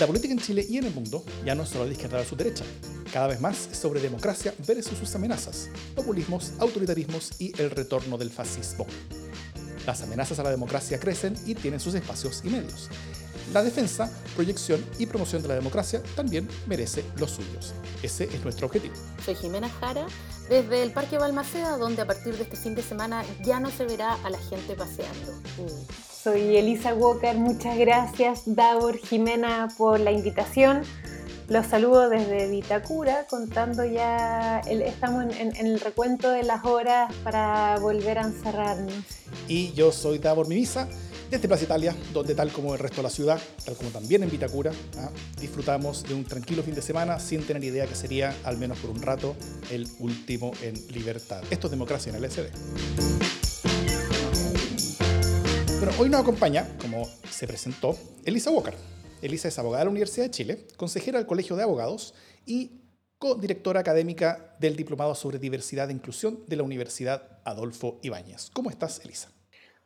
La 0.00 0.08
política 0.08 0.32
en 0.32 0.40
Chile 0.40 0.66
y 0.68 0.78
en 0.78 0.86
el 0.86 0.92
mundo 0.92 1.24
ya 1.44 1.54
no 1.54 1.64
solo 1.64 1.86
de 1.86 1.92
izquierda 1.92 2.18
a 2.18 2.24
su 2.24 2.34
derecha. 2.34 2.64
Cada 3.12 3.28
vez 3.28 3.40
más 3.40 3.68
sobre 3.72 4.00
democracia 4.00 4.52
versus 4.66 4.98
sus 4.98 5.14
amenazas, 5.14 5.68
populismos, 5.94 6.52
autoritarismos 6.58 7.40
y 7.40 7.52
el 7.60 7.70
retorno 7.70 8.18
del 8.18 8.30
fascismo. 8.30 8.86
Las 9.86 10.02
amenazas 10.02 10.40
a 10.40 10.42
la 10.42 10.50
democracia 10.50 10.98
crecen 10.98 11.36
y 11.46 11.54
tienen 11.54 11.78
sus 11.78 11.94
espacios 11.94 12.42
y 12.44 12.48
medios. 12.48 12.88
La 13.52 13.62
defensa, 13.62 14.10
proyección 14.34 14.84
y 14.98 15.06
promoción 15.06 15.42
de 15.42 15.48
la 15.48 15.54
democracia 15.54 16.02
también 16.16 16.48
merece 16.66 17.04
los 17.18 17.30
suyos. 17.30 17.72
Ese 18.02 18.24
es 18.24 18.42
nuestro 18.42 18.66
objetivo. 18.66 18.94
Soy 19.24 19.36
Jimena 19.36 19.68
Jara, 19.68 20.06
desde 20.48 20.82
el 20.82 20.90
Parque 20.92 21.18
Balmaceda, 21.18 21.76
donde 21.76 22.02
a 22.02 22.06
partir 22.06 22.36
de 22.36 22.42
este 22.42 22.56
fin 22.56 22.74
de 22.74 22.82
semana 22.82 23.24
ya 23.44 23.60
no 23.60 23.70
se 23.70 23.84
verá 23.84 24.14
a 24.24 24.30
la 24.30 24.38
gente 24.38 24.74
paseando. 24.74 25.40
Soy 26.24 26.56
Elisa 26.56 26.94
Walker, 26.94 27.36
muchas 27.36 27.76
gracias 27.76 28.44
Davor, 28.46 28.96
Jimena 28.96 29.68
por 29.76 30.00
la 30.00 30.10
invitación. 30.10 30.80
Los 31.50 31.66
saludo 31.66 32.08
desde 32.08 32.48
Vitacura, 32.48 33.26
contando 33.28 33.84
ya, 33.84 34.60
estamos 34.60 35.24
en, 35.36 35.54
el 35.54 35.78
recuento 35.80 36.30
de 36.30 36.42
las 36.42 36.64
horas 36.64 37.14
para 37.22 37.78
volver 37.78 38.20
a 38.20 38.22
encerrarnos. 38.22 38.94
Y 39.48 39.74
yo 39.74 39.92
soy 39.92 40.16
Davor 40.16 40.48
Mimisa, 40.48 40.88
desde 41.30 41.46
Plaza 41.46 41.64
Italia, 41.64 41.94
donde 42.14 42.34
tal 42.34 42.50
como 42.52 42.72
el 42.72 42.80
resto 42.80 42.96
de 42.96 43.02
la 43.02 43.10
ciudad, 43.10 43.38
tal 43.62 43.76
como 43.76 43.90
también 43.90 44.22
en 44.22 44.30
Vitacura, 44.30 44.72
¿ah? 44.96 45.10
disfrutamos 45.38 46.04
de 46.04 46.14
un 46.14 46.24
tranquilo 46.24 46.62
fin 46.62 46.74
de 46.74 46.80
semana 46.80 47.20
sin 47.20 47.46
tener 47.46 47.62
idea 47.62 47.86
que 47.86 47.96
sería, 47.96 48.34
al 48.44 48.56
menos 48.56 48.78
por 48.78 48.88
un 48.88 49.02
rato, 49.02 49.36
el 49.70 49.86
último 49.98 50.52
en 50.62 50.74
libertad. 50.88 51.44
Esto 51.50 51.66
es 51.66 51.70
democracia 51.72 52.16
en 52.16 52.24
el 52.24 52.30
SD. 52.30 53.43
Bueno, 55.84 56.00
hoy 56.00 56.08
nos 56.08 56.22
acompaña, 56.22 56.66
como 56.80 57.04
se 57.28 57.46
presentó, 57.46 57.94
Elisa 58.24 58.50
Walker. 58.50 58.72
Elisa 59.20 59.48
es 59.48 59.58
abogada 59.58 59.80
de 59.80 59.84
la 59.84 59.90
Universidad 59.90 60.24
de 60.24 60.30
Chile, 60.30 60.66
consejera 60.78 61.18
del 61.18 61.26
Colegio 61.26 61.56
de 61.56 61.62
Abogados 61.62 62.14
y 62.46 62.80
co-directora 63.18 63.80
académica 63.80 64.56
del 64.60 64.76
Diplomado 64.76 65.14
sobre 65.14 65.38
Diversidad 65.38 65.90
e 65.90 65.92
Inclusión 65.92 66.38
de 66.46 66.56
la 66.56 66.62
Universidad 66.62 67.38
Adolfo 67.44 67.98
Ibáñez. 68.00 68.48
¿Cómo 68.54 68.70
estás, 68.70 69.04
Elisa? 69.04 69.28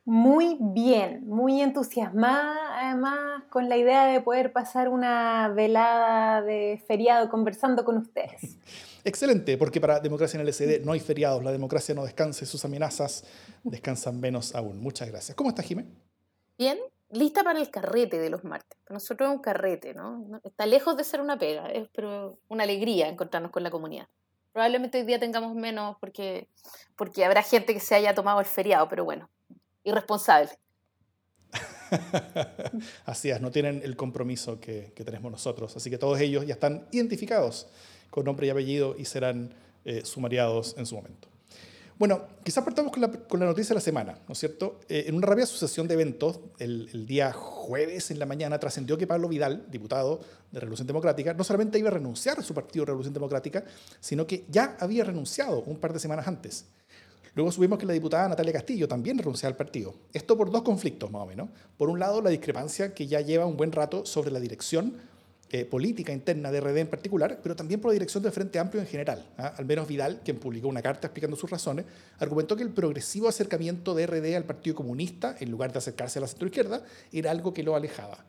Muy 0.04 0.56
bien, 0.60 1.26
muy 1.26 1.60
entusiasmada 1.62 2.54
además 2.80 3.42
con 3.50 3.68
la 3.68 3.76
idea 3.76 4.06
de 4.06 4.20
poder 4.20 4.52
pasar 4.52 4.88
una 4.88 5.48
velada 5.48 6.42
de 6.42 6.80
feriado 6.86 7.28
conversando 7.28 7.84
con 7.84 7.96
ustedes. 7.96 8.56
Excelente, 9.04 9.56
porque 9.56 9.80
para 9.80 10.00
democracia 10.00 10.38
en 10.40 10.46
el 10.46 10.52
SD 10.52 10.80
no 10.84 10.92
hay 10.92 11.00
feriados, 11.00 11.42
la 11.42 11.52
democracia 11.52 11.94
no 11.94 12.04
descansa 12.04 12.44
sus 12.46 12.64
amenazas 12.64 13.24
descansan 13.64 14.20
menos 14.20 14.54
aún. 14.54 14.80
Muchas 14.80 15.08
gracias. 15.08 15.36
¿Cómo 15.36 15.50
estás, 15.50 15.66
Jimé? 15.66 15.86
Bien, 16.56 16.78
lista 17.10 17.42
para 17.44 17.60
el 17.60 17.70
carrete 17.70 18.18
de 18.18 18.30
los 18.30 18.44
martes. 18.44 18.78
Para 18.84 18.94
nosotros 18.94 19.28
es 19.28 19.36
un 19.36 19.42
carrete, 19.42 19.94
¿no? 19.94 20.40
Está 20.44 20.66
lejos 20.66 20.96
de 20.96 21.04
ser 21.04 21.20
una 21.20 21.38
pega, 21.38 21.68
es 21.68 21.88
pero 21.94 22.38
una 22.48 22.64
alegría 22.64 23.08
encontrarnos 23.08 23.52
con 23.52 23.62
la 23.62 23.70
comunidad. 23.70 24.08
Probablemente 24.52 24.98
hoy 24.98 25.04
día 25.04 25.20
tengamos 25.20 25.54
menos 25.54 25.96
porque, 26.00 26.48
porque 26.96 27.24
habrá 27.24 27.42
gente 27.42 27.74
que 27.74 27.80
se 27.80 27.94
haya 27.94 28.14
tomado 28.14 28.40
el 28.40 28.46
feriado, 28.46 28.88
pero 28.88 29.04
bueno, 29.04 29.30
irresponsable. 29.84 30.50
Así 33.06 33.30
es, 33.30 33.40
no 33.40 33.50
tienen 33.50 33.80
el 33.82 33.96
compromiso 33.96 34.58
que, 34.58 34.92
que 34.94 35.04
tenemos 35.04 35.30
nosotros. 35.30 35.76
Así 35.76 35.90
que 35.90 35.98
todos 35.98 36.18
ellos 36.20 36.46
ya 36.46 36.54
están 36.54 36.88
identificados 36.90 37.68
con 38.10 38.24
nombre 38.24 38.46
y 38.46 38.50
apellido 38.50 38.94
y 38.98 39.04
serán 39.04 39.54
eh, 39.84 40.02
sumariados 40.04 40.74
en 40.78 40.86
su 40.86 40.96
momento. 40.96 41.28
Bueno, 41.98 42.22
quizás 42.44 42.62
partamos 42.62 42.92
con 42.92 43.00
la, 43.40 43.46
noticia 43.46 43.70
de 43.70 43.74
la 43.74 43.80
semana, 43.80 44.18
¿no 44.28 44.32
es 44.32 44.38
cierto? 44.38 44.78
Eh, 44.88 45.06
en 45.08 45.16
una 45.16 45.26
rápida 45.26 45.46
sucesión 45.46 45.88
de 45.88 45.94
eventos, 45.94 46.38
el, 46.60 46.88
el 46.92 47.06
día 47.06 47.32
jueves 47.32 48.12
en 48.12 48.20
la 48.20 48.26
mañana 48.26 48.60
trascendió 48.60 48.96
que 48.96 49.08
Pablo 49.08 49.28
Vidal, 49.28 49.66
diputado 49.68 50.20
de 50.52 50.60
Revolución 50.60 50.86
Democrática, 50.86 51.34
no 51.34 51.42
solamente 51.42 51.76
iba 51.76 51.88
a 51.88 51.92
renunciar 51.92 52.38
a 52.38 52.42
su 52.42 52.54
partido 52.54 52.84
Revolución 52.84 53.14
Democrática, 53.14 53.64
sino 53.98 54.28
que 54.28 54.44
ya 54.48 54.76
había 54.78 55.02
renunciado 55.02 55.62
un 55.62 55.78
par 55.78 55.92
de 55.92 55.98
semanas 55.98 56.28
antes. 56.28 56.66
Luego 57.34 57.52
subimos 57.52 57.78
que 57.78 57.86
la 57.86 57.92
diputada 57.92 58.28
Natalia 58.28 58.52
Castillo 58.52 58.88
también 58.88 59.18
renunciaba 59.18 59.52
al 59.52 59.56
partido. 59.56 59.94
Esto 60.12 60.36
por 60.36 60.50
dos 60.50 60.62
conflictos, 60.62 61.10
más 61.10 61.22
o 61.22 61.26
menos. 61.26 61.48
Por 61.76 61.88
un 61.88 61.98
lado, 61.98 62.20
la 62.20 62.30
discrepancia 62.30 62.94
que 62.94 63.06
ya 63.06 63.20
lleva 63.20 63.46
un 63.46 63.56
buen 63.56 63.72
rato 63.72 64.04
sobre 64.06 64.30
la 64.30 64.40
dirección 64.40 64.96
eh, 65.50 65.64
política 65.64 66.12
interna 66.12 66.50
de 66.50 66.60
RD 66.60 66.76
en 66.76 66.88
particular, 66.88 67.40
pero 67.42 67.56
también 67.56 67.80
por 67.80 67.90
la 67.90 67.94
dirección 67.94 68.22
del 68.22 68.32
Frente 68.32 68.58
Amplio 68.58 68.82
en 68.82 68.86
general. 68.86 69.24
¿ah? 69.38 69.54
Al 69.56 69.64
menos 69.64 69.88
Vidal, 69.88 70.20
quien 70.22 70.38
publicó 70.38 70.68
una 70.68 70.82
carta 70.82 71.06
explicando 71.06 71.36
sus 71.36 71.50
razones, 71.50 71.86
argumentó 72.18 72.54
que 72.54 72.62
el 72.62 72.70
progresivo 72.70 73.28
acercamiento 73.28 73.94
de 73.94 74.06
RD 74.06 74.36
al 74.36 74.44
Partido 74.44 74.76
Comunista, 74.76 75.36
en 75.40 75.50
lugar 75.50 75.72
de 75.72 75.78
acercarse 75.78 76.18
a 76.18 76.22
la 76.22 76.28
centroizquierda, 76.28 76.82
era 77.12 77.30
algo 77.30 77.54
que 77.54 77.62
lo 77.62 77.74
alejaba. 77.74 78.26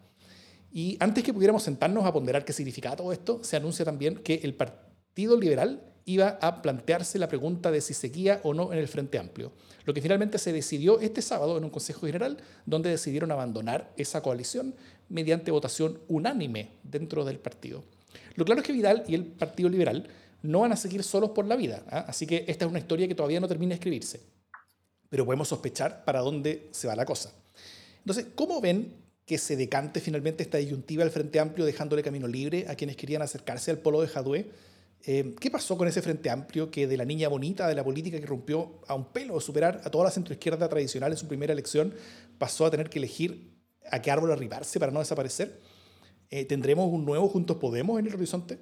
Y 0.71 0.97
antes 1.01 1.23
que 1.23 1.33
pudiéramos 1.33 1.63
sentarnos 1.63 2.05
a 2.05 2.13
ponderar 2.13 2.45
qué 2.45 2.53
significaba 2.53 2.95
todo 2.95 3.11
esto, 3.11 3.43
se 3.43 3.57
anuncia 3.57 3.83
también 3.83 4.15
que 4.15 4.35
el 4.43 4.53
Partido 4.53 5.37
Liberal 5.37 5.88
iba 6.05 6.39
a 6.41 6.61
plantearse 6.61 7.19
la 7.19 7.27
pregunta 7.27 7.71
de 7.71 7.81
si 7.81 7.93
seguía 7.93 8.39
o 8.43 8.53
no 8.53 8.73
en 8.73 8.79
el 8.79 8.87
Frente 8.87 9.17
Amplio, 9.17 9.51
lo 9.85 9.93
que 9.93 10.01
finalmente 10.01 10.37
se 10.37 10.53
decidió 10.53 10.99
este 10.99 11.21
sábado 11.21 11.57
en 11.57 11.63
un 11.63 11.69
Consejo 11.69 12.05
General, 12.05 12.37
donde 12.65 12.89
decidieron 12.89 13.31
abandonar 13.31 13.91
esa 13.97 14.21
coalición 14.21 14.75
mediante 15.09 15.51
votación 15.51 15.99
unánime 16.07 16.71
dentro 16.83 17.25
del 17.25 17.39
partido. 17.39 17.83
Lo 18.35 18.45
claro 18.45 18.61
es 18.61 18.67
que 18.67 18.73
Vidal 18.73 19.03
y 19.07 19.15
el 19.15 19.25
Partido 19.25 19.69
Liberal 19.69 20.07
no 20.41 20.61
van 20.61 20.71
a 20.71 20.77
seguir 20.77 21.03
solos 21.03 21.31
por 21.31 21.45
la 21.45 21.55
vida, 21.55 21.83
¿ah? 21.89 22.05
así 22.07 22.25
que 22.25 22.45
esta 22.47 22.65
es 22.65 22.69
una 22.69 22.79
historia 22.79 23.07
que 23.07 23.15
todavía 23.15 23.39
no 23.39 23.47
termina 23.47 23.69
de 23.69 23.75
escribirse, 23.75 24.21
pero 25.09 25.25
podemos 25.25 25.47
sospechar 25.47 26.05
para 26.05 26.19
dónde 26.19 26.69
se 26.71 26.87
va 26.87 26.95
la 26.95 27.05
cosa. 27.05 27.33
Entonces, 27.97 28.27
¿cómo 28.35 28.61
ven 28.61 28.93
que 29.25 29.37
se 29.37 29.55
decante 29.55 29.99
finalmente 29.99 30.43
esta 30.43 30.57
disyuntiva 30.57 31.03
del 31.03 31.11
Frente 31.11 31.39
Amplio 31.39 31.65
dejándole 31.65 32.01
camino 32.01 32.27
libre 32.27 32.65
a 32.67 32.75
quienes 32.75 32.95
querían 32.95 33.21
acercarse 33.21 33.69
al 33.71 33.79
polo 33.79 34.01
de 34.01 34.07
Jadue? 34.07 34.49
Eh, 35.05 35.33
¿Qué 35.39 35.49
pasó 35.49 35.77
con 35.77 35.87
ese 35.87 36.01
Frente 36.01 36.29
Amplio 36.29 36.69
que 36.69 36.85
de 36.85 36.97
la 36.97 37.05
niña 37.05 37.29
bonita 37.29 37.67
de 37.67 37.75
la 37.75 37.83
política 37.83 38.19
que 38.19 38.25
rompió 38.25 38.81
a 38.87 38.95
un 38.95 39.05
pelo 39.05 39.35
de 39.35 39.41
superar 39.41 39.81
a 39.83 39.89
toda 39.89 40.05
la 40.05 40.11
centroizquierda 40.11 40.67
tradicional 40.67 41.11
en 41.11 41.17
su 41.17 41.27
primera 41.27 41.53
elección 41.53 41.93
pasó 42.37 42.65
a 42.65 42.71
tener 42.71 42.89
que 42.89 42.99
elegir 42.99 43.53
a 43.91 44.01
qué 44.01 44.11
árbol 44.11 44.31
arribarse 44.31 44.79
para 44.79 44.91
no 44.91 44.99
desaparecer? 44.99 45.59
Eh, 46.29 46.45
¿Tendremos 46.45 46.91
un 46.91 47.05
nuevo 47.05 47.29
Juntos 47.29 47.57
Podemos 47.57 47.97
en 47.99 48.07
el 48.07 48.13
horizonte? 48.13 48.59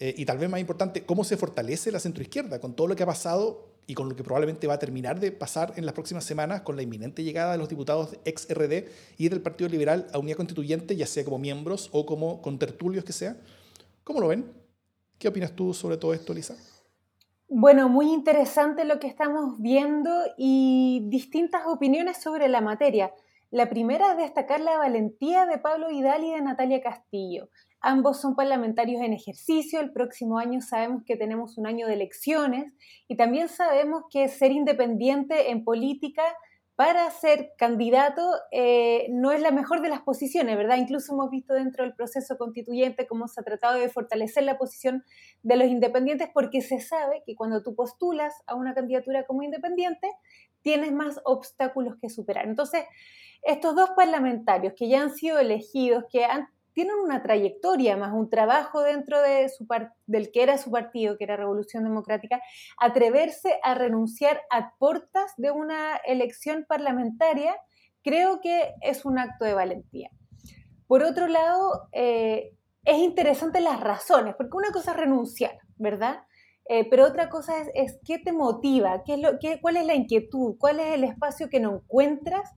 Eh, 0.00 0.14
y 0.16 0.24
tal 0.24 0.38
vez 0.38 0.50
más 0.50 0.60
importante, 0.60 1.04
¿cómo 1.04 1.24
se 1.24 1.36
fortalece 1.36 1.92
la 1.92 2.00
centroizquierda 2.00 2.58
con 2.58 2.74
todo 2.74 2.88
lo 2.88 2.96
que 2.96 3.04
ha 3.04 3.06
pasado 3.06 3.70
y 3.86 3.94
con 3.94 4.08
lo 4.08 4.16
que 4.16 4.24
probablemente 4.24 4.66
va 4.66 4.74
a 4.74 4.78
terminar 4.78 5.20
de 5.20 5.30
pasar 5.30 5.74
en 5.76 5.86
las 5.86 5.94
próximas 5.94 6.24
semanas 6.24 6.62
con 6.62 6.76
la 6.76 6.82
inminente 6.82 7.22
llegada 7.22 7.52
de 7.52 7.58
los 7.58 7.68
diputados 7.68 8.16
ex 8.24 8.48
RD 8.50 8.88
y 9.18 9.28
del 9.28 9.40
Partido 9.40 9.68
Liberal 9.68 10.08
a 10.12 10.18
unidad 10.18 10.36
constituyente, 10.36 10.96
ya 10.96 11.06
sea 11.06 11.24
como 11.24 11.38
miembros 11.38 11.90
o 11.92 12.06
como 12.06 12.42
contertulios 12.42 13.04
que 13.04 13.12
sea? 13.12 13.36
¿Cómo 14.04 14.20
lo 14.20 14.28
ven? 14.28 14.59
¿Qué 15.20 15.28
opinas 15.28 15.54
tú 15.54 15.74
sobre 15.74 15.98
todo 15.98 16.14
esto, 16.14 16.32
Lisa? 16.32 16.56
Bueno, 17.46 17.90
muy 17.90 18.10
interesante 18.10 18.86
lo 18.86 18.98
que 18.98 19.06
estamos 19.06 19.60
viendo 19.60 20.10
y 20.38 21.02
distintas 21.08 21.66
opiniones 21.66 22.22
sobre 22.22 22.48
la 22.48 22.62
materia. 22.62 23.12
La 23.50 23.68
primera 23.68 24.12
es 24.12 24.16
destacar 24.16 24.60
la 24.60 24.78
valentía 24.78 25.44
de 25.44 25.58
Pablo 25.58 25.90
Vidal 25.90 26.24
y 26.24 26.30
de 26.30 26.40
Natalia 26.40 26.80
Castillo. 26.80 27.50
Ambos 27.82 28.18
son 28.18 28.34
parlamentarios 28.34 29.02
en 29.02 29.12
ejercicio. 29.12 29.80
El 29.80 29.92
próximo 29.92 30.38
año 30.38 30.62
sabemos 30.62 31.02
que 31.04 31.16
tenemos 31.16 31.58
un 31.58 31.66
año 31.66 31.86
de 31.86 31.94
elecciones 31.94 32.72
y 33.06 33.16
también 33.16 33.48
sabemos 33.48 34.04
que 34.10 34.26
ser 34.28 34.52
independiente 34.52 35.50
en 35.50 35.64
política 35.64 36.22
para 36.80 37.10
ser 37.10 37.52
candidato 37.58 38.22
eh, 38.52 39.08
no 39.10 39.32
es 39.32 39.42
la 39.42 39.50
mejor 39.50 39.82
de 39.82 39.90
las 39.90 40.00
posiciones, 40.00 40.56
¿verdad? 40.56 40.78
Incluso 40.78 41.12
hemos 41.12 41.28
visto 41.28 41.52
dentro 41.52 41.84
del 41.84 41.92
proceso 41.92 42.38
constituyente 42.38 43.06
cómo 43.06 43.28
se 43.28 43.38
ha 43.38 43.44
tratado 43.44 43.78
de 43.78 43.90
fortalecer 43.90 44.44
la 44.44 44.56
posición 44.56 45.04
de 45.42 45.56
los 45.56 45.68
independientes 45.68 46.30
porque 46.32 46.62
se 46.62 46.80
sabe 46.80 47.22
que 47.26 47.34
cuando 47.34 47.62
tú 47.62 47.74
postulas 47.74 48.32
a 48.46 48.54
una 48.54 48.72
candidatura 48.72 49.26
como 49.26 49.42
independiente, 49.42 50.08
tienes 50.62 50.90
más 50.90 51.20
obstáculos 51.26 51.96
que 52.00 52.08
superar. 52.08 52.46
Entonces, 52.46 52.84
estos 53.42 53.76
dos 53.76 53.90
parlamentarios 53.90 54.72
que 54.74 54.88
ya 54.88 55.02
han 55.02 55.14
sido 55.14 55.38
elegidos, 55.38 56.04
que 56.10 56.24
han 56.24 56.48
tienen 56.72 56.96
una 56.96 57.22
trayectoria, 57.22 57.96
más 57.96 58.12
un 58.12 58.30
trabajo 58.30 58.82
dentro 58.82 59.20
de 59.20 59.48
su 59.48 59.66
del 60.06 60.30
que 60.30 60.42
era 60.42 60.58
su 60.58 60.70
partido, 60.70 61.16
que 61.16 61.24
era 61.24 61.36
Revolución 61.36 61.84
Democrática, 61.84 62.40
atreverse 62.78 63.58
a 63.62 63.74
renunciar 63.74 64.40
a 64.50 64.74
puertas 64.78 65.32
de 65.36 65.50
una 65.50 65.96
elección 66.06 66.64
parlamentaria, 66.68 67.54
creo 68.02 68.40
que 68.40 68.74
es 68.80 69.04
un 69.04 69.18
acto 69.18 69.44
de 69.44 69.54
valentía. 69.54 70.10
Por 70.86 71.02
otro 71.02 71.28
lado, 71.28 71.88
eh, 71.92 72.52
es 72.84 72.98
interesante 72.98 73.60
las 73.60 73.80
razones, 73.80 74.34
porque 74.36 74.56
una 74.56 74.70
cosa 74.70 74.92
es 74.92 74.96
renunciar, 74.96 75.58
¿verdad? 75.76 76.24
Eh, 76.72 76.86
pero 76.88 77.04
otra 77.04 77.28
cosa 77.28 77.54
es, 77.74 77.98
qué 78.04 78.18
te 78.18 78.32
motiva, 78.32 79.02
qué 79.04 79.14
es 79.14 79.20
lo, 79.20 79.38
qué, 79.40 79.60
cuál 79.60 79.76
es 79.76 79.86
la 79.86 79.94
inquietud, 79.94 80.54
cuál 80.58 80.78
es 80.78 80.94
el 80.94 81.04
espacio 81.04 81.48
que 81.48 81.58
no 81.58 81.74
encuentras 81.74 82.48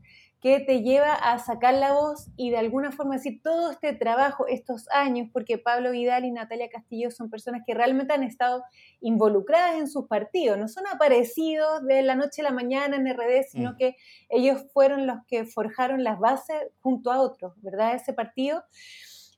que 0.44 0.60
te 0.60 0.82
lleva 0.82 1.14
a 1.14 1.40
sacar 1.40 1.74
la 1.74 1.94
voz 1.94 2.28
y 2.36 2.50
de 2.50 2.58
alguna 2.58 2.92
forma 2.92 3.16
decir 3.16 3.42
todo 3.42 3.72
este 3.72 3.94
trabajo, 3.94 4.46
estos 4.46 4.90
años, 4.90 5.30
porque 5.32 5.58
Pablo 5.58 5.92
Vidal 5.92 6.26
y 6.26 6.32
Natalia 6.32 6.68
Castillo 6.68 7.12
son 7.12 7.30
personas 7.30 7.62
que 7.66 7.74
realmente 7.74 8.14
han 8.14 8.24
estado 8.24 8.62
involucradas 9.00 9.78
en 9.78 9.88
sus 9.88 10.06
partidos, 10.10 10.58
no 10.58 10.68
son 10.68 10.86
aparecidos 10.88 11.86
de 11.86 12.02
la 12.02 12.16
noche 12.16 12.42
a 12.42 12.44
la 12.44 12.52
mañana 12.52 12.98
en 12.98 13.08
RD, 13.08 13.46
sino 13.50 13.72
mm. 13.72 13.76
que 13.78 13.96
ellos 14.28 14.66
fueron 14.74 15.08
los 15.08 15.20
que 15.30 15.46
forjaron 15.46 16.04
las 16.04 16.20
bases 16.20 16.58
junto 16.82 17.14
a 17.14 17.22
otros, 17.22 17.54
¿verdad? 17.62 17.96
Ese 17.96 18.12
partido. 18.12 18.66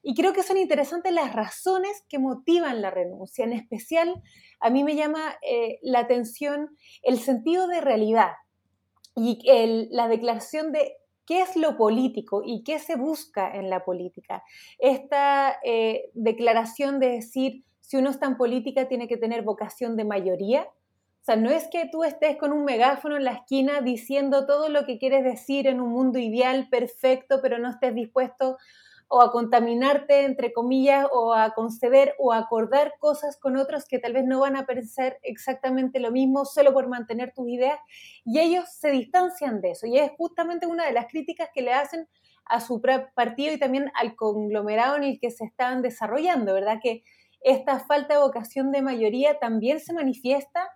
Y 0.01 0.16
creo 0.16 0.34
que 0.34 0.42
son 0.42 0.58
interesantes 0.58 1.13
las 1.13 1.34
razones 1.34 2.04
que 2.10 2.18
motivan 2.18 2.81
la 2.81 2.90
renuncia. 2.90 3.46
En 3.46 3.54
especial, 3.54 4.24
a 4.60 4.72
mí 4.72 4.84
me 4.84 4.96
llama 4.96 5.36
eh, 5.44 5.78
la 5.84 6.00
atención 6.00 6.75
el 7.04 7.19
sentido 7.19 7.68
de 7.68 7.81
realidad 7.81 8.31
y 9.16 9.40
la 9.92 10.08
declaración 10.08 10.72
de 10.72 10.98
qué 11.26 11.42
es 11.42 11.56
lo 11.56 11.78
político 11.78 12.44
y 12.46 12.64
qué 12.64 12.80
se 12.80 12.96
busca 12.96 13.56
en 13.56 13.70
la 13.70 13.84
política. 13.84 14.44
Esta 14.78 15.58
eh, 15.64 16.10
declaración 16.14 17.00
de 17.00 17.10
decir, 17.10 17.64
si 17.82 17.98
uno 17.98 18.10
está 18.10 18.28
en 18.28 18.38
política 18.38 18.88
tiene 18.88 19.08
que 19.08 19.18
tener 19.18 19.44
vocación 19.44 19.96
de 19.96 20.06
mayoría. 20.06 20.64
O 20.64 21.26
sea, 21.26 21.36
no 21.36 21.50
es 21.50 21.68
que 21.72 21.90
tú 21.92 22.04
estés 22.04 22.38
con 22.38 22.52
un 22.52 22.66
megáfono 22.66 23.18
en 23.18 23.24
la 23.24 23.32
esquina 23.32 23.82
diciendo 23.82 24.46
todo 24.46 24.70
lo 24.70 24.86
que 24.86 25.00
quieres 25.00 25.24
decir 25.24 25.66
en 25.66 25.82
un 25.82 25.90
mundo 25.90 26.20
ideal, 26.20 26.68
perfecto, 26.70 27.40
pero 27.42 27.58
no 27.58 27.70
estés 27.70 27.96
dispuesto 27.96 28.58
o 29.07 29.22
a 29.22 29.31
contaminarte, 29.31 30.25
entre 30.25 30.52
comillas, 30.52 31.07
o 31.12 31.34
a 31.34 31.54
conceder 31.54 32.16
o 32.18 32.34
a 32.34 32.40
acordar 32.40 32.94
cosas 33.00 33.38
con 33.38 33.57
otros 33.57 33.86
que 33.86 34.00
tal 34.00 34.13
vez 34.13 34.25
no 34.25 34.40
van 34.40 34.56
a 34.56 34.66
parecer 34.66 35.19
exactamente 35.22 36.00
lo 36.00 36.12
mismo 36.12 36.46
solo 36.46 36.74
por 36.74 36.88
mantener 36.88 37.34
tus 37.34 37.48
ideas. 37.48 37.80
Y 38.25 38.40
ellos 38.40 38.66
se 38.69 38.90
distancian 38.92 39.62
de 39.62 39.72
eso. 39.72 39.88
Y 39.88 39.98
es 40.00 40.12
justamente 40.18 40.66
una 40.66 40.86
de 40.86 40.94
las 40.94 41.07
críticas 41.07 41.50
que 41.54 41.62
le 41.62 41.74
hacen 41.74 42.07
a 42.46 42.62
su 42.62 42.81
partido 43.16 43.54
y 43.54 43.60
también 43.60 43.92
al 43.96 44.16
conglomerado 44.16 44.98
en 44.98 45.04
el 45.04 45.19
que 45.19 45.31
se 45.31 45.46
estaban 45.46 45.81
desarrollando, 45.81 46.54
¿verdad? 46.54 46.80
Que 46.81 47.04
esta 47.46 47.80
falta 47.80 48.16
de 48.16 48.22
vocación 48.22 48.72
de 48.72 48.82
mayoría 48.82 49.38
también 49.38 49.80
se 49.80 49.94
manifiesta 49.94 50.68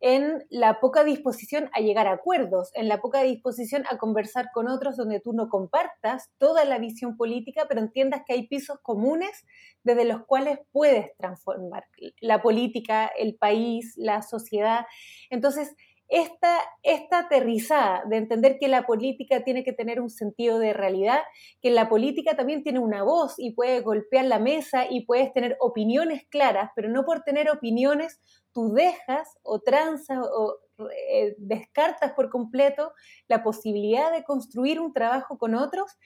en 0.00 0.44
la 0.48 0.80
poca 0.80 1.04
disposición 1.04 1.70
a 1.74 1.80
llegar 1.80 2.06
a 2.06 2.12
acuerdos, 2.12 2.70
en 2.74 2.88
la 2.88 3.00
poca 3.00 3.22
disposición 3.22 3.84
a 3.90 3.98
conversar 3.98 4.48
con 4.52 4.68
otros 4.68 4.96
donde 4.96 5.20
tú 5.20 5.34
no 5.34 5.48
compartas 5.48 6.30
toda 6.38 6.64
la 6.64 6.78
visión 6.78 7.18
política, 7.18 7.66
pero 7.68 7.80
entiendas 7.80 8.22
que 8.26 8.32
hay 8.32 8.48
pisos 8.48 8.78
comunes 8.82 9.44
desde 9.82 10.06
los 10.06 10.24
cuales 10.24 10.58
puedes 10.72 11.14
transformar 11.18 11.84
la 12.20 12.40
política, 12.40 13.06
el 13.06 13.36
país, 13.36 13.92
la 13.96 14.22
sociedad. 14.22 14.86
Entonces, 15.28 15.74
esta, 16.14 16.60
esta 16.84 17.18
aterrizada 17.18 18.04
de 18.06 18.18
entender 18.18 18.56
que 18.60 18.68
la 18.68 18.86
política 18.86 19.42
tiene 19.42 19.64
que 19.64 19.72
tener 19.72 20.00
un 20.00 20.10
sentido 20.10 20.60
de 20.60 20.72
realidad, 20.72 21.20
que 21.60 21.70
la 21.70 21.88
política 21.88 22.36
también 22.36 22.62
tiene 22.62 22.78
una 22.78 23.02
voz 23.02 23.34
y 23.36 23.50
puede 23.50 23.80
golpear 23.80 24.26
la 24.26 24.38
mesa 24.38 24.86
y 24.88 25.06
puedes 25.06 25.32
tener 25.32 25.56
opiniones 25.58 26.24
claras, 26.30 26.70
pero 26.76 26.88
no 26.88 27.04
por 27.04 27.22
tener 27.24 27.50
opiniones 27.50 28.20
tú 28.52 28.72
dejas 28.72 29.28
o 29.42 29.58
transas 29.58 30.18
o 30.18 30.60
eh, 31.10 31.34
descartas 31.38 32.12
por 32.12 32.30
completo 32.30 32.92
la 33.26 33.42
posibilidad 33.42 34.12
de 34.12 34.22
construir 34.22 34.78
un 34.78 34.92
trabajo 34.92 35.36
con 35.36 35.56
otros, 35.56 35.98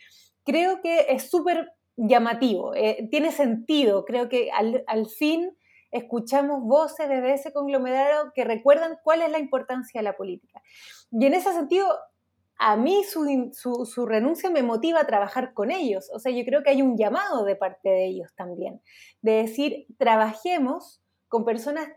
creo 0.43 0.81
que 0.81 1.09
es 1.11 1.29
súper 1.29 1.71
llamativo, 1.97 2.75
eh, 2.75 3.07
tiene 3.11 3.31
sentido, 3.31 4.07
creo 4.07 4.31
que 4.31 4.51
al, 4.53 4.85
al 4.87 5.07
fin 5.07 5.51
escuchamos 5.91 6.63
voces 6.63 7.09
desde 7.09 7.35
ese 7.35 7.53
conglomerado 7.53 8.33
que 8.35 8.45
recuerdan 8.45 8.99
cuál 9.03 9.23
es 9.23 9.31
la 9.31 9.39
importancia 9.39 10.01
de 10.01 10.05
la 10.05 10.17
política. 10.17 10.63
Y 11.11 11.27
en 11.27 11.35
ese 11.35 11.53
sentido, 11.53 11.89
a 12.59 12.77
mí 12.77 13.05
su, 13.05 13.87
su, 13.87 14.07
renuncia 14.07 14.51
me 14.51 14.63
motiva 14.63 15.01
a 15.01 15.07
trabajar 15.07 15.55
con 15.55 15.71
ellos. 15.71 16.11
O 16.13 16.19
sea, 16.19 16.33
yo 16.33 16.45
creo 16.45 16.63
que 16.63 16.71
hay 16.71 16.83
un 16.83 16.97
llamado 16.97 17.45
de 17.45 17.57
parte 17.57 17.89
de 17.89 18.07
ellos 18.07 18.35
también, 18.35 18.83
de 19.23 19.33
decir, 19.43 19.87
trabajemos 19.97 21.01
con 21.29 21.45
personas 21.45 21.89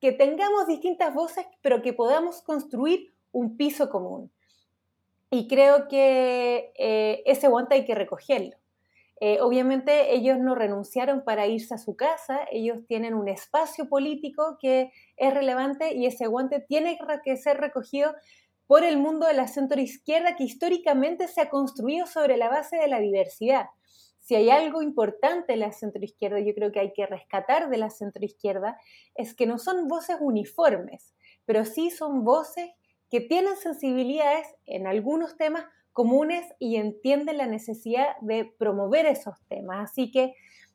que 0.00 0.12
tengamos 0.12 0.66
distintas 0.66 1.14
voces, 1.14 1.46
pero 1.62 1.82
que 1.82 1.92
podamos 1.92 2.42
construir 2.42 3.14
un 3.32 3.56
piso 3.56 3.90
común. 3.90 4.32
Y 5.30 5.48
creo 5.48 5.88
que 5.88 6.72
eh, 6.78 7.22
ese 7.26 7.48
guante 7.48 7.74
hay 7.74 7.84
que 7.84 7.94
recogerlo. 7.94 8.56
Eh, 9.20 9.40
obviamente 9.40 10.14
ellos 10.14 10.38
no 10.38 10.54
renunciaron 10.54 11.24
para 11.24 11.46
irse 11.46 11.74
a 11.74 11.78
su 11.78 11.96
casa, 11.96 12.40
ellos 12.50 12.80
tienen 12.86 13.14
un 13.14 13.28
espacio 13.28 13.88
político 13.88 14.58
que 14.60 14.92
es 15.16 15.32
relevante 15.32 15.94
y 15.94 16.04
ese 16.04 16.26
guante 16.26 16.60
tiene 16.60 16.98
que 17.24 17.36
ser 17.38 17.58
recogido 17.58 18.14
por 18.66 18.84
el 18.84 18.98
mundo 18.98 19.26
de 19.26 19.34
la 19.34 19.48
centro 19.48 19.80
izquierda 19.80 20.36
que 20.36 20.44
históricamente 20.44 21.28
se 21.28 21.40
ha 21.40 21.48
construido 21.48 22.06
sobre 22.06 22.36
la 22.36 22.48
base 22.48 22.76
de 22.76 22.88
la 22.88 23.00
diversidad. 23.00 23.66
Si 24.20 24.34
hay 24.34 24.50
algo 24.50 24.82
importante 24.82 25.52
en 25.52 25.60
la 25.60 25.72
centro 25.72 26.04
izquierda, 26.04 26.40
yo 26.40 26.52
creo 26.52 26.72
que 26.72 26.80
hay 26.80 26.92
que 26.92 27.06
rescatar 27.06 27.70
de 27.70 27.78
la 27.78 27.90
centro 27.90 28.24
izquierda, 28.24 28.76
es 29.14 29.34
que 29.34 29.46
no 29.46 29.58
son 29.58 29.86
voces 29.86 30.16
uniformes, 30.20 31.14
pero 31.44 31.64
sí 31.64 31.90
son 31.90 32.24
voces 32.24 32.70
que 33.08 33.20
tienen 33.20 33.56
sensibilidades 33.56 34.48
en 34.66 34.88
algunos 34.88 35.36
temas 35.36 35.64
comunes 35.96 36.44
y 36.58 36.76
entienden 36.76 37.38
la 37.38 37.46
necesidad 37.46 38.16
de 38.20 38.44
promover 38.44 39.06
esos 39.06 39.40
temas. 39.48 39.90
Así 39.90 40.10
que 40.10 40.34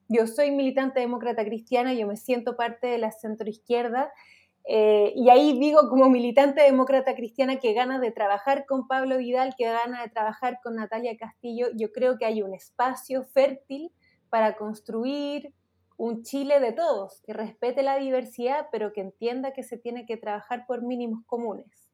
yo 0.10 0.26
soy 0.26 0.50
militante 0.50 1.00
demócrata 1.00 1.46
cristiana, 1.46 1.94
yo 1.94 2.08
me 2.08 2.18
siento 2.18 2.58
parte 2.58 2.88
de 2.88 2.98
la 2.98 3.12
centroizquierda 3.12 4.12
eh, 4.66 5.14
y 5.16 5.30
ahí 5.30 5.60
digo 5.60 5.90
como 5.90 6.10
militante 6.10 6.64
demócrata 6.64 7.14
cristiana 7.14 7.60
que 7.60 7.74
gana 7.74 8.00
de 8.00 8.10
trabajar 8.10 8.66
con 8.66 8.88
Pablo 8.88 9.20
Vidal, 9.20 9.54
que 9.56 9.66
gana 9.66 10.02
de 10.02 10.10
trabajar 10.10 10.60
con 10.64 10.76
Natalia 10.76 11.16
Castillo, 11.18 11.68
yo 11.76 11.92
creo 11.92 12.18
que 12.18 12.26
hay 12.26 12.42
un 12.42 12.56
espacio 12.56 13.24
fértil 13.24 13.92
para 14.32 14.56
construir 14.56 15.54
un 15.98 16.24
Chile 16.24 16.60
de 16.60 16.72
todos, 16.72 17.22
que 17.22 17.34
respete 17.34 17.84
la 17.84 18.00
diversidad, 18.00 18.70
pero 18.72 18.92
que 18.92 19.02
entienda 19.02 19.54
que 19.54 19.62
se 19.62 19.78
tiene 19.78 20.08
que 20.08 20.18
trabajar 20.18 20.66
por 20.66 20.82
mínimos 20.82 21.24
comunes. 21.28 21.92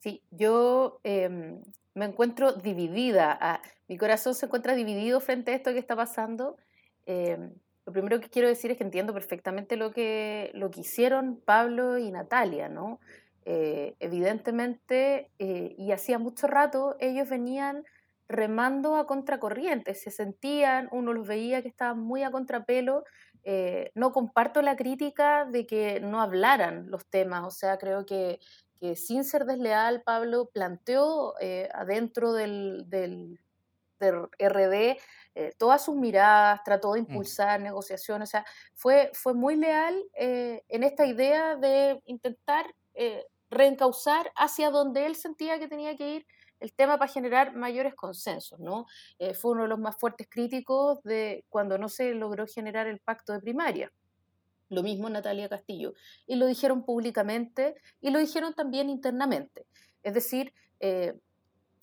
Sí, 0.00 0.24
yo 0.32 0.98
em, 1.04 1.62
me 1.96 2.04
encuentro 2.04 2.52
dividida. 2.52 3.36
Ah, 3.40 3.60
mi 3.88 3.96
corazón 3.96 4.34
se 4.34 4.46
encuentra 4.46 4.74
dividido 4.74 5.18
frente 5.20 5.50
a 5.50 5.54
esto 5.54 5.72
que 5.72 5.78
está 5.78 5.96
pasando. 5.96 6.58
Em, 7.06 7.54
lo 7.86 7.92
primero 7.92 8.20
que 8.20 8.28
quiero 8.28 8.48
decir 8.48 8.70
es 8.70 8.76
que 8.76 8.84
entiendo 8.84 9.14
perfectamente 9.14 9.76
lo 9.76 9.92
que, 9.92 10.50
lo 10.54 10.70
que 10.70 10.80
hicieron 10.80 11.40
Pablo 11.44 11.98
y 11.98 12.10
Natalia, 12.10 12.68
¿no? 12.68 13.00
Eh, 13.46 13.94
evidentemente, 13.98 15.30
eh, 15.38 15.74
y 15.78 15.92
hacía 15.92 16.18
mucho 16.18 16.46
rato, 16.48 16.96
ellos 17.00 17.28
venían 17.30 17.84
remando 18.28 18.96
a 18.96 19.06
contracorriente, 19.06 19.94
se 19.94 20.10
sentían, 20.10 20.88
uno 20.92 21.12
los 21.14 21.26
veía 21.26 21.62
que 21.62 21.68
estaban 21.68 22.00
muy 22.00 22.24
a 22.24 22.30
contrapelo. 22.30 23.04
Eh, 23.44 23.92
no 23.94 24.12
comparto 24.12 24.60
la 24.60 24.76
crítica 24.76 25.44
de 25.46 25.66
que 25.66 26.00
no 26.00 26.20
hablaran 26.20 26.90
los 26.90 27.06
temas, 27.06 27.44
o 27.44 27.50
sea, 27.50 27.78
creo 27.78 28.04
que 28.04 28.40
que 28.78 28.96
sin 28.96 29.24
ser 29.24 29.44
desleal, 29.44 30.02
Pablo 30.02 30.50
planteó 30.52 31.34
eh, 31.40 31.68
adentro 31.74 32.32
del, 32.32 32.84
del, 32.88 33.40
RD 33.98 34.98
eh, 35.34 35.54
todas 35.56 35.82
sus 35.84 35.96
miradas, 35.96 36.60
trató 36.64 36.92
de 36.92 37.00
mm. 37.00 37.06
impulsar 37.06 37.60
negociaciones, 37.60 38.28
o 38.28 38.30
sea, 38.30 38.44
fue, 38.74 39.10
fue 39.14 39.32
muy 39.32 39.56
leal 39.56 39.98
eh, 40.18 40.62
en 40.68 40.82
esta 40.82 41.06
idea 41.06 41.56
de 41.56 42.02
intentar 42.04 42.66
reencauzar 43.50 44.32
hacia 44.36 44.70
donde 44.70 45.04
él 45.04 45.16
sentía 45.16 45.58
que 45.58 45.68
tenía 45.68 45.96
que 45.96 46.14
ir 46.16 46.26
el 46.60 46.72
tema 46.72 46.98
para 46.98 47.12
generar 47.12 47.54
mayores 47.54 47.94
consensos, 47.94 48.58
¿no? 48.58 48.86
fue 49.34 49.52
uno 49.52 49.62
de 49.62 49.68
los 49.68 49.78
más 49.78 49.96
fuertes 49.98 50.26
críticos 50.30 51.02
de 51.02 51.44
cuando 51.50 51.76
no 51.76 51.90
se 51.90 52.14
logró 52.14 52.46
generar 52.46 52.86
el 52.86 53.00
pacto 53.00 53.34
de 53.34 53.40
primaria. 53.40 53.92
Lo 54.68 54.82
mismo 54.82 55.08
Natalia 55.08 55.48
Castillo. 55.48 55.94
Y 56.26 56.36
lo 56.36 56.46
dijeron 56.46 56.84
públicamente 56.84 57.74
y 58.00 58.10
lo 58.10 58.18
dijeron 58.18 58.54
también 58.54 58.90
internamente. 58.90 59.66
Es 60.02 60.14
decir, 60.14 60.52
eh, 60.80 61.14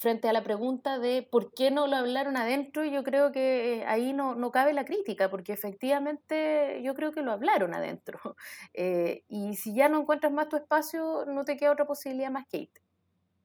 frente 0.03 0.27
a 0.27 0.33
la 0.33 0.43
pregunta 0.43 0.99
de 0.99 1.25
por 1.31 1.53
qué 1.53 1.71
no 1.71 1.87
lo 1.87 1.95
hablaron 1.95 2.35
adentro, 2.35 2.83
yo 2.83 3.03
creo 3.03 3.31
que 3.31 3.75
eh, 3.75 3.85
ahí 3.85 4.11
no, 4.11 4.35
no 4.35 4.51
cabe 4.51 4.73
la 4.73 4.83
crítica, 4.83 5.29
porque 5.29 5.53
efectivamente 5.53 6.81
yo 6.83 6.93
creo 6.93 7.13
que 7.13 7.21
lo 7.21 7.31
hablaron 7.31 7.73
adentro. 7.73 8.19
Eh, 8.75 9.23
y 9.27 9.55
si 9.55 9.73
ya 9.75 9.87
no 9.87 10.01
encuentras 10.01 10.33
más 10.33 10.49
tu 10.49 10.57
espacio, 10.57 11.25
no 11.27 11.45
te 11.45 11.55
queda 11.57 11.71
otra 11.71 11.85
posibilidad 11.85 12.31
más 12.31 12.47
que 12.47 12.57
irte. 12.57 12.81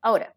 Ahora, 0.00 0.35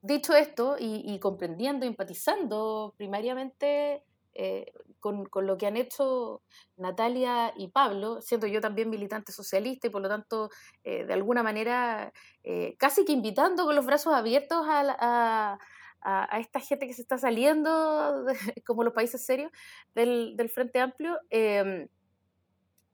dicho 0.00 0.34
esto 0.34 0.76
y, 0.78 1.02
y 1.04 1.18
comprendiendo, 1.20 1.86
empatizando 1.86 2.94
primariamente 2.96 4.02
eh, 4.34 4.72
con, 5.00 5.24
con, 5.26 5.46
lo 5.46 5.58
que 5.58 5.66
han 5.66 5.76
hecho 5.76 6.42
Natalia 6.76 7.52
y 7.56 7.68
Pablo, 7.68 8.20
siendo 8.20 8.46
yo 8.46 8.60
también 8.60 8.90
militante 8.90 9.32
socialista 9.32 9.86
y 9.86 9.90
por 9.90 10.02
lo 10.02 10.08
tanto, 10.08 10.50
eh, 10.84 11.04
de 11.04 11.12
alguna 11.12 11.42
manera, 11.42 12.12
eh, 12.44 12.76
casi 12.78 13.04
que 13.04 13.12
invitando 13.12 13.64
con 13.64 13.74
los 13.74 13.86
brazos 13.86 14.14
abiertos 14.14 14.66
a, 14.68 15.58
a, 16.02 16.28
a, 16.32 16.38
esta 16.38 16.60
gente 16.60 16.86
que 16.86 16.94
se 16.94 17.02
está 17.02 17.18
saliendo, 17.18 18.24
como 18.66 18.84
los 18.84 18.92
países 18.92 19.24
serios, 19.24 19.50
del, 19.94 20.36
del 20.36 20.50
Frente 20.50 20.80
Amplio, 20.80 21.18
em, 21.30 21.88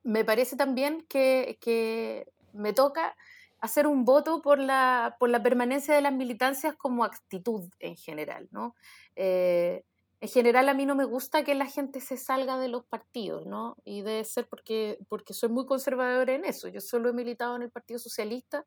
me 0.02 0.24
parece 0.24 0.56
también 0.56 1.04
que, 1.08 1.58
que, 1.60 2.28
me 2.52 2.72
toca 2.72 3.14
hacer 3.60 3.86
un 3.86 4.06
voto 4.06 4.40
por 4.40 4.58
la, 4.58 5.16
por 5.18 5.28
la 5.28 5.42
permanencia 5.42 5.94
de 5.94 6.00
las 6.00 6.12
militancias 6.12 6.74
como 6.74 7.04
actitud 7.04 7.68
en 7.80 7.96
general, 7.96 8.48
¿no? 8.50 8.74
En 10.20 10.28
general 10.28 10.68
a 10.68 10.74
mí 10.74 10.86
no 10.86 10.94
me 10.94 11.04
gusta 11.04 11.44
que 11.44 11.54
la 11.54 11.66
gente 11.66 12.00
se 12.00 12.16
salga 12.16 12.58
de 12.58 12.68
los 12.68 12.84
partidos, 12.84 13.46
¿no? 13.46 13.76
Y 13.84 14.02
debe 14.02 14.24
ser 14.24 14.48
porque, 14.48 14.98
porque 15.08 15.34
soy 15.34 15.50
muy 15.50 15.66
conservadora 15.66 16.34
en 16.34 16.44
eso. 16.44 16.68
Yo 16.68 16.80
solo 16.80 17.10
he 17.10 17.12
militado 17.12 17.56
en 17.56 17.62
el 17.62 17.70
Partido 17.70 17.98
Socialista 17.98 18.64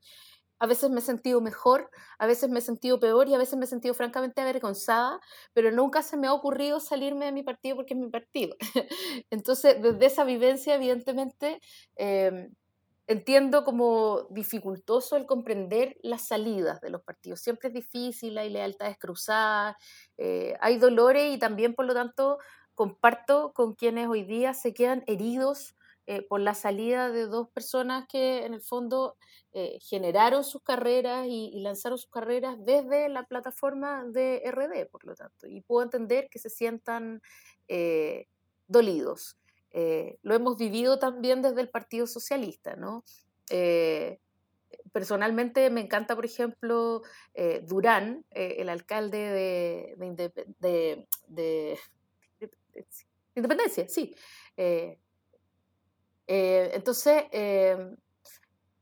a 0.60 0.68
veces 0.68 0.90
me 0.90 1.00
he 1.00 1.02
sentido 1.02 1.42
mejor, 1.42 1.90
a 2.18 2.28
veces 2.28 2.50
me 2.50 2.60
he 2.60 2.62
sentido 2.62 3.00
peor 3.00 3.30
y 3.30 3.34
a 3.34 3.38
veces 3.38 3.58
me 3.58 3.66
he 3.66 3.68
sentido 3.68 3.94
francamente 3.94 4.42
avergonzada, 4.42 5.20
pero 5.54 5.72
nunca 5.72 6.04
se 6.04 6.18
me 6.18 6.28
ha 6.28 6.34
ocurrido 6.34 6.80
salirme 6.80 7.26
de 7.26 7.32
mi 7.32 7.44
partido 7.44 7.78
porque 7.78 7.94
es 7.94 8.00
mi 8.00 8.10
partido. 8.10 8.56
Entonces, 9.30 9.82
desde 9.82 10.06
esa 10.06 10.26
vivencia, 10.26 10.76
evidentemente, 10.76 11.62
em, 11.96 12.54
entiendo 13.10 13.64
como 13.64 14.28
dificultoso 14.30 15.18
el 15.18 15.26
comprender 15.26 15.98
las 16.04 16.28
salidas 16.28 16.80
de 16.80 16.92
los 16.92 17.02
partidos. 17.02 17.42
Siempre 17.42 17.70
es 17.70 17.74
difícil, 17.74 18.38
hay 18.38 18.52
lealtades 18.52 19.00
cruzadas, 19.00 19.76
eh, 20.18 20.54
hay 20.62 20.78
dolores 20.78 21.34
y 21.34 21.40
también, 21.40 21.74
por 21.74 21.86
lo 21.86 21.96
tanto, 21.96 22.38
comparto 22.76 23.52
con 23.52 23.74
quienes 23.74 24.08
hoy 24.08 24.26
día 24.26 24.54
se 24.54 24.76
quedan 24.76 25.04
heridos 25.08 25.76
eh, 26.06 26.22
por 26.22 26.40
la 26.40 26.54
salida 26.54 27.10
de 27.10 27.26
dos 27.26 27.50
personas 27.50 28.06
que 28.08 28.46
en 28.46 28.54
el 28.54 28.62
fondo 28.62 29.18
eh, 29.54 29.80
generaron 29.82 30.44
sus 30.44 30.62
carreras 30.62 31.26
y, 31.28 31.60
lanzaron 31.62 31.98
sus 31.98 32.12
carreras 32.12 32.58
desde 32.64 33.10
la 33.10 33.24
plataforma 33.26 34.06
de 34.06 34.44
RD, 34.46 34.88
por 34.92 35.04
lo 35.04 35.16
tanto. 35.16 35.48
Y 35.48 35.62
puedo 35.62 35.82
entender 35.82 36.30
que 36.30 36.38
se 36.38 36.52
sientan 36.52 37.24
eh, 39.72 40.18
lo 40.22 40.36
hemos 40.36 40.58
vivido 40.58 41.00
también 41.00 41.42
desde 41.42 41.62
el 41.62 41.70
Partido 41.70 42.08
Socialista, 42.08 42.76
¿no? 42.76 43.04
personalmente 44.92 45.72
me 45.72 45.82
encanta, 45.82 46.16
por 46.16 46.26
ejemplo, 46.26 47.02
Durán, 47.64 48.24
el 48.30 48.70
alcalde 48.70 49.18
de, 49.18 49.96
de, 50.60 51.08
de, 51.28 51.80
Independencia, 53.34 53.88
sí. 53.90 54.16
Eh, 54.56 55.00
entonces, 56.28 57.24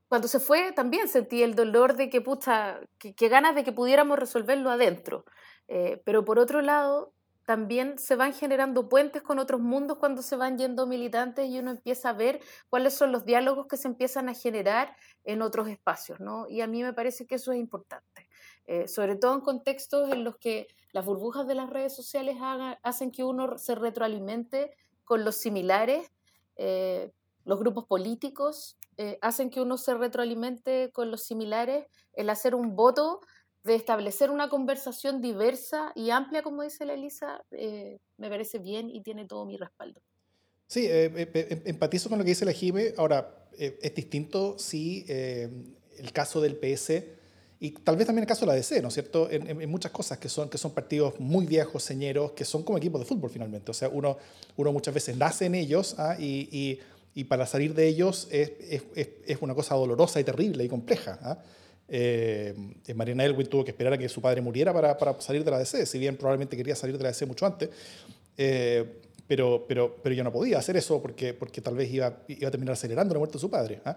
cuando 0.08 0.27
se 0.27 0.39
fue 0.39 0.72
también 0.72 1.08
sentí 1.08 1.44
el 1.44 1.56
dolor 1.56 1.96
de 1.96 2.10
que, 2.10 2.22
pucha, 2.22 2.79
que, 2.98 3.29
ganas 3.29 3.56
de 3.56 3.63
que 3.63 3.72
pudiéramos 3.72 4.17
resolverlo 4.17 4.70
adentro. 4.70 5.25
Eh, 5.67 6.01
pero 6.06 6.24
por 6.24 6.39
otro 6.39 6.62
lado, 6.62 7.13
también 7.48 7.98
se 7.98 8.18
van 8.18 8.34
generando 8.34 8.89
puentes 8.89 9.22
con 9.22 9.39
otros 9.39 9.62
mundos 9.62 10.00
cuando 10.00 10.22
se 10.22 10.36
van 10.36 10.58
yendo 10.58 10.86
militantes 10.86 11.48
y 11.48 11.60
uno 11.60 11.72
empieza 11.72 12.10
a 12.10 12.13
ver 12.13 12.42
cuáles 12.70 12.94
son 12.94 13.13
los 13.13 13.24
diálogos 13.24 13.68
que 13.68 13.77
se 13.77 13.88
empiezan 13.88 14.27
a 14.27 14.34
generar 14.34 14.94
en 15.24 15.42
otros 15.42 15.70
espacios, 15.70 16.20
¿no? 16.20 16.50
Y 16.50 16.60
a 16.60 16.68
mí 16.68 16.84
me 16.84 16.92
parece 16.92 17.25
que 17.25 17.36
eso 17.36 17.54
es 17.54 17.60
importante, 17.60 18.27
eh, 18.66 18.89
sobre 18.89 19.16
todo 19.16 19.34
en 19.34 19.39
contextos 19.39 20.12
en 20.12 20.25
los 20.25 20.36
que 20.36 20.68
las 20.92 21.06
burbujas 21.06 21.48
de 21.48 21.56
las 21.56 21.70
redes 21.70 21.96
sociales 21.96 22.36
hacen 22.84 23.12
que 23.12 23.24
uno 23.24 23.58
se 23.58 23.75
retroalimente 23.75 24.75
con 25.06 25.24
los 25.24 25.38
similares, 25.38 26.12
los 27.46 27.60
grupos 27.60 27.86
políticos 27.86 28.75
eh, 28.98 29.18
hacen 29.22 29.50
que 29.50 29.62
uno 29.62 29.77
se 29.77 29.94
retroalimente 29.94 30.92
con 30.92 31.12
los 31.12 31.24
similares, 31.24 31.86
el 32.12 32.30
hacer 32.30 32.56
un 32.56 32.75
voto 32.75 33.22
de 33.67 33.75
establecer 33.75 34.31
una 34.31 34.50
conversación 34.50 35.21
diversa 35.21 35.91
y 35.95 36.09
amplia, 36.09 36.41
como 36.41 36.63
dice 36.63 36.86
la 36.86 36.93
Elisa, 36.93 37.43
eh, 37.51 38.00
me 38.17 38.29
parece 38.29 38.57
bien 38.59 38.89
y 38.89 39.01
tiene 39.01 39.25
todo 39.25 39.45
mi 39.45 39.57
respaldo. 39.57 40.01
Sí, 40.65 40.88
eh, 40.89 41.63
empatizo 41.65 42.09
con 42.09 42.17
lo 42.17 42.24
que 42.24 42.31
dice 42.31 42.45
la 42.45 42.51
Jime. 42.51 42.93
Ahora, 42.97 43.47
es 43.57 43.95
distinto 43.95 44.57
si 44.59 45.05
el 45.07 46.12
caso 46.13 46.41
del 46.41 46.57
PS 46.57 47.03
y 47.59 47.71
tal 47.71 47.95
vez 47.95 48.05
también 48.05 48.24
el 48.24 48.27
caso 48.27 48.41
de 48.41 48.47
la 48.47 48.53
DC, 48.53 48.81
¿no 48.81 48.89
es 48.89 48.93
cierto? 48.93 49.29
En, 49.31 49.69
muchas 49.69 49.91
cosas 49.91 50.19
que 50.19 50.29
son, 50.29 50.50
que 50.50 50.57
son 50.57 50.71
partidos 50.71 51.19
muy 51.19 51.45
viejos, 51.45 51.81
señeros, 51.83 52.33
que 52.33 52.45
son 52.45 52.63
como 52.63 52.77
equipos 52.77 53.01
de 53.01 53.05
fútbol 53.05 53.29
finalmente. 53.29 53.71
O 53.71 53.74
sea, 53.74 53.89
uno, 53.89 54.17
uno 54.57 54.71
muchas 54.71 54.93
veces 54.93 55.15
nace 55.17 55.45
en 55.45 55.55
ellos 55.55 55.95
¿ah? 55.97 56.15
y 56.19 56.79
y 57.17 57.24
para 57.24 57.47
salir 57.47 57.74
de 57.74 57.88
ellos 57.88 58.27
es, 58.29 58.51
es, 58.59 58.83
es, 59.25 59.41
una 59.41 59.55
cosa 59.55 59.74
dolorosa 59.74 60.19
y 60.19 60.24
terrible 60.24 60.63
y 60.63 60.69
compleja. 60.69 61.17
¿ah? 61.24 61.39
Eh, 61.89 62.53
Mariana 62.96 63.25
Elwin 63.25 63.48
tuvo 63.48 63.63
que 63.63 63.72
esperar 63.72 63.94
a 63.94 63.98
que 63.98 64.10
su 64.10 64.22
padre 64.22 64.41
muriera 64.41 64.74
para, 64.74 65.20
salir 65.22 65.44
de 65.44 65.51
la 65.51 65.60
DC, 65.60 65.86
si 65.86 66.00
bien 66.00 66.17
probablemente 66.17 66.58
quería 66.58 66.75
salir 66.75 66.98
de 66.98 67.03
la 67.03 67.10
DC 67.10 67.25
mucho 67.25 67.46
antes, 67.46 67.70
eh, 68.38 68.86
pero, 69.25 69.65
pero, 69.67 69.96
pero 70.01 70.15
ya 70.15 70.24
no 70.24 70.32
podía 70.32 70.60
hacer 70.60 70.77
eso 70.77 71.01
porque, 71.01 71.34
porque 71.34 71.62
tal 71.62 71.75
vez 71.75 71.91
iba, 71.91 72.24
iba 72.27 72.48
a 72.48 72.51
terminar 72.51 72.74
acelerando 72.74 73.13
la 73.13 73.20
muerte 73.20 73.34
de 73.34 73.39
su 73.39 73.50
padre. 73.50 73.82
¿ah? 73.86 73.96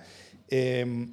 Eh, 0.48 1.06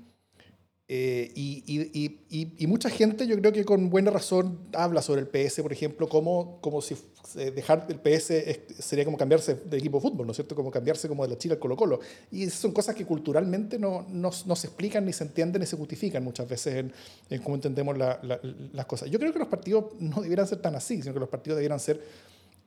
eh, 0.90 1.32
y, 1.36 1.64
y, 1.68 2.56
y, 2.58 2.68
mucha 2.68 2.90
gente, 2.90 3.28
yo 3.28 3.36
creo 3.38 3.52
que 3.52 3.66
con 3.66 3.90
buena 3.90 4.10
razón, 4.10 4.58
habla 4.72 5.02
sobre 5.02 5.20
el 5.20 5.28
PS, 5.28 5.62
por 5.62 5.74
ejemplo, 5.74 6.08
como, 6.08 6.62
como 6.62 6.82
si 6.82 6.96
dejar 7.36 7.88
el 7.90 8.00
PS 8.00 8.32
sería 8.80 9.04
como 9.04 9.18
cambiarse 9.18 9.56
de 9.56 9.78
equipo 9.78 9.98
de 9.98 10.02
fútbol, 10.04 10.26
¿no 10.26 10.32
es 10.32 10.38
cierto? 10.38 10.56
Como 10.56 10.72
cambiarse 10.72 11.10
como 11.10 11.24
de 11.24 11.34
la 11.34 11.38
Chile 11.38 11.56
al 11.56 11.60
Colo-Colo. 11.60 12.00
Y 12.32 12.50
son 12.50 12.72
cosas 12.72 12.96
que 12.96 13.06
culturalmente 13.06 13.78
no, 13.78 14.06
no, 14.08 14.32
no, 14.46 14.56
se 14.56 14.68
explican, 14.68 15.06
ni 15.06 15.12
se 15.12 15.26
entienden, 15.26 15.60
ni 15.60 15.66
se 15.66 15.76
justifican 15.76 16.24
muchas 16.24 16.48
veces 16.48 16.76
en, 16.76 16.94
en 17.30 17.42
cómo 17.42 17.56
entendemos 17.56 17.98
las 17.98 18.86
cosas. 18.86 19.10
Yo 19.10 19.20
creo 19.20 19.34
que 19.34 19.40
los 19.40 19.50
partidos 19.50 19.88
no 20.00 20.22
debieran 20.22 20.48
ser 20.48 20.60
tan 20.60 20.76
así, 20.76 21.02
sino 21.02 21.14
que 21.14 21.20
los 21.20 21.30
partidos 21.30 21.58
debieran 21.58 21.82
ser, 21.82 22.02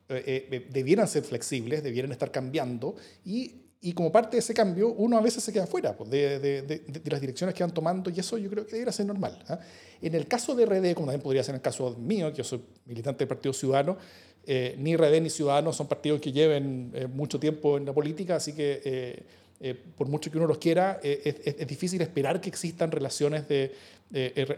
eh, 0.09 0.47
eh, 0.51 0.67
debieran 0.69 1.07
ser 1.07 1.23
flexibles, 1.23 1.81
debieran 1.81 2.11
estar 2.11 2.29
cambiando 2.29 2.95
y 3.25 3.60
y 3.83 3.93
como 3.93 4.11
parte 4.11 4.37
de 4.37 4.39
ese 4.39 4.53
cambio, 4.53 4.89
uno 4.89 5.17
a 5.17 5.21
veces 5.21 5.43
se 5.43 5.51
queda 5.51 5.65
fuera 5.65 5.97
pues, 5.97 6.07
de, 6.11 6.39
de, 6.39 6.61
de, 6.61 7.01
las 7.09 7.19
direcciones 7.19 7.55
que 7.55 7.63
van 7.63 7.73
tomando 7.73 8.11
y 8.11 8.19
eso 8.19 8.37
yo 8.37 8.47
creo 8.47 8.63
que 8.63 8.73
debería 8.73 8.91
ser 8.91 9.07
normal. 9.07 9.43
¿ah? 9.49 9.59
En 9.99 10.13
el 10.13 10.27
caso 10.27 10.53
de 10.53 10.67
RD, 10.67 10.93
como 10.93 11.07
también 11.07 11.21
podría 11.21 11.43
ser 11.43 11.53
en 11.53 11.57
el 11.57 11.61
caso 11.63 11.95
mío, 11.97 12.29
que 12.29 12.37
yo 12.37 12.43
soy 12.43 12.61
militante 12.85 13.19
del 13.19 13.27
Partido 13.27 13.53
Ciudadano, 13.53 13.97
eh, 14.45 14.75
ni 14.77 14.95
RD 14.95 15.21
ni 15.21 15.31
Ciudadanos 15.31 15.75
son 15.75 15.87
partidos 15.87 16.21
que 16.21 16.31
lleven 16.31 16.91
eh, 16.93 17.07
mucho 17.07 17.39
tiempo 17.39 17.77
en 17.77 17.85
la 17.85 17.93
política, 17.93 18.35
así 18.35 18.53
que 18.53 19.25
eh, 19.59 19.75
por 19.97 20.07
mucho 20.07 20.29
que 20.29 20.37
uno 20.37 20.45
los 20.45 20.59
quiera, 20.59 20.99
es, 21.01 21.37
es, 21.43 21.67
difícil 21.67 22.01
esperar 22.01 22.39
que 22.39 22.49
existan 22.49 22.91
relaciones, 22.91 23.47
de, 23.47 23.71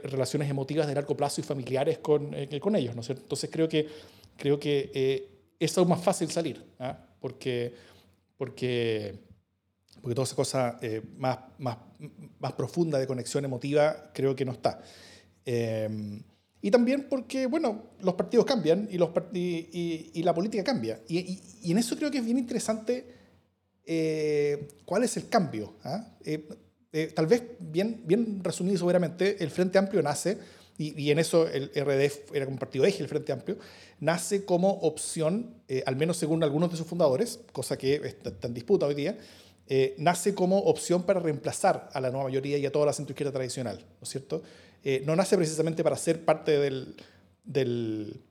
relaciones 0.03 0.49
emotivas 0.49 0.87
de 0.87 0.95
largo 0.95 1.15
plazo 1.15 1.41
y 1.41 1.43
familiares 1.43 1.97
con, 1.97 2.33
con 2.61 2.75
ellos. 2.75 2.95
¿no? 2.95 3.01
Entonces 3.07 3.49
creo 3.51 3.67
que, 3.67 3.85
creo 4.37 4.57
que 4.57 5.27
es 5.59 5.77
aún 5.77 5.89
más 5.89 6.01
fácil 6.01 6.31
salir, 6.31 6.63
¿ah? 6.79 6.97
porque 7.19 7.73
porque, 8.43 9.15
porque 10.01 10.15
toda 10.15 10.25
esa 10.25 10.35
cosa 10.35 10.77
eh, 10.81 11.01
más, 11.15 11.39
más, 11.59 11.77
más 12.41 12.51
profunda 12.51 12.99
de 12.99 13.07
conexión 13.07 13.45
emotiva 13.45 14.11
creo 14.13 14.35
que 14.35 14.43
no 14.43 14.51
está. 14.51 14.81
Em, 15.45 16.21
y 16.61 16.69
también 16.69 17.07
porque, 17.09 17.45
bueno, 17.45 17.91
los 18.01 18.15
partidos 18.15 18.45
cambian 18.45 18.89
y, 18.91 18.97
los 18.97 19.11
y, 19.31 20.11
y, 20.13 20.23
la 20.23 20.33
política 20.33 20.61
cambia. 20.61 20.99
Y, 21.07 21.39
y, 21.61 21.71
en 21.71 21.77
eso 21.77 21.95
creo 21.95 22.11
que 22.11 22.17
es 22.17 22.25
bien 22.25 22.37
interesante 22.37 23.07
eh, 23.85 24.67
cuál 24.83 25.03
es 25.03 25.15
el 25.15 25.29
cambio. 25.29 25.75
¿ah? 25.85 26.05
Eh, 26.25 26.45
tal 27.15 27.27
vez, 27.27 27.43
bien, 27.61 28.03
bien 28.05 28.43
resumido 28.43 28.75
y 28.75 28.77
soberamente, 28.77 29.41
el 29.41 29.51
Frente 29.51 29.77
Amplio 29.77 30.03
nace, 30.03 30.37
y, 30.77 31.11
en 31.11 31.19
eso 31.19 31.47
el 31.47 31.69
RDF 31.69 32.33
era 32.33 32.45
como 32.45 32.57
partido 32.57 32.85
eje, 32.85 33.03
el 33.03 33.07
Frente 33.07 33.31
Amplio, 33.31 33.57
nace 33.99 34.43
como 34.43 34.71
opción, 34.79 35.53
eh, 35.67 35.83
al 35.85 35.95
menos 35.95 36.17
según 36.17 36.43
algunos 36.43 36.71
de 36.71 36.77
sus 36.77 36.87
fundadores, 36.87 37.41
cosa 37.51 37.77
que 37.77 37.95
está 37.95 38.47
en 38.47 38.53
disputa 38.53 38.87
hoy 38.87 38.95
día, 38.95 39.17
eh, 39.67 39.95
nace 39.97 40.33
como 40.33 40.59
opción 40.59 41.03
para 41.03 41.19
reemplazar 41.19 41.89
a 41.93 42.01
la 42.01 42.09
nueva 42.09 42.25
mayoría 42.25 42.57
y 42.57 42.65
a 42.65 42.71
toda 42.71 42.87
la 42.87 42.93
centroizquierda 42.93 43.31
tradicional, 43.31 43.77
¿no 43.79 44.03
es 44.03 44.09
cierto? 44.09 44.41
Eh, 44.83 45.03
no 45.05 45.15
nace 45.15 45.37
precisamente 45.37 45.83
para 45.83 45.95
ser 45.95 46.25
parte 46.25 46.57
del, 46.59 46.95
del 47.43 48.21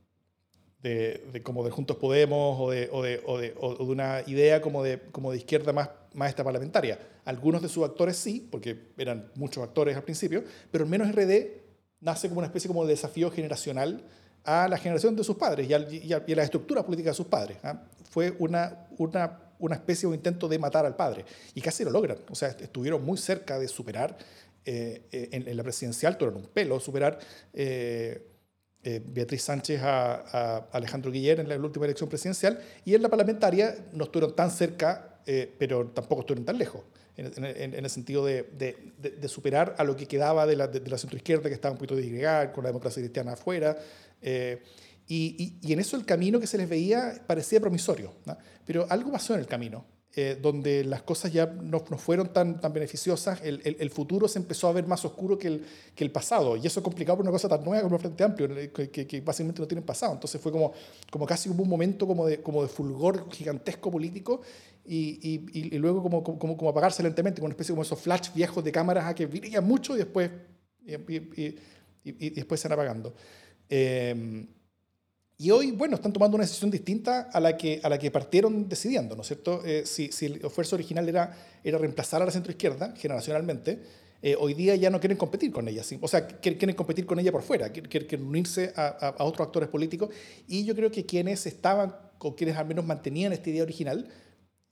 de, 0.82 1.40
como 1.42 1.64
de 1.64 1.70
Juntos 1.70 1.96
Podemos 1.96 2.60
o 2.60 2.70
de, 2.70 2.88
o 2.92 3.02
de, 3.02 3.22
o 3.24 3.38
de, 3.38 3.54
o 3.58 3.76
de 3.76 3.92
una 3.92 4.22
idea 4.26 4.60
como 4.60 4.82
de, 4.82 5.00
como 5.12 5.30
de 5.30 5.38
izquierda 5.38 5.72
más, 5.72 5.90
más 6.12 6.28
esta 6.28 6.44
parlamentaria. 6.44 6.98
Algunos 7.24 7.62
de 7.62 7.68
sus 7.68 7.84
actores 7.84 8.16
sí, 8.16 8.46
porque 8.50 8.90
eran 8.98 9.30
muchos 9.36 9.62
actores 9.62 9.96
al 9.96 10.02
principio, 10.02 10.42
pero 10.70 10.84
al 10.84 10.90
menos 10.90 11.10
RD 11.12 11.61
nace 12.02 12.28
como 12.28 12.40
una 12.40 12.48
especie 12.48 12.68
como 12.68 12.84
de 12.84 12.90
desafío 12.90 13.30
generacional 13.30 14.02
a 14.44 14.68
la 14.68 14.76
generación 14.76 15.16
de 15.16 15.24
sus 15.24 15.36
padres 15.36 15.68
y 15.70 15.72
a, 15.72 15.78
y 15.78 16.12
a, 16.12 16.22
las 16.36 16.44
estructuras 16.44 16.84
políticas 16.84 17.12
de 17.12 17.16
sus 17.16 17.26
padres. 17.26 17.58
¿ah? 17.62 17.80
Fue 18.10 18.34
una, 18.38 18.86
una, 18.98 19.40
una 19.60 19.76
especie 19.76 20.08
de 20.08 20.16
intento 20.16 20.48
de 20.48 20.58
matar 20.58 20.84
al 20.84 20.96
padre 20.96 21.24
y 21.54 21.60
casi 21.60 21.84
lo 21.84 21.90
logran. 21.90 22.18
O 22.28 22.34
sea, 22.34 22.48
estuvieron 22.48 23.04
muy 23.04 23.16
cerca 23.16 23.58
de 23.58 23.68
superar 23.68 24.16
eh, 24.64 25.02
eh, 25.12 25.28
en, 25.32 25.56
la 25.56 25.62
presidencial, 25.62 26.18
tuvieron 26.18 26.42
un 26.42 26.48
pelo, 26.48 26.78
superar 26.80 27.18
eh, 27.52 28.28
Beatriz 28.82 29.42
Sánchez 29.42 29.80
a, 29.82 30.14
a, 30.14 30.56
Alejandro 30.72 31.12
Guiller 31.12 31.38
en 31.40 31.48
la, 31.48 31.56
última 31.56 31.84
elección 31.84 32.08
presidencial 32.08 32.60
y 32.84 32.94
en 32.94 33.02
la 33.02 33.08
parlamentaria 33.08 33.76
no 33.92 34.04
estuvieron 34.04 34.34
tan 34.34 34.50
cerca, 34.50 35.20
pero 35.56 35.86
tampoco 35.86 36.22
estuvieron 36.22 36.44
tan 36.44 36.58
lejos. 36.58 36.82
En, 37.22 37.44
en, 37.44 37.84
el 37.84 37.90
sentido 37.90 38.24
de, 38.24 38.42
de, 38.42 38.76
de, 38.98 39.28
superar 39.28 39.76
a 39.78 39.84
lo 39.84 39.94
que 39.94 40.06
quedaba 40.06 40.44
de 40.44 40.56
la, 40.56 40.66
de, 40.66 40.88
la 40.90 40.98
centroizquierda, 40.98 41.48
que 41.48 41.54
estaba 41.54 41.72
un 41.72 41.78
poquito 41.78 41.94
disgregada, 41.94 42.52
con 42.52 42.64
la 42.64 42.70
democracia 42.70 43.00
cristiana 43.00 43.34
afuera, 43.34 43.78
eh, 44.20 44.60
y, 45.06 45.58
y, 45.62 45.72
en 45.72 45.78
eso 45.78 45.96
el 45.96 46.04
camino 46.04 46.40
que 46.40 46.46
se 46.46 46.58
les 46.58 46.68
veía 46.68 47.22
parecía 47.26 47.60
promisorio, 47.60 48.12
pero 48.66 48.86
algo 48.90 49.12
pasó 49.12 49.34
en 49.34 49.40
el 49.40 49.46
camino, 49.46 49.84
eh, 50.14 50.38
donde 50.40 50.84
las 50.84 51.00
cosas 51.00 51.32
ya 51.32 51.46
no, 51.46 51.82
no 51.88 51.96
fueron 51.96 52.34
tan, 52.34 52.60
tan 52.60 52.70
beneficiosas, 52.70 53.40
el, 53.42 53.62
el, 53.64 53.78
el, 53.80 53.88
futuro 53.88 54.28
se 54.28 54.38
empezó 54.38 54.68
a 54.68 54.72
ver 54.72 54.86
más 54.86 55.02
oscuro 55.06 55.38
que 55.38 55.48
el, 55.48 55.64
que 55.94 56.04
el 56.04 56.10
pasado, 56.10 56.54
y 56.56 56.66
eso 56.66 56.80
es 56.80 56.84
complicado 56.84 57.16
por 57.16 57.24
una 57.24 57.32
cosa 57.32 57.48
tan 57.48 57.64
nueva 57.64 57.82
como 57.82 57.96
el 57.96 58.02
Frente 58.02 58.22
Amplio, 58.22 58.46
que, 58.74 58.90
que, 58.90 59.06
que, 59.06 59.20
básicamente 59.22 59.62
no 59.62 59.66
tienen 59.66 59.84
pasado, 59.84 60.12
entonces 60.12 60.38
fue 60.38 60.52
como, 60.52 60.74
como 61.10 61.24
casi 61.24 61.48
como 61.48 61.62
un 61.62 61.68
momento 61.70 62.06
como 62.06 62.26
de, 62.26 62.42
como 62.42 62.62
de 62.62 62.68
fulgor 62.68 63.26
gigantesco 63.32 63.90
político, 63.90 64.42
y, 64.84 65.18
y, 65.22 65.74
y 65.74 65.78
luego 65.78 66.02
como, 66.02 66.22
como, 66.22 66.56
como, 66.56 66.70
apagarse 66.70 67.02
lentamente, 67.02 67.40
con 67.40 67.46
una 67.46 67.52
especie 67.52 67.72
como 67.72 67.82
esos 67.82 68.00
flash 68.00 68.30
viejos 68.34 68.64
de 68.64 68.72
cámaras 68.72 69.06
a 69.06 69.14
que 69.14 69.26
brillan 69.26 69.64
mucho 69.64 69.94
y 69.94 69.98
después 69.98 70.30
y, 72.04 72.30
después 72.30 72.60
se 72.60 72.68
van 72.68 72.78
apagando. 72.78 73.14
Em, 73.68 74.46
y 75.38 75.50
hoy, 75.50 75.72
bueno, 75.72 75.96
están 75.96 76.12
tomando 76.12 76.36
una 76.36 76.44
decisión 76.44 76.70
distinta 76.70 77.22
a 77.32 77.40
la 77.40 77.56
que, 77.56 77.80
a 77.82 77.88
la 77.88 77.98
que 77.98 78.10
partieron 78.10 78.68
decidiendo, 78.68 79.16
¿no 79.16 79.22
es 79.22 79.28
cierto? 79.28 79.62
Eh, 79.64 79.84
si, 79.86 80.12
si, 80.12 80.26
el 80.26 80.44
esfuerzo 80.44 80.76
original 80.76 81.08
era, 81.08 81.36
era 81.64 81.78
reemplazar 81.78 82.22
a 82.22 82.26
la 82.26 82.30
centroizquierda, 82.30 82.94
generacionalmente, 82.96 83.82
eh, 84.24 84.36
hoy 84.38 84.54
día 84.54 84.76
ya 84.76 84.88
no 84.88 85.00
quieren 85.00 85.18
competir 85.18 85.50
con 85.50 85.66
ella. 85.66 85.82
O 86.00 86.06
sea, 86.06 86.28
quieren 86.28 86.76
competir 86.76 87.06
con 87.06 87.18
ella 87.18 87.32
por 87.32 87.42
fuera, 87.42 87.70
quieren, 87.72 88.24
unirse 88.24 88.72
a, 88.76 88.86
a, 89.18 89.24
otros 89.24 89.44
actores 89.46 89.68
políticos. 89.68 90.10
Y 90.46 90.64
yo 90.64 90.76
creo 90.76 90.92
que 90.92 91.04
quienes 91.04 91.44
estaban, 91.46 91.96
o 92.20 92.36
quienes 92.36 92.56
al 92.56 92.66
menos 92.66 92.84
mantenían 92.84 93.32
esta 93.32 93.50
idea 93.50 93.64
original, 93.64 94.08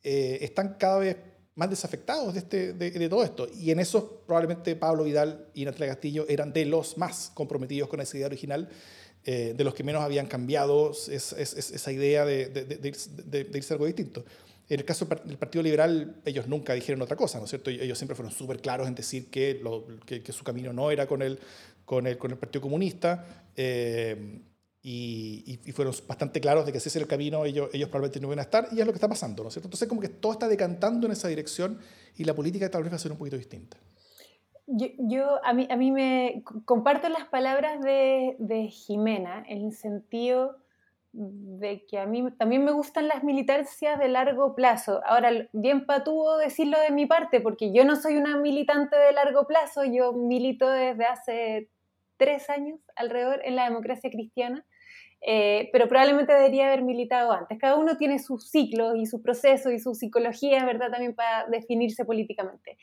eh, 0.03 0.39
están 0.43 0.77
cada 0.79 0.99
vez 0.99 1.17
más 1.55 1.69
desafectados 1.69 2.33
de, 2.33 2.41
este, 2.41 2.73
de, 2.73 3.09
todo 3.09 3.23
esto. 3.23 3.49
Y 3.55 3.71
en 3.71 3.81
eso 3.81 4.23
probablemente 4.27 4.75
Pablo 4.77 5.05
Vidal 5.05 5.49
y 5.53 5.65
Natalia 5.65 5.89
Castillo 5.89 6.25
eran 6.29 6.53
de 6.53 6.65
los 6.65 6.97
más 6.97 7.31
comprometidos 7.35 7.89
con 7.89 8.01
esa 8.01 8.17
idea 8.17 8.27
original, 8.27 8.69
eh, 9.25 9.53
de 9.55 9.65
los 9.65 9.75
que 9.75 9.85
menos 9.85 10.03
habían 10.03 10.27
cambiado 10.27 10.93
esa 10.93 11.93
idea 11.93 12.25
de, 12.25 12.49
de, 12.49 13.49
irse 13.53 13.75
algo 13.75 13.85
distinto. 13.85 14.25
En 14.71 14.79
el 14.79 14.87
caso 14.87 15.05
del 15.05 15.37
Partido 15.37 15.63
Liberal, 15.63 16.23
ellos 16.25 16.47
nunca 16.47 16.73
dijeron 16.73 17.03
otra 17.03 17.17
cosa, 17.17 17.39
¿no 17.39 17.45
es 17.45 17.51
cierto? 17.51 17.71
Ellos 17.71 17.99
siempre 17.99 18.15
fueron 18.15 18.33
súper 18.33 18.61
claros 18.61 18.87
en 18.87 18.95
decir 18.95 19.29
que, 19.29 19.59
lo, 19.61 19.85
que, 20.07 20.33
su 20.33 20.45
camino 20.45 20.73
no 20.73 20.93
era 20.93 21.07
con 21.07 21.23
el, 21.23 21.41
con 21.85 22.07
el, 22.07 22.17
con 22.17 22.31
el 22.31 22.39
Partido 22.39 22.63
Comunista. 22.63 23.45
Eh, 23.57 24.41
y, 24.83 25.59
fueron 25.75 25.95
bastante 26.09 26.41
claros 26.41 26.67
de 26.67 26.73
que 26.73 26.79
ese 26.79 26.89
es 26.89 26.97
el 26.97 27.07
camino, 27.07 27.45
ellos, 27.45 27.71
ellos 27.73 27.89
probablemente 27.89 28.21
no 28.21 28.29
van 28.29 28.39
a 28.39 28.43
estar, 28.43 28.69
y 28.73 28.81
es 28.81 28.87
lo 28.87 28.93
que 28.93 28.97
está 28.97 29.09
pasando, 29.09 29.43
¿no 29.43 29.49
es 29.49 29.55
cierto? 29.55 29.67
Entonces, 29.69 29.89
como 29.89 30.01
que 30.01 30.09
todo 30.09 30.33
está 30.33 30.49
decantando 30.49 31.07
en 31.07 31.13
esa 31.13 31.29
dirección 31.29 31.79
y 32.17 32.25
la 32.25 32.35
política 32.35 32.71
tal 32.71 32.83
vez 32.83 32.93
va 32.93 32.97
a 32.97 32.99
ser 32.99 33.13
un 33.13 33.19
poquito 33.19 33.37
distinta. 33.37 33.77
Yo, 34.67 34.87
yo 34.99 35.45
a, 35.45 35.53
mí, 35.53 35.67
a 35.71 35.77
mí 35.77 35.91
me 35.91 36.45
comparto 36.65 37.09
las 37.09 37.25
palabras 37.27 37.81
de, 37.83 38.37
de 38.39 38.69
Jimena 38.69 39.45
en 39.49 39.67
el 39.67 39.73
sentido 39.73 40.57
de 41.13 41.85
que 41.87 41.99
a 41.99 42.07
mí 42.07 42.31
también 42.39 42.65
me 42.65 42.71
gustan 42.71 43.09
las 43.09 43.25
militancias 43.25 43.99
de 43.99 44.09
largo 44.09 44.55
plazo. 44.55 45.01
Ahora, 45.05 45.49
bien 45.53 45.85
patúo 45.87 46.39
decirlo 46.39 46.79
de 46.81 46.93
mi 46.93 47.07
parte, 47.07 47.41
porque 47.41 47.73
yo 47.73 47.85
no 47.85 47.97
soy 47.97 48.17
una 48.17 48.37
militante 48.37 48.97
de 48.97 49.13
largo 49.13 49.47
plazo, 49.47 49.85
yo 49.85 50.13
milito 50.13 50.69
desde 50.69 51.05
hace 51.05 51.69
tres 52.17 52.49
años 52.51 52.79
alrededor 52.97 53.41
en 53.45 53.57
la 53.57 53.65
democracia 53.65 54.11
cristiana, 54.11 54.65
eh, 55.23 55.69
pero 55.73 55.89
probablemente 55.89 56.33
debería 56.33 56.69
haber 56.69 56.83
militado 56.83 57.33
antes. 57.33 57.59
Cada 57.59 57.77
uno 57.77 57.97
tiene 57.97 58.19
sus 58.19 58.51
ciclos 58.51 58.97
y 58.97 59.07
su 59.07 59.21
proceso 59.23 59.71
y 59.71 59.79
su 59.79 59.95
psicología, 59.95 60.65
¿verdad? 60.65 60.91
También 60.91 61.15
para 61.15 61.47
definirse 61.47 62.05
políticamente. 62.05 62.79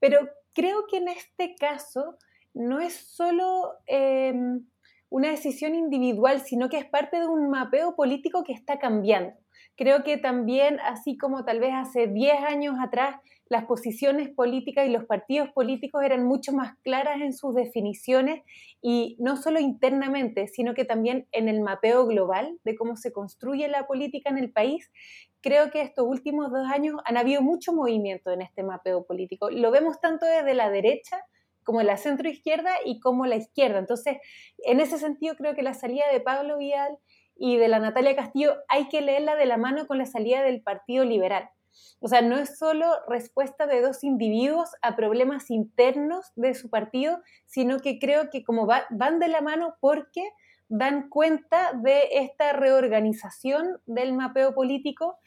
Pero 0.00 0.28
creo 0.54 0.86
que 0.90 0.98
en 0.98 1.08
este 1.08 1.54
caso 1.56 2.16
no 2.54 2.80
es 2.80 2.94
solo 2.94 3.74
em, 3.86 4.66
una 5.10 5.30
decisión 5.30 5.74
individual, 5.74 6.40
sino 6.40 6.68
que 6.68 6.78
es 6.78 6.86
parte 6.86 7.20
de 7.20 7.26
un 7.26 7.50
mapeo 7.50 7.94
político 7.96 8.44
que 8.44 8.52
está 8.52 8.78
cambiando. 8.78 9.34
Creo 9.76 10.04
que 10.04 10.16
también, 10.16 10.78
así 10.80 11.18
como 11.18 11.44
tal 11.44 11.58
vez 11.58 11.72
hace 11.74 12.06
10 12.06 12.44
años 12.44 12.76
atrás, 12.80 13.16
las 13.54 13.66
posiciones 13.66 14.30
políticas 14.30 14.84
y 14.84 14.90
los 14.90 15.04
partidos 15.04 15.48
políticos 15.50 16.02
eran 16.02 16.26
mucho 16.26 16.52
más 16.52 16.76
claras 16.82 17.20
en 17.20 17.32
sus 17.32 17.54
definiciones 17.54 18.42
y 18.82 19.16
no 19.20 19.36
solo 19.36 19.60
internamente, 19.60 20.48
sino 20.48 20.74
que 20.74 20.84
también 20.84 21.28
en 21.30 21.48
el 21.48 21.60
mapeo 21.60 22.04
global 22.04 22.58
de 22.64 22.74
cómo 22.74 22.96
se 22.96 23.12
construye 23.12 23.68
la 23.68 23.86
política 23.86 24.28
en 24.28 24.38
el 24.38 24.50
país. 24.50 24.90
Creo 25.40 25.70
que 25.70 25.82
estos 25.82 26.04
últimos 26.04 26.50
dos 26.50 26.66
años 26.68 26.96
han 27.04 27.16
habido 27.16 27.42
mucho 27.42 27.72
movimiento 27.72 28.32
en 28.32 28.42
este 28.42 28.64
mapeo 28.64 29.06
político. 29.06 29.48
Lo 29.50 29.70
vemos 29.70 30.00
tanto 30.00 30.26
desde 30.26 30.54
la 30.54 30.68
derecha 30.68 31.24
como 31.62 31.80
la 31.82 31.96
centroizquierda 31.96 32.72
y 32.84 32.98
como 32.98 33.24
la 33.24 33.36
izquierda. 33.36 33.78
Entonces, 33.78 34.16
en 34.64 34.80
ese 34.80 34.98
sentido, 34.98 35.36
creo 35.36 35.54
que 35.54 35.62
la 35.62 35.74
salida 35.74 36.06
de 36.12 36.20
Pablo 36.20 36.58
Vial 36.58 36.98
y 37.36 37.56
de 37.56 37.68
la 37.68 37.78
Natalia 37.78 38.16
Castillo 38.16 38.56
hay 38.66 38.88
que 38.88 39.00
leerla 39.00 39.36
de 39.36 39.46
la 39.46 39.58
mano 39.58 39.86
con 39.86 39.98
la 39.98 40.06
salida 40.06 40.42
del 40.42 40.60
Partido 40.60 41.04
Liberal. 41.04 41.50
O 42.00 42.08
sea, 42.08 42.22
no 42.22 42.36
es 42.36 42.58
solo 42.58 42.86
respuesta 43.08 43.66
de 43.66 43.80
dos 43.80 44.04
individuos 44.04 44.70
a 44.82 44.96
problemas 44.96 45.50
internos 45.50 46.32
de 46.36 46.54
su 46.54 46.70
partido, 46.70 47.20
sino 47.46 47.80
que 47.80 47.98
creo 47.98 48.30
que 48.30 48.44
como 48.44 48.66
van 48.66 49.18
de 49.18 49.28
la 49.28 49.40
mano 49.40 49.76
porque 49.80 50.22
dan 50.68 51.08
cuenta 51.08 51.72
de 51.74 52.02
esta 52.12 52.52
reorganización 52.52 53.80
del 53.86 54.12
mapeo 54.12 54.54
político 54.54 55.18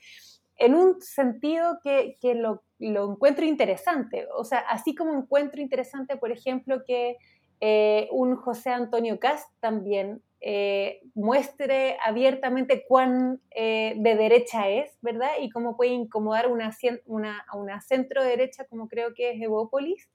en 0.57 0.73
un 0.73 1.01
sentido 1.01 1.79
que, 1.83 2.17
lo, 2.35 2.63
encuentro 2.79 3.45
interesante. 3.45 4.27
O 4.35 4.43
sea, 4.43 4.59
así 4.59 4.95
como 4.95 5.13
encuentro 5.13 5.61
interesante, 5.61 6.17
por 6.17 6.31
ejemplo, 6.31 6.83
que 6.85 7.17
eh, 7.59 8.07
un 8.11 8.35
José 8.35 8.71
Antonio 8.71 9.19
Cast 9.19 9.49
también 9.59 10.21
eh, 10.39 11.01
muestre 11.15 11.97
abiertamente 12.05 12.85
cuán 12.87 13.41
eh, 13.51 13.95
de 13.97 14.15
derecha 14.15 14.69
es, 14.69 14.97
¿verdad? 15.01 15.31
Y 15.41 15.49
cómo 15.49 15.75
puede 15.75 15.91
incomodar 15.91 16.47
una, 16.51 16.71
una, 17.05 17.81
centro 17.81 18.23
derecha 18.23 18.65
como 18.65 18.87
creo 18.87 19.13
que 19.15 19.31
es 19.31 19.41
Evópolis. 19.41 20.09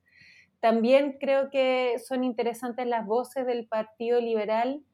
También 0.61 1.17
creo 1.19 1.51
que 1.51 1.97
son 1.99 2.23
interesantes 2.23 2.87
las 2.87 3.05
voces 3.05 3.47
del 3.47 3.67
Partido 3.67 4.21
Liberal 4.21 4.85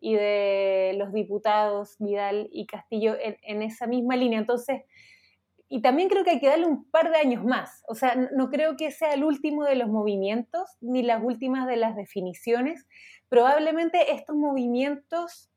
y 0.00 0.16
de 0.16 0.94
los 0.98 1.14
diputados 1.14 1.96
Vidal 1.98 2.50
y 2.52 2.66
Castillo 2.66 3.16
en, 3.18 3.38
en 3.42 3.62
esa 3.62 3.86
misma 3.86 4.16
línea. 4.16 4.38
Entonces, 4.38 4.82
y 5.68 5.80
también 5.80 6.08
creo 6.08 6.24
que 6.24 6.30
hay 6.30 6.40
que 6.40 6.48
darle 6.48 6.66
un 6.66 6.84
par 6.90 7.10
de 7.10 7.16
años 7.16 7.44
más. 7.44 7.82
O 7.88 7.94
sea, 7.94 8.14
no 8.14 8.50
creo 8.50 8.76
que 8.76 8.90
sea 8.90 9.14
el 9.14 9.24
último 9.24 9.64
de 9.64 9.76
los 9.76 9.88
movimientos 9.88 10.70
ni 10.80 11.02
las 11.02 11.22
últimas 11.22 11.66
de 11.66 11.76
las 11.76 11.96
definiciones. 11.96 12.86
Probablemente 13.34 14.12
estos 14.12 14.36
movimientos 14.36 15.50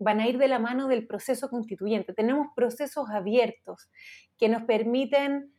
van 0.00 0.18
a 0.18 0.26
ir 0.26 0.36
de 0.36 0.48
la 0.48 0.58
mano 0.58 0.88
del 0.88 1.06
proceso 1.06 1.48
constituyente. 1.48 2.12
Tenemos 2.12 2.48
procesos 2.56 3.08
abiertos 3.08 3.88
que 4.36 4.48
nos 4.48 4.64
permiten 4.64 5.52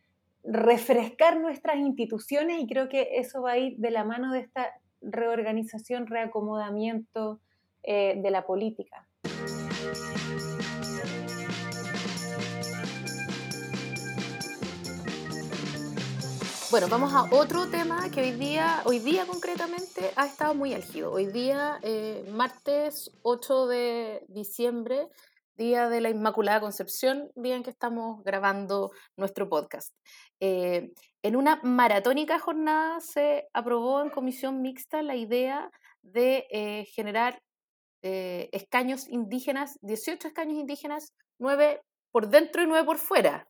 refrescar 0.43 1.39
nuestras 1.39 1.77
instituciones 1.77 2.59
y 2.59 2.67
creo 2.67 2.89
que 2.89 3.11
eso 3.13 3.43
va 3.43 3.53
a 3.53 3.57
ir 3.57 3.77
de 3.77 3.89
la 3.89 4.03
mano 4.03 4.33
de 4.33 4.39
esta 4.39 4.69
reorganización, 4.99 6.07
reacomodamiento 6.07 7.39
eh, 7.83 8.19
de 8.21 8.31
la 8.31 8.45
política. 8.45 9.07
Bueno, 16.71 16.87
vamos 16.87 17.11
a 17.13 17.23
otro 17.35 17.69
tema 17.69 18.09
que 18.11 18.21
hoy 18.21 18.31
día, 18.31 18.81
hoy 18.85 18.99
día 18.99 19.25
concretamente, 19.25 20.13
ha 20.15 20.25
estado 20.25 20.55
muy 20.55 20.73
álgido. 20.73 21.11
Hoy 21.11 21.25
día, 21.25 21.77
eh, 21.81 22.23
martes 22.31 23.11
8 23.23 23.67
de 23.67 24.23
diciembre, 24.29 25.09
día 25.57 25.89
de 25.89 25.99
la 25.99 26.09
Inmaculada 26.09 26.61
Concepción, 26.61 27.29
día 27.35 27.57
en 27.57 27.63
que 27.63 27.71
estamos 27.71 28.23
grabando 28.23 28.91
nuestro 29.17 29.49
podcast. 29.49 29.93
Eh, 30.39 30.93
en 31.21 31.35
una 31.35 31.59
maratónica 31.61 32.39
jornada 32.39 33.01
se 33.01 33.49
aprobó 33.51 34.01
en 34.01 34.09
comisión 34.09 34.61
mixta 34.61 35.01
la 35.01 35.17
idea 35.17 35.69
de 36.01 36.47
eh, 36.51 36.85
generar 36.85 37.41
escaños 38.01 39.09
indígenas, 39.09 39.77
18 39.81 40.29
escaños 40.29 40.57
indígenas, 40.57 41.13
9 41.37 41.81
por 42.11 42.29
dentro 42.29 42.63
y 42.63 42.65
9 42.65 42.85
por 42.85 42.97
fuera. 42.97 43.45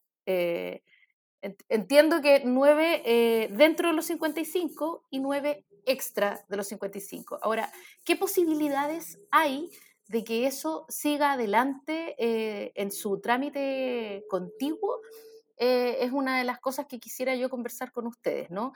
Entiendo 1.41 2.21
que 2.21 2.43
nueve 2.45 3.01
eh, 3.04 3.49
dentro 3.51 3.89
de 3.89 3.95
los 3.95 4.06
55 4.06 5.06
y 5.10 5.19
nueve 5.19 5.65
extra 5.86 6.45
de 6.47 6.58
los 6.58 6.67
55. 6.67 7.39
Ahora, 7.41 7.71
¿qué 8.04 8.15
posibilidades 8.15 9.19
hay 9.32 9.71
de 10.08 10.23
que 10.23 10.45
eso 10.45 10.86
siga 10.88 11.32
adelante 11.32 12.15
eh, 12.19 12.71
en 12.75 12.91
su 12.91 13.19
trámite 13.21 14.23
contiguo? 14.30 15.01
Eh, 15.58 15.97
es 16.01 16.12
una 16.12 16.38
de 16.38 16.43
las 16.43 16.60
cosas 16.60 16.86
que 16.86 16.99
quisiera 16.99 17.36
yo 17.36 17.49
conversar 17.49 17.91
con 17.91 18.06
ustedes, 18.08 18.49
¿no? 18.51 18.73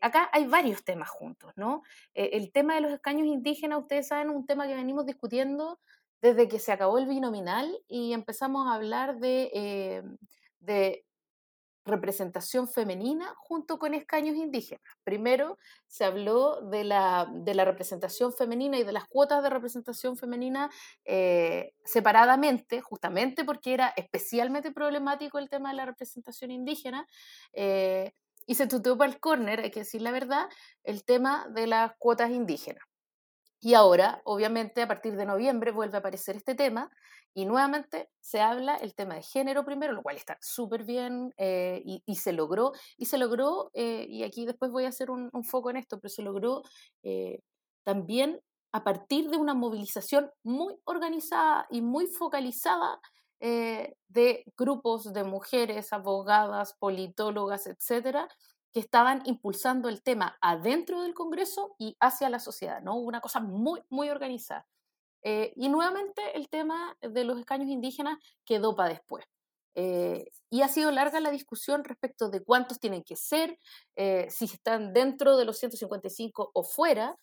acá 0.00 0.28
hay 0.32 0.46
varios 0.46 0.84
temas 0.84 1.10
juntos, 1.10 1.52
¿no? 1.56 1.82
el 2.14 2.52
tema 2.52 2.76
de 2.76 2.82
los 2.82 2.92
escaños 2.92 3.26
indígenas, 3.26 3.80
ustedes 3.80 4.08
saben, 4.08 4.30
un 4.30 4.46
tema 4.46 4.68
que 4.68 4.74
venimos 4.74 5.06
discutiendo 5.06 5.80
desde 6.22 6.46
que 6.46 6.60
se 6.60 6.70
acabó 6.70 6.98
el 6.98 7.06
binominal 7.06 7.76
y 7.88 8.12
empezamos 8.12 8.68
a 8.68 8.74
hablar 8.74 9.18
de, 9.18 10.04
de 10.60 11.04
representación 11.84 12.68
femenina 12.68 13.34
junto 13.36 13.78
con 13.78 13.94
escaños 13.94 14.36
indígenas. 14.36 14.82
Primero 15.04 15.58
se 15.86 16.04
habló 16.04 16.60
de 16.62 16.84
la, 16.84 17.30
representación 17.64 18.32
femenina 18.32 18.78
y 18.78 18.84
de 18.84 18.92
las 18.92 19.06
cuotas 19.06 19.42
de 19.42 19.50
representación 19.50 20.16
femenina 20.16 20.70
eh, 21.04 21.72
separadamente, 21.84 22.80
justamente 22.80 23.44
porque 23.44 23.74
era 23.74 23.92
especialmente 23.96 24.72
problemático 24.72 25.38
el 25.38 25.48
tema 25.48 25.70
de 25.70 25.76
la 25.76 25.86
representación 25.86 26.50
indígena. 26.50 27.06
Eh, 27.52 28.12
y 28.46 28.56
se 28.56 28.66
tuteó 28.66 28.98
para 28.98 29.10
el 29.10 29.20
córner, 29.20 29.60
hay 29.60 29.70
que 29.70 29.80
decir 29.80 30.02
la 30.02 30.10
verdad, 30.10 30.48
el 30.82 31.04
tema 31.04 31.46
de 31.48 31.66
las 31.66 31.92
cuotas 31.98 32.30
indígenas. 32.30 32.84
Y 33.64 33.72
ahora, 33.72 34.20
obviamente, 34.24 34.82
a 34.82 34.86
partir 34.86 35.16
de 35.16 35.24
noviembre 35.24 35.72
vuelve 35.72 35.96
a 35.96 36.00
aparecer 36.00 36.36
este 36.36 36.54
tema 36.54 36.90
y 37.32 37.46
nuevamente 37.46 38.10
se 38.20 38.42
habla 38.42 38.76
el 38.76 38.94
tema 38.94 39.14
de 39.14 39.22
género 39.22 39.64
primero, 39.64 39.94
lo 39.94 40.02
cual 40.02 40.16
está 40.16 40.36
súper 40.42 40.84
bien 40.84 41.32
eh, 41.38 41.82
y, 41.82 42.16
se 42.16 42.34
logró, 42.34 42.72
y 42.98 43.06
se 43.06 43.16
logró, 43.16 43.70
eh, 43.72 44.04
y 44.06 44.22
aquí 44.22 44.44
después 44.44 44.70
voy 44.70 44.84
a 44.84 44.90
hacer 44.90 45.10
un, 45.10 45.30
foco 45.44 45.70
en 45.70 45.78
esto, 45.78 45.98
pero 45.98 46.10
se 46.10 46.20
logró 46.20 46.62
eh, 47.04 47.40
también 47.84 48.38
a 48.72 48.84
partir 48.84 49.30
de 49.30 49.38
una 49.38 49.54
movilización 49.54 50.30
muy 50.42 50.74
organizada 50.84 51.66
y 51.70 51.80
muy 51.80 52.06
focalizada 52.06 53.00
de 53.40 54.44
grupos 54.56 55.12
de 55.12 55.24
mujeres, 55.24 55.92
abogadas, 55.92 56.74
politólogas, 56.78 57.66
etcétera, 57.66 58.26
que 58.74 58.80
estaban 58.80 59.22
impulsando 59.24 59.88
el 59.88 60.02
tema 60.02 60.36
adentro 60.40 61.02
del 61.02 61.14
Congreso 61.14 61.76
y 61.78 61.96
hacia 62.00 62.28
la 62.28 62.40
sociedad, 62.40 62.82
¿no? 62.82 62.96
Una 62.96 63.20
cosa 63.20 63.38
muy, 63.38 63.80
muy 63.88 64.10
organizada. 64.10 64.66
Eh, 65.22 65.52
y 65.56 65.68
nuevamente 65.68 66.36
el 66.36 66.48
tema 66.48 66.98
de 67.00 67.24
los 67.24 67.38
escaños 67.38 67.68
indígenas 67.68 68.18
quedó 68.44 68.74
para 68.74 68.90
después. 68.90 69.24
Eh, 69.74 70.30
y 70.50 70.62
ha 70.62 70.68
sido 70.68 70.92
larga 70.92 71.18
la 71.20 71.30
discusión 71.30 71.82
respecto 71.82 72.28
de 72.28 72.40
cuántos 72.40 72.78
tienen 72.78 73.02
que 73.02 73.16
ser, 73.16 73.58
eh, 73.96 74.28
si 74.30 74.44
están 74.44 74.92
dentro 74.92 75.36
de 75.36 75.44
los 75.44 75.58
155 75.58 76.52
o 76.54 76.62
fuera, 76.62 77.18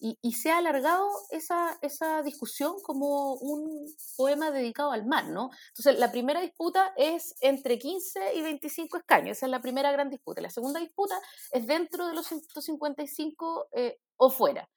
y, 0.00 0.32
se 0.32 0.50
ha 0.50 0.58
alargado 0.58 1.08
esa, 1.30 1.78
esa, 1.80 2.22
discusión 2.22 2.74
como 2.82 3.34
un 3.34 3.86
poema 4.16 4.50
dedicado 4.50 4.90
al 4.90 5.06
mar, 5.06 5.28
¿no? 5.28 5.50
Entonces, 5.68 5.98
la 5.98 6.10
primera 6.12 6.40
disputa 6.40 6.92
es 6.96 7.34
entre 7.40 7.78
15 7.78 8.34
y 8.34 8.42
25 8.42 8.98
escaños, 8.98 9.38
esa 9.38 9.46
es 9.46 9.50
la 9.50 9.60
primera 9.62 9.92
gran 9.92 10.10
disputa. 10.10 10.42
La 10.42 10.50
segunda 10.50 10.80
disputa 10.80 11.18
es 11.52 11.66
dentro 11.66 12.06
de 12.06 12.14
los 12.14 12.26
155 12.26 13.68
o 14.16 14.30
fuera. 14.30 14.68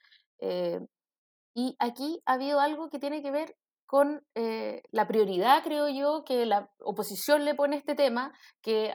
Y 1.58 1.76
aquí 1.80 2.22
ha 2.28 2.34
habido 2.34 2.60
algo 2.60 2.92
que 2.92 3.00
tiene 3.00 3.24
que 3.24 3.32
ver 3.32 3.56
con 3.88 4.24
eh, 4.36 4.84
la 4.92 5.08
prioridad, 5.08 5.64
creo 5.64 5.90
yo, 5.90 6.24
que 6.24 6.46
la 6.46 6.70
oposición 6.80 7.46
le 7.46 7.56
pone 7.56 7.78
a 7.78 7.80
este 7.80 7.96
tema, 7.96 8.34
que 8.62 8.92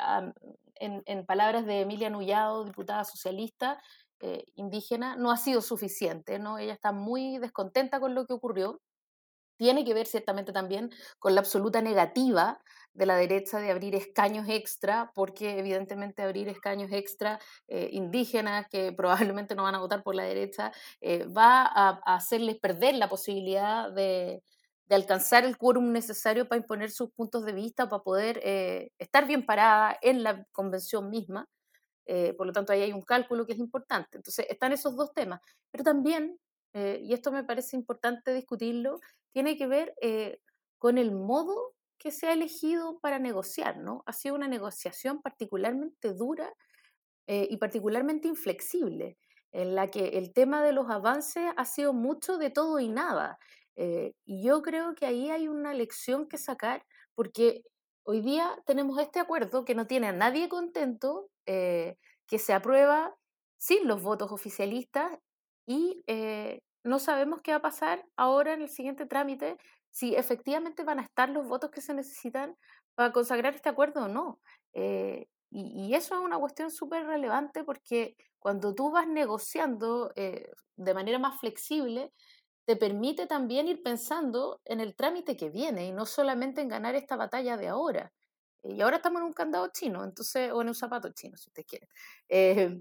en, 0.76 1.26
palabras 1.26 1.66
de 1.66 1.81
Emilia 1.81 2.11
Nullado, 2.11 2.64
diputada 2.64 3.05
socialista 3.05 3.83
eh, 4.20 4.44
indígena, 4.55 5.16
no 5.16 5.31
ha 5.31 5.37
sido 5.37 5.62
suficiente. 5.62 6.38
¿no? 6.38 6.59
Ella 6.59 6.74
está 6.74 6.92
muy 6.92 7.38
descontenta 7.38 8.00
con 8.00 8.14
lo 8.14 8.26
que 8.26 8.35
ocurrió. 8.35 8.81
Tiene 9.57 9.85
que 9.85 9.94
ver 9.94 10.07
ciertamente 10.07 10.52
también 10.52 10.90
con 11.18 11.35
la 11.35 11.40
absoluta 11.40 11.81
negativa 11.83 12.61
de 12.94 13.07
la 13.07 13.16
derecha 13.16 13.59
de 13.59 13.70
abrir 13.70 13.94
escaños 13.94 14.46
extra, 14.48 15.12
porque 15.14 15.59
evidentemente 15.59 16.22
abrir 16.22 16.48
escaños 16.48 16.90
extra 16.92 17.38
eh, 17.68 17.88
indígenas 17.92 18.66
que 18.68 18.92
probablemente 18.96 19.55
no 19.55 19.62
van 19.62 19.74
a 19.74 19.81
votar 19.81 20.02
por 20.02 20.14
la 20.14 20.24
derecha, 20.24 20.72
eh, 21.00 21.24
va 21.26 21.62
a, 21.62 22.00
hacerles 22.05 22.59
perder 22.59 22.96
la 22.96 23.09
posibilidad 23.09 23.90
de, 23.92 24.42
alcanzar 24.94 25.44
el 25.44 25.57
quórum 25.59 25.92
necesario 25.92 26.48
para 26.48 26.61
imponer 26.61 26.90
sus 26.90 27.11
puntos 27.12 27.44
de 27.44 27.52
vista, 27.52 27.88
para 27.88 28.02
poder 28.02 28.40
eh, 28.44 28.90
estar 28.98 29.26
bien 29.26 29.46
parada 29.46 29.96
en 30.02 30.22
la 30.22 30.44
convención 30.52 31.11
misma. 31.11 31.48
por 32.37 32.46
lo 32.46 32.52
tanto, 32.52 32.72
ahí 32.72 32.83
hay 32.83 32.92
un 32.92 33.02
cálculo 33.02 33.46
que 33.46 33.55
es 33.55 33.59
importante. 33.59 34.18
Entonces, 34.18 34.46
están 34.48 34.72
esos 34.72 34.96
dos 34.96 35.12
temas. 35.14 35.40
Pero 35.70 35.85
también, 35.85 36.38
y 36.74 37.12
esto 37.14 37.33
me 37.33 37.44
parece 37.44 37.76
importante 37.76 38.35
discutirlo, 38.35 39.00
tiene 39.33 39.57
que 39.57 39.66
ver 39.66 39.94
con 40.78 40.98
el 40.98 41.12
modo 41.12 41.74
que 42.02 42.11
se 42.11 42.26
ha 42.26 42.33
elegido 42.33 42.98
para 42.98 43.20
negociar, 43.20 43.78
¿no? 43.78 44.02
Ha 44.07 44.12
sido 44.12 44.35
una 44.35 44.48
negociación 44.48 45.22
particularmente 45.22 46.12
dura 46.14 46.52
eh, 47.28 47.46
y 47.48 47.59
particularmente 47.59 48.26
inflexible, 48.26 49.16
en 49.52 49.76
la 49.76 49.88
que 49.88 50.18
el 50.18 50.33
tema 50.33 50.64
de 50.64 50.72
los 50.72 50.90
avances 50.90 51.44
ha 51.57 51.64
sido 51.64 51.92
mucho 51.92 52.38
de 52.38 52.50
todo 52.50 52.81
y 52.81 52.88
nada. 52.88 53.38
Eh, 53.77 54.13
y 54.25 54.45
yo 54.45 54.63
creo 54.63 54.95
que 54.95 55.07
ahí 55.07 55.31
hay 55.31 55.49
una 55.49 55.75
lección 55.75 56.29
que 56.29 56.39
sacar, 56.39 56.85
porque 57.15 57.63
hoy 58.05 58.21
día 58.21 58.51
tenemos 58.67 58.99
este 58.99 59.21
acuerdo 59.21 59.65
que 59.65 59.75
no 59.75 59.87
tiene 59.87 60.09
a 60.09 60.13
nadie 60.13 60.49
contento, 60.49 61.29
eh, 61.47 61.97
que 62.27 62.39
se 62.39 62.53
aprueba 62.53 63.15
sin 63.59 63.87
los 63.87 64.03
votos 64.03 64.33
oficialistas 64.33 65.19
y 65.67 66.05
no 66.85 66.99
sabemos 66.99 67.41
qué 67.43 67.53
va 67.53 67.59
a 67.59 67.63
pasar 67.63 68.05
ahora 68.17 68.55
en 68.55 68.63
el 68.63 68.69
siguiente 68.69 69.07
trámite 69.07 69.57
si 69.91 70.17
efectivamente 70.17 70.85
van 70.85 70.99
a 70.99 71.03
estar 71.03 71.29
los 71.29 71.47
votos 71.47 71.71
que 71.71 71.81
se 71.81 71.95
necesitan 71.95 72.57
para 72.95 73.13
consagrar 73.13 73.55
este 73.55 73.69
acuerdo 73.69 74.05
o 74.05 74.09
no. 74.09 74.41
Eh, 74.73 75.27
y, 75.51 75.95
eso 75.95 76.15
es 76.15 76.21
una 76.23 76.39
cuestión 76.39 76.71
súper 76.71 77.07
relevante 77.07 77.63
porque 77.63 78.17
cuando 78.39 78.75
tú 78.75 78.91
vas 78.91 79.07
negociando 79.07 80.11
eh, 80.17 80.51
de 80.77 80.95
manera 80.95 81.19
más 81.19 81.39
flexible, 81.41 82.11
te 82.64 82.77
permite 82.77 83.27
también 83.27 83.68
ir 83.68 83.83
pensando 83.83 84.61
en 84.64 84.81
el 84.81 84.94
trámite 84.94 85.37
que 85.37 85.51
viene 85.51 85.87
y 85.87 85.92
no 85.92 86.07
solamente 86.07 86.61
en 86.61 86.68
ganar 86.68 86.94
esta 86.94 87.16
batalla 87.16 87.57
de 87.57 87.68
ahora. 87.68 88.12
Y 88.62 88.81
ahora 88.81 88.96
estamos 88.96 89.20
en 89.20 89.27
un 89.27 89.33
candado 89.33 89.68
chino, 89.72 90.05
entonces, 90.05 90.53
o 90.53 90.62
en 90.62 90.68
un 90.68 90.75
zapato 90.75 91.11
chino, 91.12 91.37
si 91.37 91.51
usted 91.51 91.64
quiere. 91.66 91.88
Eh, 92.29 92.81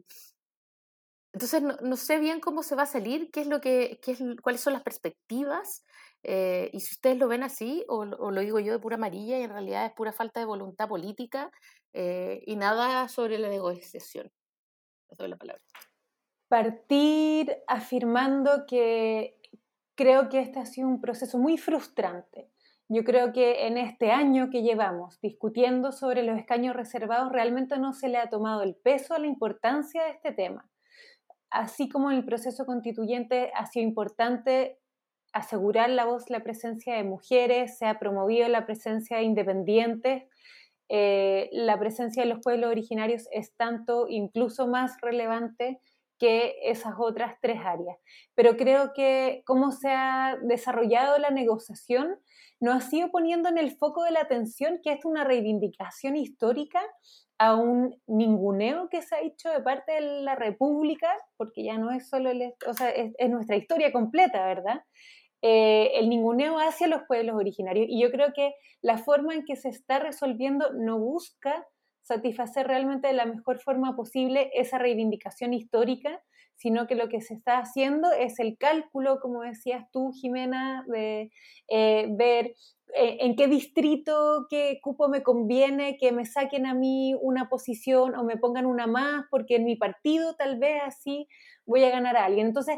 entonces, 1.33 1.63
no, 1.63 1.97
sé 1.97 2.19
bien 2.19 2.39
cómo 2.39 2.61
se 2.61 2.75
va 2.75 2.83
a 2.83 2.87
salir, 2.87 3.31
qué 3.31 3.41
es 3.41 3.47
lo 3.47 3.61
que, 3.61 3.99
qué 4.03 4.11
es, 4.11 4.19
cuáles 4.43 4.61
son 4.61 4.73
las 4.73 4.83
perspectivas 4.83 5.83
eh, 6.23 6.69
y 6.73 6.79
si 6.81 6.93
ustedes 6.93 7.17
lo 7.17 7.27
ven 7.27 7.43
así, 7.43 7.83
o, 7.87 8.05
lo 8.05 8.41
digo 8.41 8.59
yo 8.59 8.73
de 8.73 8.79
pura 8.79 8.95
amarilla, 8.95 9.39
y 9.39 9.43
en 9.43 9.49
realidad 9.49 9.85
es 9.85 9.93
pura 9.93 10.11
falta 10.11 10.39
de 10.39 10.45
voluntad 10.45 10.87
política 10.87 11.51
eh, 11.93 12.43
y 12.45 12.55
nada 12.55 13.07
sobre 13.09 13.39
la 13.39 13.49
negociación. 13.49 14.31
Doy 15.17 15.29
la 15.29 15.37
palabra. 15.37 15.63
Partir 16.47 17.57
afirmando 17.67 18.65
que 18.67 19.37
creo 19.95 20.29
que 20.29 20.39
este 20.39 20.59
ha 20.59 20.65
sido 20.65 20.87
un 20.87 21.01
proceso 21.01 21.37
muy 21.37 21.57
frustrante. 21.57 22.49
Yo 22.93 23.03
creo 23.05 23.31
que 23.31 23.67
en 23.67 23.77
este 23.77 24.11
año 24.11 24.49
que 24.49 24.63
llevamos 24.63 25.21
discutiendo 25.21 25.91
sobre 25.91 26.23
los 26.23 26.37
escaños 26.37 26.75
reservados, 26.75 27.31
realmente 27.31 27.77
no 27.77 27.93
se 27.93 28.09
le 28.09 28.17
ha 28.17 28.29
tomado 28.29 28.63
el 28.63 28.75
peso 28.75 29.13
a 29.13 29.19
la 29.19 29.27
importancia 29.27 30.03
de 30.03 30.09
este 30.09 30.33
tema. 30.33 30.69
Así 31.49 31.87
como 31.87 32.11
en 32.11 32.17
el 32.17 32.25
proceso 32.25 32.65
constituyente 32.65 33.51
ha 33.55 33.65
sido 33.65 33.87
importante 33.87 34.77
asegurar 35.31 35.89
la 35.89 36.03
voz, 36.03 36.29
la 36.29 36.41
presencia 36.41 36.95
de 36.95 37.03
mujeres, 37.03 37.77
se 37.77 37.85
ha 37.85 37.97
promovido 37.97 38.47
la 38.49 38.65
presencia 38.65 39.17
de 39.17 39.23
independientes. 39.23 40.23
Eh, 40.89 41.49
la 41.53 41.79
presencia 41.79 42.23
de 42.23 42.29
los 42.29 42.39
pueblos 42.39 42.69
originarios 42.69 43.29
es 43.31 43.55
tanto, 43.55 44.07
incluso 44.09 44.67
más 44.67 44.99
relevante 45.01 45.79
que 46.21 46.53
esas 46.61 46.93
otras 46.99 47.33
tres 47.41 47.57
áreas. 47.65 47.97
Pero 48.35 48.55
creo 48.55 48.93
que 48.93 49.41
cómo 49.43 49.71
se 49.71 49.89
ha 49.89 50.37
desarrollado 50.43 51.17
la 51.17 51.31
negociación 51.31 52.19
nos 52.59 52.75
ha 52.75 52.87
sido 52.87 53.09
poniendo 53.09 53.49
en 53.49 53.57
el 53.57 53.71
foco 53.71 54.03
de 54.03 54.11
la 54.11 54.21
atención 54.21 54.79
que 54.83 54.91
es 54.91 55.03
una 55.03 55.23
reivindicación 55.23 56.15
histórica 56.15 56.79
a 57.39 57.55
un 57.55 57.99
ninguneo 58.05 58.87
que 58.87 59.01
se 59.01 59.15
ha 59.15 59.21
hecho 59.21 59.49
de 59.49 59.61
parte 59.61 59.93
de 59.93 60.01
la 60.01 60.35
República, 60.35 61.11
porque 61.37 61.63
ya 61.63 61.79
no 61.79 61.89
es 61.89 62.07
solo, 62.07 62.29
o 62.67 62.73
sea, 62.75 62.91
es 62.91 63.29
nuestra 63.31 63.55
historia 63.55 63.91
completa, 63.91 64.45
¿verdad? 64.45 64.83
Eh, 65.41 65.93
el 65.95 66.07
ninguneo 66.07 66.59
hacia 66.59 66.85
los 66.85 67.01
pueblos 67.07 67.35
originarios. 67.35 67.87
Y 67.89 67.99
yo 67.99 68.11
creo 68.11 68.31
que 68.31 68.53
la 68.83 68.99
forma 68.99 69.33
en 69.33 69.43
que 69.43 69.55
se 69.55 69.69
está 69.69 69.97
resolviendo 69.97 70.71
no 70.73 70.99
busca 70.99 71.65
satisfacer 72.01 72.67
realmente 72.67 73.07
de 73.07 73.13
la 73.13 73.25
mejor 73.25 73.59
forma 73.61 73.95
posible 73.95 74.49
esa 74.53 74.77
reivindicación 74.77 75.53
histórica, 75.53 76.21
sino 76.55 76.85
que 76.85 76.95
lo 76.95 77.09
que 77.09 77.21
se 77.21 77.33
está 77.33 77.57
haciendo 77.57 78.11
es 78.11 78.39
el 78.39 78.57
cálculo, 78.57 79.19
como 79.19 79.41
decías 79.41 79.85
tú, 79.91 80.11
Jimena, 80.13 80.85
de 80.87 81.31
eh, 81.69 82.07
ver 82.11 82.53
eh, 82.93 83.17
en 83.21 83.35
qué 83.35 83.47
distrito, 83.47 84.45
qué 84.49 84.79
cupo 84.83 85.07
me 85.07 85.23
conviene, 85.23 85.97
que 85.97 86.11
me 86.11 86.25
saquen 86.25 86.65
a 86.65 86.73
mí 86.73 87.15
una 87.21 87.49
posición 87.49 88.15
o 88.15 88.23
me 88.23 88.37
pongan 88.37 88.65
una 88.65 88.85
más, 88.85 89.25
porque 89.31 89.55
en 89.55 89.65
mi 89.65 89.75
partido 89.75 90.35
tal 90.35 90.59
vez 90.59 90.81
así 90.85 91.27
voy 91.65 91.83
a 91.83 91.89
ganar 91.89 92.17
a 92.17 92.25
alguien. 92.25 92.47
Entonces, 92.47 92.77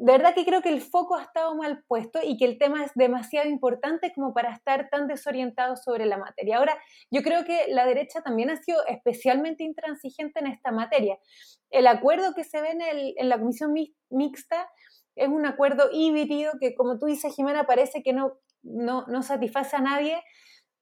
de 0.00 0.12
verdad 0.12 0.32
que 0.32 0.44
creo 0.44 0.62
que 0.62 0.68
el 0.68 0.80
foco 0.80 1.16
ha 1.16 1.22
estado 1.22 1.56
mal 1.56 1.82
puesto 1.88 2.20
y 2.22 2.36
que 2.36 2.44
el 2.44 2.56
tema 2.56 2.84
es 2.84 2.92
demasiado 2.94 3.48
importante 3.48 4.12
como 4.14 4.32
para 4.32 4.52
estar 4.52 4.88
tan 4.90 5.08
desorientado 5.08 5.74
sobre 5.74 6.06
la 6.06 6.16
materia. 6.18 6.58
Ahora, 6.58 6.78
yo 7.10 7.20
creo 7.22 7.44
que 7.44 7.66
la 7.68 7.84
derecha 7.84 8.22
también 8.22 8.48
ha 8.48 8.62
sido 8.62 8.78
especialmente 8.86 9.64
intransigente 9.64 10.38
en 10.38 10.46
esta 10.46 10.70
materia. 10.70 11.18
El 11.70 11.88
acuerdo 11.88 12.32
que 12.34 12.44
se 12.44 12.60
ve 12.60 12.76
en, 13.16 13.28
la 13.28 13.40
comisión 13.40 13.74
mixta 14.08 14.70
es 15.16 15.28
un 15.28 15.44
acuerdo 15.46 15.88
híbrido 15.92 16.52
que, 16.60 16.76
como 16.76 17.00
tú 17.00 17.06
dices, 17.06 17.34
Jimena, 17.34 17.64
parece 17.64 18.04
que 18.04 18.12
no, 18.12 18.34
no, 18.62 19.04
no 19.08 19.24
satisface 19.24 19.74
a 19.74 19.80
nadie. 19.80 20.22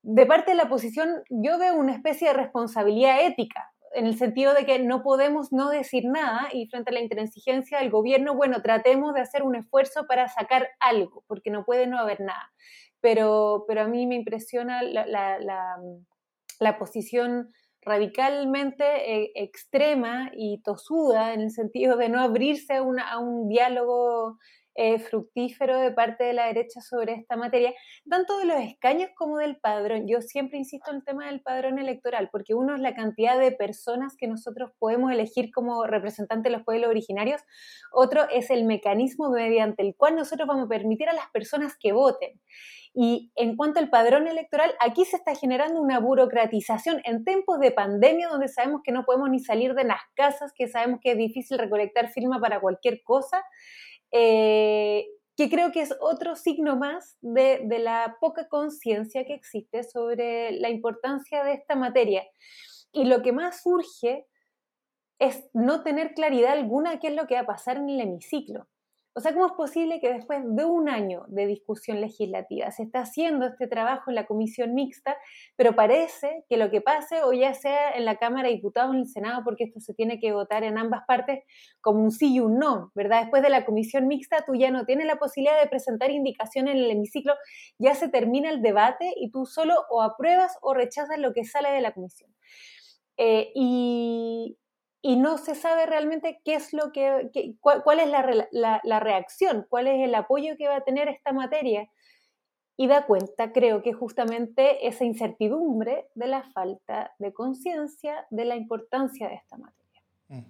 De 0.02 0.26
parte 0.26 0.50
de 0.50 0.58
la 0.58 0.64
oposición, 0.64 1.22
yo 1.30 1.58
veo 1.58 1.74
una 1.74 1.94
especie 1.94 2.28
de 2.28 2.34
responsabilidad 2.34 3.24
ética 3.24 3.72
en 3.96 4.06
el 4.06 4.18
sentido 4.18 4.52
de 4.52 4.66
que 4.66 4.78
no 4.78 5.02
podemos 5.02 5.52
no 5.52 5.70
decir 5.70 6.04
nada 6.04 6.48
y 6.52 6.66
frente 6.68 6.90
a 6.90 6.92
la 6.92 7.00
intransigencia 7.00 7.78
del 7.78 7.90
gobierno, 7.90 8.34
bueno, 8.34 8.60
tratemos 8.60 9.14
de 9.14 9.22
hacer 9.22 9.42
un 9.42 9.56
esfuerzo 9.56 10.06
para 10.06 10.28
sacar 10.28 10.68
algo, 10.80 11.24
porque 11.26 11.50
no 11.50 11.64
puede 11.64 11.86
no 11.86 11.98
haber 11.98 12.20
nada. 12.20 12.52
Pero, 13.00 13.64
pero 13.66 13.80
a 13.80 13.88
mí 13.88 14.06
me 14.06 14.14
impresiona 14.14 14.82
la, 14.82 15.06
la, 16.58 16.78
posición 16.78 17.48
radicalmente 17.80 18.84
eh, 18.84 19.32
extrema 19.34 20.30
y 20.34 20.60
tosuda 20.62 21.32
en 21.32 21.40
el 21.40 21.50
sentido 21.50 21.96
de 21.96 22.10
no 22.10 22.20
abrirse 22.20 22.74
a, 22.74 22.80
a 22.80 23.18
un 23.18 23.48
diálogo 23.48 24.36
eh, 24.76 24.98
fructífero 24.98 25.78
de 25.78 25.90
parte 25.92 26.24
de 26.24 26.32
la 26.32 26.46
derecha 26.46 26.80
sobre 26.80 27.14
esta 27.14 27.36
materia, 27.36 27.72
tanto 28.08 28.38
de 28.38 28.44
los 28.44 28.60
escaños 28.60 29.10
como 29.16 29.38
del 29.38 29.56
padrón. 29.56 30.06
Yo 30.06 30.20
siempre 30.20 30.58
insisto 30.58 30.90
en 30.90 30.98
el 30.98 31.04
tema 31.04 31.26
del 31.26 31.40
padrón 31.40 31.78
electoral, 31.78 32.28
porque 32.30 32.54
uno 32.54 32.74
es 32.74 32.80
la 32.80 32.94
cantidad 32.94 33.38
de 33.38 33.52
personas 33.52 34.16
que 34.16 34.28
nosotros 34.28 34.72
podemos 34.78 35.12
elegir 35.12 35.50
como 35.52 35.84
representantes 35.86 36.50
de 36.50 36.56
los 36.56 36.64
pueblos 36.64 36.90
originarios, 36.90 37.42
otro 37.92 38.28
es 38.30 38.50
el 38.50 38.64
mecanismo 38.64 39.30
mediante 39.30 39.82
el 39.82 39.94
cual 39.96 40.16
nosotros 40.16 40.46
vamos 40.46 40.66
a 40.66 40.68
permitir 40.68 41.08
a 41.08 41.14
las 41.14 41.30
personas 41.30 41.74
que 41.80 41.92
voten. 41.92 42.40
Y 42.98 43.30
en 43.36 43.56
cuanto 43.56 43.78
al 43.78 43.90
padrón 43.90 44.26
electoral, 44.26 44.74
aquí 44.80 45.04
se 45.04 45.16
está 45.16 45.34
generando 45.34 45.82
una 45.82 46.00
burocratización 46.00 47.02
en 47.04 47.24
tiempos 47.24 47.60
de 47.60 47.70
pandemia 47.70 48.28
donde 48.28 48.48
sabemos 48.48 48.80
que 48.82 48.90
no 48.90 49.04
podemos 49.04 49.28
ni 49.28 49.38
salir 49.38 49.74
de 49.74 49.84
las 49.84 50.00
casas, 50.14 50.52
que 50.54 50.66
sabemos 50.66 51.00
que 51.02 51.10
es 51.10 51.18
difícil 51.18 51.58
recolectar 51.58 52.08
firma 52.08 52.40
para 52.40 52.58
cualquier 52.58 53.02
cosa. 53.02 53.44
Eh, 54.12 55.06
que 55.36 55.50
creo 55.50 55.70
que 55.70 55.82
es 55.82 55.94
otro 56.00 56.34
signo 56.34 56.76
más 56.76 57.18
de, 57.20 57.66
la 57.78 58.16
poca 58.20 58.48
conciencia 58.48 59.24
que 59.26 59.34
existe 59.34 59.84
sobre 59.84 60.52
la 60.52 60.70
importancia 60.70 61.44
de 61.44 61.52
esta 61.52 61.76
materia. 61.76 62.24
Y 62.92 63.04
lo 63.04 63.22
que 63.22 63.32
más 63.32 63.62
surge 63.62 64.26
es 65.18 65.44
no 65.52 65.82
tener 65.82 66.14
claridad 66.14 66.52
alguna 66.52 66.92
de 66.92 66.98
qué 66.98 67.08
es 67.08 67.14
lo 67.14 67.26
que 67.26 67.34
va 67.34 67.40
a 67.40 67.46
pasar 67.46 67.76
en 67.76 67.88
el 67.90 68.00
hemiciclo. 68.00 68.66
O 69.18 69.20
sea, 69.20 69.32
¿cómo 69.32 69.46
es 69.46 69.52
posible 69.52 69.98
que 69.98 70.12
después 70.12 70.42
de 70.44 70.66
un 70.66 70.90
año 70.90 71.24
de 71.28 71.46
discusión 71.46 72.02
legislativa 72.02 72.70
se 72.70 72.82
está 72.82 73.00
haciendo 73.00 73.46
este 73.46 73.66
trabajo 73.66 74.10
en 74.10 74.14
la 74.14 74.26
comisión 74.26 74.74
mixta, 74.74 75.16
pero 75.56 75.74
parece 75.74 76.44
que 76.50 76.58
lo 76.58 76.70
que 76.70 76.82
pase, 76.82 77.22
o 77.22 77.32
ya 77.32 77.54
sea 77.54 77.92
en 77.92 78.04
la 78.04 78.16
Cámara 78.16 78.48
de 78.48 78.56
Diputados 78.56 78.90
o 78.90 78.92
en 78.92 79.00
el 79.00 79.08
Senado, 79.08 79.40
porque 79.42 79.64
esto 79.64 79.80
se 79.80 79.94
tiene 79.94 80.20
que 80.20 80.32
votar 80.32 80.64
en 80.64 80.76
ambas 80.76 81.04
partes 81.06 81.44
como 81.80 82.04
un 82.04 82.10
sí 82.10 82.34
y 82.34 82.40
un 82.40 82.58
no, 82.58 82.92
¿verdad? 82.94 83.22
Después 83.22 83.42
de 83.42 83.48
la 83.48 83.64
comisión 83.64 84.06
mixta, 84.06 84.44
tú 84.44 84.54
ya 84.54 84.70
no 84.70 84.84
tienes 84.84 85.06
la 85.06 85.16
posibilidad 85.16 85.58
de 85.62 85.68
presentar 85.70 86.10
indicaciones 86.10 86.74
en 86.74 86.80
el 86.82 86.90
hemiciclo, 86.90 87.32
ya 87.78 87.94
se 87.94 88.10
termina 88.10 88.50
el 88.50 88.60
debate 88.60 89.14
y 89.16 89.30
tú 89.30 89.46
solo 89.46 89.76
o 89.88 90.02
apruebas 90.02 90.58
o 90.60 90.74
rechazas 90.74 91.18
lo 91.18 91.32
que 91.32 91.46
sale 91.46 91.70
de 91.70 91.80
la 91.80 91.94
comisión. 91.94 92.30
Eh, 93.16 93.50
y, 93.54 94.58
y 95.06 95.14
no 95.14 95.38
se 95.38 95.54
sabe 95.54 95.86
realmente 95.86 96.40
qué 96.44 96.56
es 96.56 96.72
lo 96.72 96.90
que, 96.90 97.30
cuál, 97.60 98.00
es 98.00 98.08
la, 98.10 98.98
reacción, 98.98 99.64
cuál 99.68 99.86
es 99.86 100.04
el 100.04 100.12
apoyo 100.16 100.56
que 100.58 100.66
va 100.66 100.78
a 100.78 100.84
tener 100.84 101.06
esta 101.06 101.32
materia. 101.32 101.88
Y 102.76 102.88
da 102.88 103.06
cuenta, 103.06 103.52
creo 103.52 103.84
que 103.84 103.92
justamente 103.92 104.88
esa 104.88 105.04
incertidumbre 105.04 106.08
de 106.16 106.26
la 106.26 106.42
falta 106.50 107.14
de 107.20 107.32
conciencia 107.32 108.26
de 108.30 108.46
la 108.46 108.56
importancia 108.56 109.28
de 109.28 109.36
esta 109.36 109.56
materia. 109.56 110.02
Mm. 110.26 110.44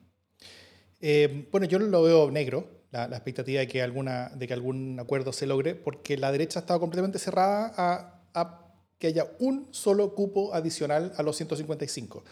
Eh, 1.03 1.49
bueno, 1.53 1.67
yo 1.67 1.79
lo 1.79 2.03
veo 2.03 2.31
negro, 2.31 2.67
la, 2.93 3.05
expectativa 3.09 3.61
de 3.61 3.69
que, 3.69 3.83
alguna, 3.83 4.31
de 4.31 4.47
que 4.47 4.55
algún 4.55 4.99
acuerdo 4.99 5.35
se 5.35 5.47
logre, 5.47 5.75
porque 5.75 6.17
la 6.17 6.33
derecha 6.33 6.61
ha 6.61 6.63
estado 6.63 6.81
completamente 6.81 7.19
cerrada 7.19 7.75
a, 7.77 8.23
a 8.33 8.73
que 8.99 9.09
haya 9.09 9.27
un 9.39 9.69
solo 9.73 10.15
cupo 10.15 10.55
adicional 10.55 11.13
a 11.19 11.23
los 11.23 11.37
155. 11.37 12.25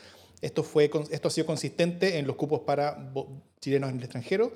Esto, 0.45 0.63
fue, 0.63 0.91
esto 1.11 1.29
ha 1.29 1.31
sido 1.31 1.47
consistente 1.47 2.19
en 2.19 2.27
los 2.27 2.37
cupos 2.37 2.61
para 2.61 3.11
chilenos 3.61 3.89
en 3.89 3.97
el 3.97 4.03
extranjero, 4.03 4.53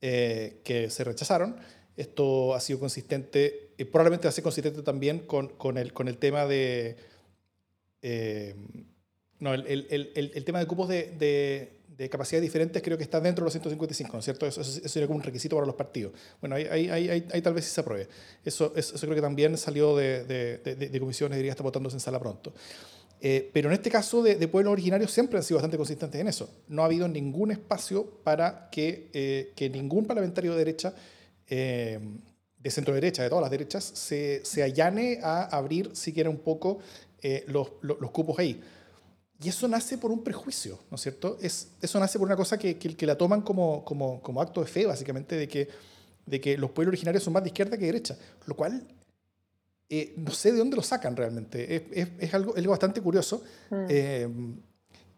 eh, 0.00 0.60
que 0.62 0.90
se 0.90 1.02
rechazaron. 1.02 1.56
Esto 1.96 2.54
ha 2.54 2.60
sido 2.60 2.78
consistente, 2.78 3.70
y 3.76 3.82
probablemente 3.82 4.26
va 4.26 4.28
a 4.28 4.32
ser 4.32 4.44
consistente 4.44 4.80
también 4.82 5.18
con, 5.26 5.48
con, 5.48 5.76
el, 5.76 5.92
con 5.92 6.06
el 6.06 6.18
tema 6.18 6.46
de... 6.46 6.96
Eh, 8.00 8.54
no, 9.40 9.54
el, 9.54 9.66
el, 9.90 10.32
el, 10.34 10.44
tema 10.44 10.60
de 10.60 10.66
cupos 10.66 10.88
de, 10.88 11.10
de, 11.18 11.72
de, 11.96 12.08
capacidades 12.08 12.42
diferentes 12.42 12.80
creo 12.80 12.96
que 12.96 13.02
está 13.02 13.20
dentro 13.20 13.42
de 13.42 13.46
los 13.46 13.52
155, 13.54 14.12
¿no 14.12 14.18
es 14.20 14.24
cierto? 14.24 14.46
Eso, 14.46 14.60
eso, 14.60 14.88
sería 14.88 15.08
como 15.08 15.16
un 15.16 15.24
requisito 15.24 15.56
para 15.56 15.66
los 15.66 15.74
partidos. 15.74 16.12
Bueno, 16.40 16.54
ahí, 16.54 16.66
ahí, 16.66 16.90
ahí, 16.90 17.26
ahí 17.32 17.42
tal 17.42 17.54
vez 17.54 17.64
sí 17.64 17.72
se 17.72 17.80
apruebe. 17.80 18.08
Eso, 18.44 18.72
eso, 18.76 18.96
creo 19.00 19.16
que 19.16 19.20
también 19.20 19.58
salió 19.58 19.96
de, 19.96 20.24
de 20.24 21.00
comisiones, 21.00 21.36
diría, 21.36 21.50
está 21.50 21.64
votándose 21.64 21.96
en 21.96 22.00
sala 22.00 22.20
pronto. 22.20 22.52
Eh, 23.20 23.50
pero 23.52 23.68
en 23.68 23.74
este 23.74 23.90
caso 23.90 24.22
de, 24.22 24.46
pueblos 24.46 24.72
originarios 24.72 25.10
siempre 25.10 25.38
han 25.38 25.44
sido 25.44 25.56
bastante 25.56 25.76
consistentes 25.76 26.20
en 26.20 26.28
eso. 26.28 26.48
No 26.68 26.82
ha 26.82 26.86
habido 26.86 27.08
ningún 27.08 27.50
espacio 27.50 28.06
para 28.22 28.68
que, 28.70 29.10
eh, 29.12 29.52
que 29.56 29.68
ningún 29.68 30.06
parlamentario 30.06 30.52
de 30.52 30.58
derecha, 30.58 30.94
eh, 31.48 31.98
de 32.58 32.70
centro 32.70 32.94
derecha, 32.94 33.22
de 33.22 33.28
todas 33.28 33.42
las 33.42 33.50
derechas, 33.50 33.84
se, 33.84 34.44
se 34.44 34.62
allane 34.62 35.18
a 35.22 35.44
abrir 35.44 35.90
siquiera 35.94 36.30
un 36.30 36.38
poco 36.38 36.78
los, 37.46 37.72
los, 37.82 38.10
cupos 38.12 38.38
ahí. 38.38 38.60
Y 39.42 39.48
eso 39.48 39.66
nace 39.66 39.98
por 39.98 40.12
un 40.12 40.22
prejuicio, 40.22 40.78
¿no 40.90 40.94
es 40.94 41.00
cierto? 41.00 41.36
Es, 41.40 41.68
eso 41.80 41.98
nace 41.98 42.18
por 42.18 42.26
una 42.26 42.36
cosa 42.36 42.56
que, 42.58 42.76
que, 42.76 42.96
que 42.96 43.06
la 43.06 43.16
toman 43.16 43.42
como, 43.42 43.84
como, 43.84 44.20
como, 44.22 44.40
acto 44.40 44.60
de 44.60 44.68
fe, 44.68 44.86
básicamente, 44.86 45.36
de 45.36 45.48
que, 45.48 45.68
de 46.26 46.40
que 46.40 46.56
los 46.56 46.70
pueblos 46.70 46.92
originarios 46.92 47.24
son 47.24 47.32
más 47.32 47.42
de 47.42 47.48
izquierda 47.48 47.76
que 47.76 47.86
de 47.86 47.92
derecha, 47.92 48.16
lo 48.46 48.54
cual 48.54 48.86
eh, 49.90 50.12
no 50.18 50.32
sé 50.32 50.52
de 50.52 50.58
dónde 50.58 50.76
lo 50.76 50.82
sacan 50.82 51.16
realmente. 51.16 51.76
Es, 51.92 52.08
es, 52.18 52.34
algo, 52.34 52.54
algo, 52.54 52.70
bastante 52.70 53.00
curioso 53.00 53.42
mm. 53.70 53.86
eh, 53.88 54.28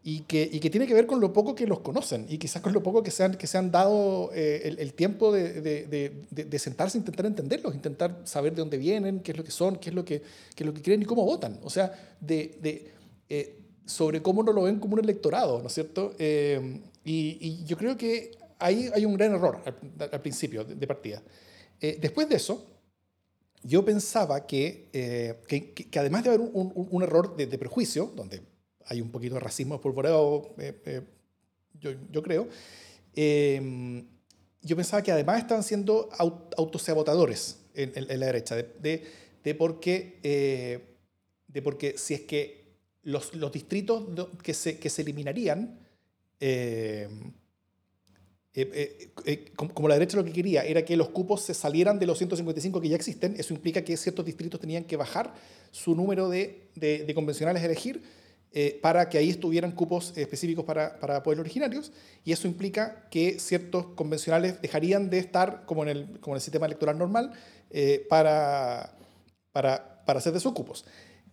y, 0.04 0.20
que, 0.20 0.48
y, 0.50 0.60
que, 0.60 0.70
tiene 0.70 0.86
que 0.86 0.94
ver 0.94 1.06
con 1.06 1.20
lo 1.20 1.32
poco 1.32 1.56
que 1.56 1.66
los 1.66 1.80
conocen 1.80 2.24
y 2.28 2.38
quizás 2.38 2.62
con 2.62 2.72
lo 2.72 2.80
poco 2.80 3.02
que 3.02 3.10
se 3.10 3.24
han, 3.24 3.34
que 3.34 3.48
se 3.48 3.58
han 3.58 3.72
dado 3.72 4.30
eh, 4.32 4.62
el, 4.64 4.78
el, 4.78 4.94
tiempo 4.94 5.32
de, 5.32 5.60
de, 5.60 6.24
de, 6.30 6.58
sentarse 6.60 6.98
e 6.98 7.00
intentar 7.00 7.26
entenderlos, 7.26 7.74
intentar 7.74 8.20
saber 8.24 8.54
de 8.54 8.60
dónde 8.60 8.78
vienen, 8.78 9.20
qué 9.20 9.32
es 9.32 9.38
lo 9.38 9.42
que 9.42 9.50
son, 9.50 9.76
qué 9.76 9.88
es 9.88 9.94
lo 9.94 10.04
que, 10.04 10.22
qué 10.54 10.62
es 10.62 10.66
lo 10.66 10.72
que 10.72 10.82
creen 10.82 11.02
y 11.02 11.04
cómo 11.04 11.24
votan. 11.24 11.58
O 11.64 11.70
sea, 11.70 11.92
de, 12.20 12.92
sobre 13.84 14.22
cómo 14.22 14.44
no 14.44 14.52
lo 14.52 14.62
ven 14.62 14.78
como 14.78 14.94
un 14.94 15.00
electorado, 15.00 15.60
¿no 15.60 15.66
es 15.66 15.74
cierto? 15.74 16.14
Y, 16.16 16.78
y, 17.04 17.64
yo 17.64 17.76
creo 17.76 17.96
que 17.96 18.30
ahí 18.60 18.88
hay 18.94 19.04
un 19.04 19.14
gran 19.14 19.34
error 19.34 19.60
al, 19.66 20.10
al 20.12 20.20
principio 20.20 20.62
de, 20.64 20.86
partida. 20.86 21.20
después 21.80 22.28
de 22.28 22.36
eso, 22.36 22.69
yo 23.62 23.84
pensaba 23.84 24.46
que, 24.46 24.88
eh, 24.92 25.40
que, 25.46 25.72
que, 25.72 25.98
además 25.98 26.24
de 26.24 26.30
haber 26.30 26.40
un, 26.40 26.72
un, 26.74 27.02
error 27.02 27.36
de, 27.36 27.46
prejuicio, 27.58 28.12
donde 28.16 28.42
hay 28.86 29.00
un 29.00 29.10
poquito 29.10 29.34
de 29.34 29.40
racismo 29.40 29.74
espolvoreado, 29.74 30.54
eh, 30.58 30.80
eh, 30.86 31.02
yo, 31.78 31.92
yo, 32.10 32.22
creo, 32.22 32.48
em, 33.14 34.06
yo 34.62 34.76
pensaba 34.76 35.02
que 35.02 35.12
además 35.12 35.38
estaban 35.38 35.62
siendo 35.62 36.08
autosabotadores 36.56 37.58
en, 37.74 37.92
en, 37.94 38.20
la 38.20 38.26
derecha, 38.26 38.56
de, 38.56 38.68
de, 38.80 39.04
de 39.44 39.54
porque, 39.54 40.86
de 41.46 41.62
porque 41.62 41.98
si 41.98 42.14
es 42.14 42.20
que 42.22 42.76
los, 43.02 43.34
los 43.34 43.52
distritos 43.52 44.04
que 44.42 44.54
se, 44.54 44.78
que 44.78 44.90
se 44.90 45.02
eliminarían, 45.02 45.78
eh, 48.52 48.68
eh, 48.74 49.10
eh, 49.26 49.52
como 49.54 49.86
la 49.86 49.94
derecha 49.94 50.16
lo 50.16 50.24
que 50.24 50.32
quería 50.32 50.64
era 50.64 50.84
que 50.84 50.96
los 50.96 51.10
cupos 51.10 51.42
se 51.42 51.54
salieran 51.54 52.00
de 52.00 52.06
los 52.06 52.18
155 52.18 52.80
que 52.80 52.88
ya 52.88 52.96
existen, 52.96 53.36
eso 53.38 53.54
implica 53.54 53.84
que 53.84 53.96
ciertos 53.96 54.26
distritos 54.26 54.58
tenían 54.58 54.82
que 54.82 54.96
bajar 54.96 55.32
su 55.70 55.94
número 55.94 56.28
de, 56.28 56.68
de, 56.74 57.14
convencionales 57.14 57.62
a 57.62 57.66
elegir 57.66 58.02
para 58.82 59.08
que 59.08 59.18
ahí 59.18 59.30
estuvieran 59.30 59.70
cupos 59.70 60.12
específicos 60.16 60.64
para, 60.64 60.98
para, 60.98 61.22
pueblos 61.22 61.44
originarios, 61.44 61.92
y 62.24 62.32
eso 62.32 62.48
implica 62.48 63.06
que 63.08 63.38
ciertos 63.38 63.86
convencionales 63.94 64.60
dejarían 64.60 65.08
de 65.08 65.18
estar 65.18 65.64
como 65.64 65.84
en 65.84 65.88
el, 65.90 66.18
como 66.18 66.34
en 66.34 66.38
el 66.38 66.42
sistema 66.42 66.66
electoral 66.66 66.98
normal 66.98 67.30
para, 68.08 68.96
para, 69.52 70.04
para 70.04 70.18
hacer 70.18 70.32
de 70.32 70.40
sus 70.40 70.52
cupos. 70.52 70.84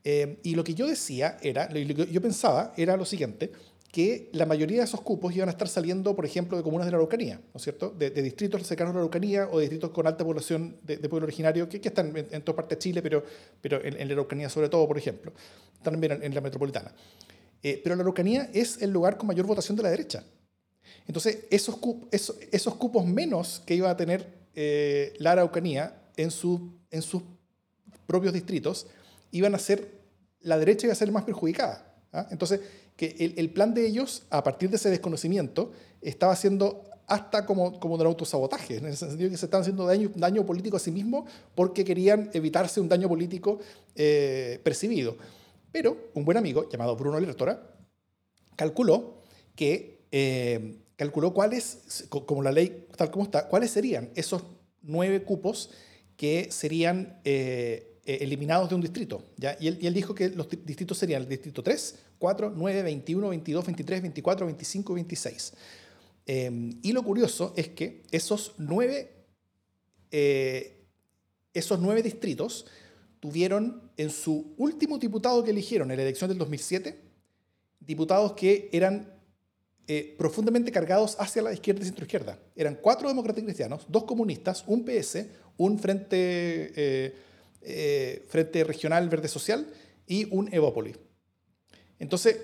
y 0.03 0.53
lo 0.53 0.63
que 0.63 0.75
yo 0.75 0.85
decía 0.85 1.39
era, 1.41 1.67
lo 1.73 2.05
que 2.05 2.11
yo 2.11 2.21
pensaba 2.21 2.71
era 2.77 2.95
lo 2.95 3.05
siguiente, 3.05 3.51
que 3.97 4.29
la 4.33 4.45
mayoría 4.45 4.77
de 4.77 4.83
esos 4.83 5.01
cupos 5.01 5.35
iban 5.35 5.49
a 5.49 5.51
estar 5.53 5.67
saliendo, 5.67 6.15
por 6.15 6.23
ejemplo, 6.23 6.55
de 6.55 6.61
comunas 6.61 6.85
de 6.85 6.91
la 6.91 6.97
Araucanía, 6.97 7.37
¿no 7.37 7.57
es 7.57 7.63
cierto? 7.63 7.89
De, 7.89 8.11
distritos 8.11 8.61
cercanos 8.67 8.91
a 8.91 8.93
la 8.93 8.99
Araucanía 8.99 9.49
o 9.51 9.59
distritos 9.59 9.89
con 9.89 10.05
alta 10.05 10.23
población 10.23 10.77
de, 10.83 10.99
pueblo 11.09 11.25
originario, 11.25 11.67
que, 11.67 11.81
que 11.81 11.87
están 11.87 12.15
en, 12.15 12.27
en, 12.29 12.43
toda 12.43 12.57
parte 12.57 12.75
de 12.75 12.79
Chile, 12.79 13.01
pero, 13.01 13.23
pero 13.59 13.83
en, 13.83 14.07
la 14.07 14.13
Araucanía 14.13 14.49
sobre 14.49 14.69
todo, 14.69 14.87
por 14.87 14.99
ejemplo. 14.99 15.33
También 15.81 16.19
en, 16.21 16.35
la 16.35 16.41
metropolitana. 16.41 16.93
Eh, 17.63 17.81
pero 17.83 17.95
la 17.95 18.03
Araucanía 18.03 18.51
es 18.53 18.83
el 18.83 18.91
lugar 18.91 19.17
con 19.17 19.25
mayor 19.25 19.47
votación 19.47 19.75
de 19.75 19.81
la 19.81 19.89
derecha. 19.89 20.23
Entonces, 21.07 21.45
esos 21.49 22.75
cupos 22.75 23.03
menos 23.03 23.63
que 23.65 23.73
iba 23.73 23.89
a 23.89 23.97
tener 23.97 24.31
eh, 24.53 25.13
la 25.17 25.31
Araucanía 25.31 26.03
en, 26.17 26.29
su, 26.29 26.71
en 26.91 27.01
sus 27.01 27.23
propios 28.05 28.31
distritos, 28.31 28.85
iban 29.31 29.55
a 29.55 29.57
ser, 29.57 29.91
la 30.41 30.59
derecha 30.59 30.85
iba 30.85 30.93
a 30.93 30.95
ser 30.95 31.11
más 31.11 31.23
perjudicada. 31.23 31.95
¿ah? 32.13 32.27
Entonces, 32.29 32.61
que 32.97 33.33
el, 33.37 33.49
plan 33.51 33.75
de 33.75 33.85
ellos, 33.85 34.23
a 34.31 34.43
partir 34.43 34.71
de 34.71 34.75
ese 34.75 34.89
desconocimiento, 34.89 35.71
estaba 36.01 36.33
haciendo 36.33 36.83
hasta 37.05 37.45
como, 37.45 37.79
como 37.79 37.95
un 37.95 38.01
autosabotaje, 38.01 38.77
en 38.77 38.87
el 38.87 38.97
sentido 38.97 39.29
que 39.29 39.37
se 39.37 39.45
estaban 39.45 39.61
haciendo 39.61 39.85
daño, 39.85 40.11
daño 40.15 40.45
político 40.45 40.75
a 40.75 40.79
sí 40.79 40.91
mismos 40.91 41.29
porque 41.55 41.85
querían 41.85 42.29
evitarse 42.33 42.81
un 42.81 42.89
daño 42.89 43.07
político 43.07 43.59
eh, 43.95 44.59
percibido. 44.63 45.15
Pero 45.71 46.09
un 46.15 46.25
buen 46.25 46.37
amigo 46.37 46.67
llamado 46.69 46.95
Bruno 46.95 47.19
Lertora 47.19 47.71
calculó 48.55 49.21
que 49.55 50.01
eh, 50.11 50.79
calculó 50.95 51.33
cuáles, 51.33 52.07
como 52.09 52.41
la 52.41 52.51
ley 52.51 52.87
tal 52.97 53.11
como 53.11 53.25
está, 53.25 53.47
cuáles 53.47 53.69
serían 53.71 54.09
esos 54.15 54.43
nueve 54.81 55.23
cupos 55.23 55.69
que 56.17 56.47
serían 56.51 57.19
eh, 57.23 57.99
eliminados 58.05 58.69
de 58.69 58.75
un 58.75 58.81
distrito. 58.81 59.23
¿ya? 59.37 59.55
Y, 59.59 59.67
él, 59.67 59.77
y 59.79 59.87
él 59.87 59.93
dijo 59.93 60.15
que 60.15 60.29
los 60.29 60.49
distritos 60.49 60.97
serían 60.97 61.21
el 61.21 61.29
distrito 61.29 61.61
3, 61.61 61.95
4, 62.19 62.53
9, 62.55 62.83
21, 62.83 63.29
22, 63.29 63.65
23, 63.65 64.01
24, 64.01 64.45
25 64.45 64.93
y 64.93 64.95
26. 64.95 65.53
y 66.81 66.91
lo 66.91 67.03
curioso 67.03 67.53
es 67.55 67.69
que 67.69 68.03
esos 68.11 68.53
nueve, 68.57 69.25
eh, 70.11 70.85
esos 71.53 71.79
nueve 71.79 72.03
distritos 72.03 72.65
tuvieron 73.19 73.91
en 73.97 74.09
su 74.09 74.53
último 74.57 74.97
diputado 74.97 75.43
que 75.43 75.51
eligieron 75.51 75.89
en 75.91 75.97
la 75.97 76.03
elección 76.03 76.29
del 76.29 76.37
2007, 76.37 76.99
diputados 77.79 78.33
que 78.33 78.69
eran 78.71 79.13
eh, 79.87 80.15
profundamente 80.17 80.71
cargados 80.71 81.15
hacia 81.19 81.41
la 81.41 81.53
izquierda 81.53 81.81
y 81.81 81.85
centroizquierda. 81.85 82.37
Eran 82.55 82.75
cuatro 82.75 83.07
demócratas 83.07 83.43
cristianos, 83.43 83.85
dos 83.87 84.03
comunistas, 84.03 84.63
un 84.67 84.83
PS, 84.83 85.27
un 85.55 85.79
frente, 85.79 86.73
eh, 87.61 88.25
frente 88.27 88.63
regional 88.65 89.07
verde 89.07 89.29
social 89.29 89.65
y 90.05 90.27
un 90.35 90.53
Evópoli. 90.53 91.06
Entonces, 91.99 92.37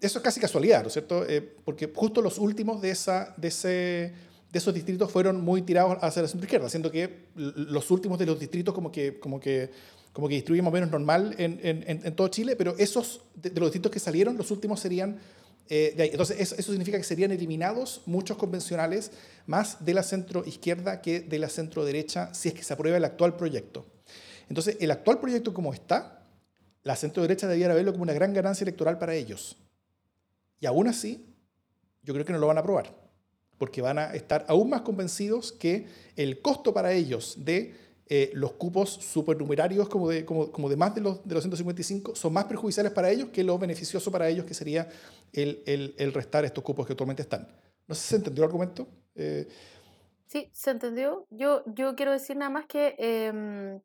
eso 0.00 0.18
es 0.18 0.22
casi 0.22 0.40
casualidad, 0.40 0.82
¿no 0.82 0.88
es 0.88 0.92
cierto? 0.92 1.24
porque 1.64 1.90
justo 1.94 2.20
los 2.20 2.38
últimos 2.38 2.82
de, 2.82 2.90
esa, 2.90 3.34
de, 3.36 3.48
ese, 3.48 3.68
de 3.68 4.58
esos 4.58 4.74
distritos 4.74 5.10
fueron 5.10 5.40
muy 5.40 5.62
tirados 5.62 5.96
hacia 6.02 6.22
la 6.22 6.28
centroizquierda, 6.28 6.68
siendo 6.68 6.90
que 6.90 7.26
los 7.34 7.90
últimos 7.90 8.18
de 8.18 8.26
los 8.26 8.38
distritos 8.38 8.74
como 8.74 8.92
que, 8.92 9.18
como 9.18 9.40
que 9.40 9.70
como 10.16 10.28
que 10.28 10.34
distribuye 10.36 10.62
más 10.62 10.70
o 10.70 10.72
menos 10.72 10.90
normal 10.90 11.34
en, 11.36 11.60
en, 11.62 11.84
en 11.86 12.16
todo 12.16 12.28
Chile, 12.28 12.56
pero 12.56 12.74
esos 12.78 13.20
de, 13.34 13.50
los 13.50 13.64
distritos 13.64 13.92
que 13.92 14.00
salieron, 14.00 14.38
los 14.38 14.50
últimos 14.50 14.80
serían 14.80 15.18
eh, 15.68 15.92
de 15.94 16.04
ahí. 16.04 16.08
Entonces, 16.10 16.40
eso, 16.40 16.54
eso, 16.54 16.70
significa 16.72 16.96
que 16.96 17.04
serían 17.04 17.32
eliminados 17.32 18.00
muchos 18.06 18.38
convencionales 18.38 19.10
más 19.46 19.84
de 19.84 19.92
la 19.92 20.02
centro 20.02 20.42
izquierda 20.46 21.02
que 21.02 21.20
de 21.20 21.38
la 21.38 21.50
centro 21.50 21.84
derecha 21.84 22.32
si 22.32 22.48
es 22.48 22.54
que 22.54 22.62
se 22.62 22.72
aprueba 22.72 22.96
el 22.96 23.04
actual 23.04 23.36
proyecto. 23.36 23.84
Entonces, 24.48 24.78
el 24.80 24.90
actual 24.90 25.20
proyecto 25.20 25.52
como 25.52 25.74
está, 25.74 26.25
la 26.86 26.94
centro 26.94 27.20
derecha 27.20 27.48
debería 27.48 27.74
verlo 27.74 27.90
como 27.90 28.04
una 28.04 28.12
gran 28.12 28.32
ganancia 28.32 28.62
electoral 28.62 28.96
para 28.96 29.12
ellos. 29.12 29.56
Y 30.60 30.66
aún 30.66 30.86
así, 30.86 31.26
yo 32.04 32.14
creo 32.14 32.24
que 32.24 32.32
no 32.32 32.38
lo 32.38 32.46
van 32.46 32.58
a 32.58 32.60
aprobar, 32.60 32.94
porque 33.58 33.82
van 33.82 33.98
a 33.98 34.14
estar 34.14 34.46
aún 34.46 34.70
más 34.70 34.82
convencidos 34.82 35.50
que 35.50 35.88
el 36.14 36.40
costo 36.40 36.72
para 36.72 36.92
ellos 36.92 37.44
de 37.44 37.74
eh, 38.06 38.30
los 38.34 38.52
cupos 38.52 38.88
supernumerarios 38.88 39.88
como 39.88 40.08
de, 40.08 40.24
como, 40.24 40.52
como 40.52 40.68
de 40.68 40.76
más 40.76 40.94
de 40.94 41.00
los, 41.00 41.26
de 41.26 41.34
los 41.34 41.42
155 41.42 42.14
son 42.14 42.32
más 42.32 42.44
perjudiciales 42.44 42.92
para 42.92 43.10
ellos 43.10 43.30
que 43.30 43.42
lo 43.42 43.58
beneficioso 43.58 44.12
para 44.12 44.28
ellos 44.28 44.46
que 44.46 44.54
sería 44.54 44.88
el, 45.32 45.64
el, 45.66 45.92
el 45.98 46.12
restar 46.12 46.44
estos 46.44 46.62
cupos 46.62 46.86
que 46.86 46.92
actualmente 46.92 47.22
están. 47.22 47.48
No 47.88 47.96
sé 47.96 48.02
si 48.02 48.08
se 48.10 48.16
entendió 48.16 48.44
el 48.44 48.48
argumento. 48.48 48.86
Eh, 49.16 49.48
sí, 50.28 50.48
se 50.52 50.70
entendió. 50.70 51.26
Yo, 51.30 51.64
yo 51.66 51.96
quiero 51.96 52.12
decir 52.12 52.36
nada 52.36 52.50
más 52.50 52.66
que 52.66 52.94
em, 52.96 53.80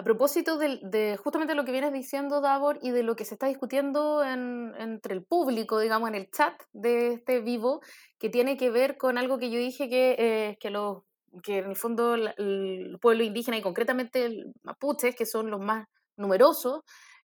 a 0.00 0.02
propósito 0.02 0.56
de, 0.56 0.80
de, 0.82 1.18
justamente 1.18 1.54
lo 1.54 1.66
que 1.66 1.72
vienes 1.72 1.92
diciendo, 1.92 2.40
Davor, 2.40 2.78
y 2.80 2.90
de 2.90 3.02
lo 3.02 3.16
que 3.16 3.26
se 3.26 3.34
está 3.34 3.48
discutiendo 3.48 4.24
en, 4.24 4.72
entre 4.78 5.12
el 5.12 5.22
público, 5.22 5.78
digamos, 5.78 6.08
en 6.08 6.14
el 6.14 6.30
chat 6.30 6.54
de 6.72 7.12
este 7.12 7.40
vivo, 7.40 7.82
que 8.18 8.30
tiene 8.30 8.56
que 8.56 8.70
ver 8.70 8.96
con 8.96 9.18
algo 9.18 9.38
que 9.38 9.50
yo 9.50 9.58
dije 9.58 9.90
que, 9.90 10.16
eh, 10.18 10.56
que 10.58 10.70
los 10.70 11.02
que 11.42 11.58
en 11.58 11.66
el 11.66 11.76
fondo 11.76 12.14
el 12.14 12.98
pueblo 13.00 13.22
indígena 13.22 13.58
y 13.58 13.62
concretamente 13.62 14.24
el 14.24 14.52
mapuche, 14.62 15.14
que 15.14 15.26
son 15.26 15.50
los 15.50 15.60
más 15.60 15.86
numerosos, 16.16 16.80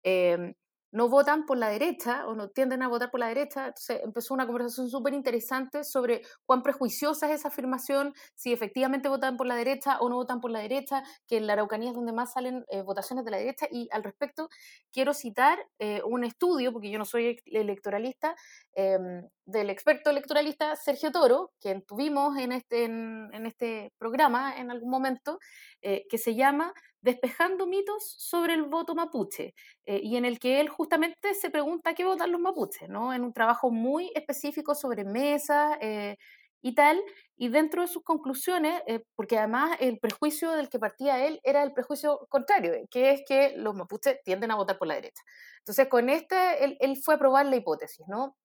eh, 0.05 0.55
no 0.93 1.09
votan 1.09 1.47
por 1.47 1.59
la 1.59 1.69
derecha 1.69 2.27
o 2.27 2.35
no 2.35 2.49
tienden 2.49 2.83
a 2.83 2.89
votar 2.89 3.11
por 3.11 3.21
la 3.21 3.29
derecha. 3.29 3.69
Entonces 3.69 4.01
empezó 4.03 4.35
una 4.35 4.47
conversación 4.47 4.89
súper 4.91 5.15
interesante 5.15 5.85
sobre 5.85 6.23
cuán 6.47 6.63
prejuiciosa 6.63 7.29
es 7.31 7.41
esa 7.41 7.49
afirmación, 7.49 8.15
si 8.35 8.53
efectivamente 8.53 9.09
votan 9.09 9.37
por 9.37 9.47
la 9.47 9.55
derecha 9.55 9.99
o 10.01 10.09
no 10.09 10.17
votan 10.17 10.41
por 10.41 10.51
la 10.51 10.61
derecha, 10.61 11.03
que 11.27 11.37
en 11.39 11.47
la 11.47 11.55
Araucanía 11.55 11.91
es 11.91 11.97
donde 11.97 12.13
más 12.13 12.33
salen 12.33 12.65
eh, 12.69 12.83
votaciones 12.83 13.25
de 13.25 13.31
la 13.31 13.39
derecha. 13.39 13.67
Y 13.71 13.89
al 13.93 14.03
respecto 14.03 14.49
quiero 14.93 15.15
citar 15.15 15.59
eh, 15.79 16.03
un 16.05 16.25
estudio, 16.25 16.73
porque 16.73 16.91
yo 16.91 16.99
no 16.99 17.05
soy 17.05 17.41
electoralista, 17.47 18.35
em, 18.75 19.29
del 19.51 19.71
experto 19.71 20.11
electoralista 20.11 20.77
Sergio 20.77 21.11
Toro, 21.11 21.53
que 21.61 21.81
tuvimos 21.81 22.39
en 22.39 22.53
este, 22.53 22.85
en 22.85 23.47
este 23.47 23.93
programa 23.99 24.57
en 24.57 24.71
algún 24.71 24.91
momento, 24.91 25.39
eh, 25.83 26.07
que 26.09 26.19
se 26.19 26.35
llama 26.35 26.73
Despejando 27.01 27.67
mitos 27.67 28.15
sobre 28.19 28.55
el 28.55 28.65
voto 28.65 28.95
mapuche, 28.95 29.55
eh, 29.85 30.01
y 30.03 30.17
en 30.17 30.25
el 30.25 30.39
que 30.39 30.61
él 30.61 30.69
justamente 30.69 31.35
se 31.35 31.51
pregunta 31.51 31.95
qué 31.95 32.05
votan 32.05 32.31
los 32.31 32.41
mapuches, 32.41 32.89
¿no? 32.89 33.13
en 33.13 33.25
un 33.25 33.33
trabajo 33.33 33.71
muy 33.71 34.13
específico 34.15 34.75
sobre 34.75 35.05
mesas 35.05 35.79
eh, 35.81 36.17
y 36.63 36.75
tal, 36.75 37.03
y 37.37 37.49
dentro 37.49 37.83
de 37.83 37.89
sus 37.89 38.05
conclusiones, 38.05 38.83
porque 39.17 39.39
además 39.39 39.79
el 39.81 39.99
prejuicio 39.99 40.53
del 40.53 40.69
que 40.69 40.79
partía 40.79 41.25
él 41.27 41.41
era 41.43 41.63
el 41.63 41.73
prejuicio 41.73 42.27
contrario, 42.29 42.75
que 42.91 43.13
es 43.13 43.23
que 43.27 43.55
los 43.57 43.75
mapuches 43.75 44.23
tienden 44.23 44.51
a 44.51 44.57
votar 44.57 44.79
por 44.79 44.87
la 44.87 44.95
derecha. 44.95 45.23
Entonces, 45.61 45.89
con 45.89 46.11
este, 46.11 46.65
él, 46.65 46.77
él 46.81 46.99
fue 47.03 47.15
a 47.15 47.19
probar 47.19 47.47
la 47.47 47.57
hipótesis, 47.57 48.07
¿no? 48.09 48.37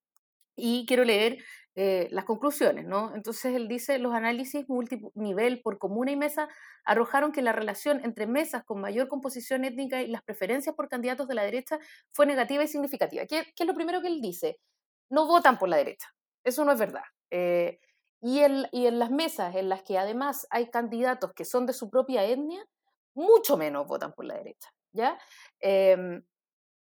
Y 0.55 0.85
quiero 0.85 1.03
leer 1.03 1.37
eh, 1.77 2.07
las 2.11 2.23
conclusiones, 2.23 2.85
¿no? 2.85 3.13
Entonces 3.15 3.53
él 3.53 3.67
dice, 3.67 3.99
los 3.99 4.13
análisis 4.13 4.63
multinivel 4.69 5.61
por 5.61 5.77
comuna 5.77 6.11
y 6.11 6.15
mesa 6.15 6.47
arrojaron 6.85 7.33
que 7.33 7.41
la 7.41 7.51
relación 7.51 7.99
entre 8.05 8.27
mesas 8.27 8.63
con 8.63 8.79
mayor 8.79 9.09
composición 9.09 9.65
étnica 9.65 10.01
y 10.01 10.07
las 10.07 10.23
preferencias 10.23 10.73
por 10.73 10.87
candidatos 10.87 11.27
de 11.27 11.35
la 11.35 11.43
derecha 11.43 11.77
fue 12.11 12.25
negativa 12.25 12.63
y 12.63 12.69
significativa. 12.69 13.25
¿Qué, 13.25 13.39
es 13.57 13.67
lo 13.67 13.73
primero 13.73 14.01
que 14.01 14.07
él 14.07 14.21
dice? 14.21 14.57
No 15.09 15.27
votan 15.27 15.57
por 15.59 15.67
la 15.67 15.75
derecha. 15.75 16.07
Eso 16.45 16.63
no 16.63 16.71
es 16.71 16.79
verdad. 16.79 17.03
Eh, 17.29 17.79
y, 18.21 18.39
en 18.39 18.97
las 18.97 19.11
mesas 19.11 19.53
en 19.55 19.67
las 19.67 19.83
que 19.83 19.97
además 19.97 20.47
hay 20.51 20.69
candidatos 20.71 21.33
que 21.33 21.43
son 21.43 21.65
de 21.65 21.73
su 21.73 21.89
propia 21.89 22.23
etnia, 22.23 22.63
mucho 23.13 23.57
menos 23.57 23.85
votan 23.85 24.13
por 24.13 24.23
la 24.23 24.35
derecha. 24.35 24.69
¿ya? 24.93 25.19
Em, 25.59 26.23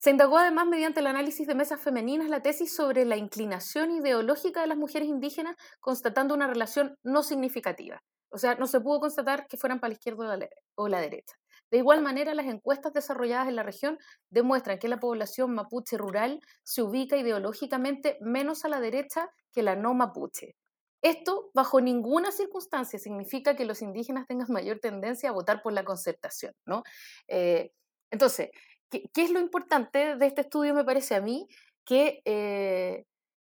se 0.02 0.10
indagó 0.10 0.40
además 0.40 0.66
mediante 0.66 1.00
el 1.00 1.06
análisis 1.06 1.46
de 1.46 1.54
mesas 1.54 1.80
femeninas 1.80 2.28
la 2.28 2.42
tesis 2.42 2.74
sobre 2.74 3.06
la 3.06 3.18
inclinación 3.18 3.92
ideológica 3.92 4.62
de 4.62 4.68
las 4.68 4.78
mujeres 4.78 5.08
indígenas, 5.08 5.56
constatando 5.80 6.34
una 6.34 6.48
relación 6.48 6.98
no 7.04 7.22
significativa. 7.22 8.02
O 8.30 8.40
sea, 8.40 8.56
no 8.56 8.66
se 8.66 8.82
pudo 8.82 9.00
constatar 9.00 9.46
que 9.46 9.58
fueran 9.58 9.80
para 9.80 9.90
la 9.90 9.94
izquierda 9.94 10.40
o 10.74 10.88
la 10.88 11.00
derecha. 11.00 11.36
De 11.70 11.78
igual 11.78 12.02
manera, 12.02 12.34
las 12.34 12.48
encuestas 12.48 12.94
desarrolladas 12.94 13.48
en 13.48 13.56
la 13.56 13.62
región 13.62 14.00
demuestran 14.32 14.80
que 14.80 14.88
la 14.88 15.00
población 15.00 15.54
mapuche 15.54 15.98
rural 15.98 16.40
se 16.64 16.82
ubica 16.82 17.16
ideológicamente 17.16 18.18
menos 18.22 18.66
a 18.66 18.70
la 18.70 18.80
derecha 18.80 19.30
que 19.54 19.62
la 19.62 19.76
no 19.76 19.94
mapuche. 19.94 20.56
Esto, 21.04 21.52
bajo 21.54 21.80
ninguna 21.80 22.32
circunstancia, 22.32 22.98
significa 22.98 23.56
que 23.56 23.66
los 23.66 23.84
indígenas 23.84 24.26
tengan 24.26 24.52
mayor 24.52 24.80
tendencia 24.80 25.30
a 25.30 25.34
votar 25.34 25.62
por 25.62 25.74
la 25.74 25.84
concertación. 25.84 26.54
¿no? 26.66 26.82
Eh, 27.28 27.72
entonces, 28.12 28.50
¿qué, 28.92 29.10
es 29.16 29.32
lo 29.32 29.40
importante 29.40 30.16
de 30.16 30.26
este 30.26 30.42
estudio, 30.42 30.74
me 30.74 30.84
parece 30.84 31.16
a 31.16 31.22
mí? 31.22 31.48
Que 31.86 32.22
eh, 32.26 33.06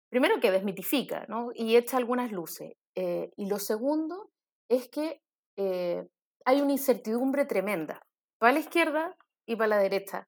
primero 0.09 0.39
que 0.39 0.51
desmitifica 0.51 1.25
¿no? 1.27 1.49
y 1.53 1.75
echa 1.75 1.97
algunas 1.97 2.31
luces. 2.31 2.73
Eh, 2.95 3.31
y 3.35 3.47
lo 3.47 3.59
segundo 3.59 4.31
es 4.69 4.89
que 4.89 5.21
eh, 5.57 6.07
hay 6.45 6.61
una 6.61 6.71
incertidumbre 6.71 7.45
tremenda 7.45 8.01
para 8.39 8.53
la 8.53 8.59
izquierda 8.59 9.15
y 9.45 9.55
para 9.55 9.67
la 9.67 9.77
derecha 9.77 10.27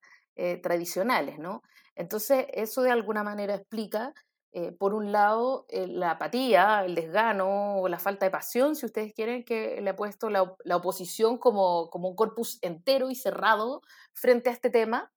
tradicionales. 0.62 1.38
¿no? 1.38 1.62
Entonces, 1.94 2.44
eso 2.52 2.82
de 2.82 2.90
alguna 2.90 3.22
manera 3.22 3.54
explica 3.54 4.12
eh, 4.52 4.72
por 4.72 4.94
un 4.94 5.12
lado, 5.12 5.66
eh, 5.68 5.86
la 5.86 6.12
apatía, 6.12 6.84
el 6.84 6.94
desgano 6.94 7.76
o 7.78 7.88
la 7.88 7.98
falta 7.98 8.24
de 8.24 8.30
pasión, 8.30 8.74
si 8.74 8.86
ustedes 8.86 9.12
quieren, 9.12 9.44
que 9.44 9.80
le 9.82 9.90
ha 9.90 9.96
puesto 9.96 10.30
la, 10.30 10.42
oposición 10.74 11.38
como, 11.38 11.90
como, 11.90 12.08
un 12.08 12.16
corpus 12.16 12.58
entero 12.62 13.10
y 13.10 13.14
cerrado 13.14 13.82
frente 14.14 14.48
a 14.48 14.52
este 14.52 14.70
tema, 14.70 15.12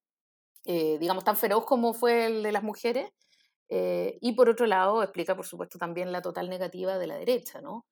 eh, 0.66 0.98
digamos, 1.00 1.24
tan 1.24 1.38
feroz 1.38 1.66
como 1.66 1.94
fue 1.94 2.26
el 2.26 2.44
de 2.44 2.52
las 2.52 2.64
mujeres. 2.64 3.12
y 3.70 4.34
por 4.34 4.50
otro 4.50 4.66
lado, 4.66 5.04
explica, 5.04 5.36
por 5.36 5.46
supuesto, 5.46 5.78
también 5.78 6.12
la 6.12 6.22
total 6.22 6.50
negativa 6.50 6.98
de 6.98 7.08
la 7.08 7.18
derecha, 7.18 7.62
¿no? 7.62 7.86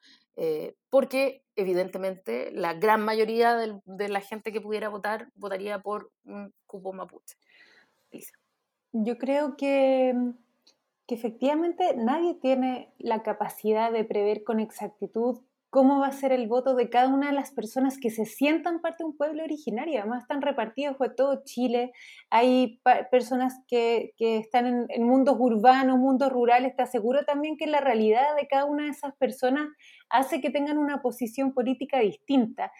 porque, 0.89 1.43
evidentemente, 1.55 2.51
la 2.51 2.73
gran 2.73 3.05
mayoría 3.05 3.55
de 3.57 4.09
la 4.09 4.21
gente 4.21 4.51
que 4.51 4.61
pudiera 4.61 4.89
votar 4.89 5.29
votaría 5.35 5.79
por 5.79 6.11
un 6.25 6.53
cupo 6.65 6.93
mapuche. 6.93 7.37
Yo 8.91 9.17
creo 9.17 9.55
que 9.57 10.13
que 11.07 11.15
efectivamente 11.15 11.95
nadie 11.95 12.35
tiene 12.35 12.93
la 12.99 13.23
capacidad 13.23 13.91
de 13.91 14.03
prever 14.03 14.43
con 14.43 14.59
exactitud 14.59 15.39
cómo 15.69 15.99
va 15.99 16.07
a 16.07 16.11
ser 16.11 16.31
el 16.31 16.47
voto 16.47 16.75
de 16.75 16.89
cada 16.89 17.09
una 17.09 17.27
de 17.27 17.35
las 17.35 17.51
personas 17.51 17.97
que 17.99 18.09
se 18.09 18.25
sientan 18.25 18.79
parte 18.79 19.03
de 19.03 19.09
un 19.09 19.17
pueblo 19.17 19.43
originario. 19.43 19.99
Además, 19.99 20.23
están 20.23 20.41
repartidos 20.41 20.95
por 20.95 21.13
todo 21.13 21.43
Chile. 21.43 21.91
Hay 22.29 22.79
personas 23.11 23.53
que, 23.67 24.13
están 24.17 24.87
en, 24.89 25.03
mundos 25.03 25.35
urbanos, 25.37 25.99
mundos 25.99 26.31
rurales. 26.31 26.75
Te 26.75 26.83
aseguro 26.83 27.25
también 27.25 27.57
que 27.57 27.67
la 27.67 27.81
realidad 27.81 28.35
de 28.39 28.47
cada 28.47 28.65
una 28.65 28.85
de 28.85 28.91
esas 28.91 29.13
personas 29.17 29.67
hace 30.09 30.39
que 30.39 30.49
tengan 30.49 30.77
una 30.77 31.01
posición 31.01 31.53
política 31.53 31.99
distinta. 31.99 32.71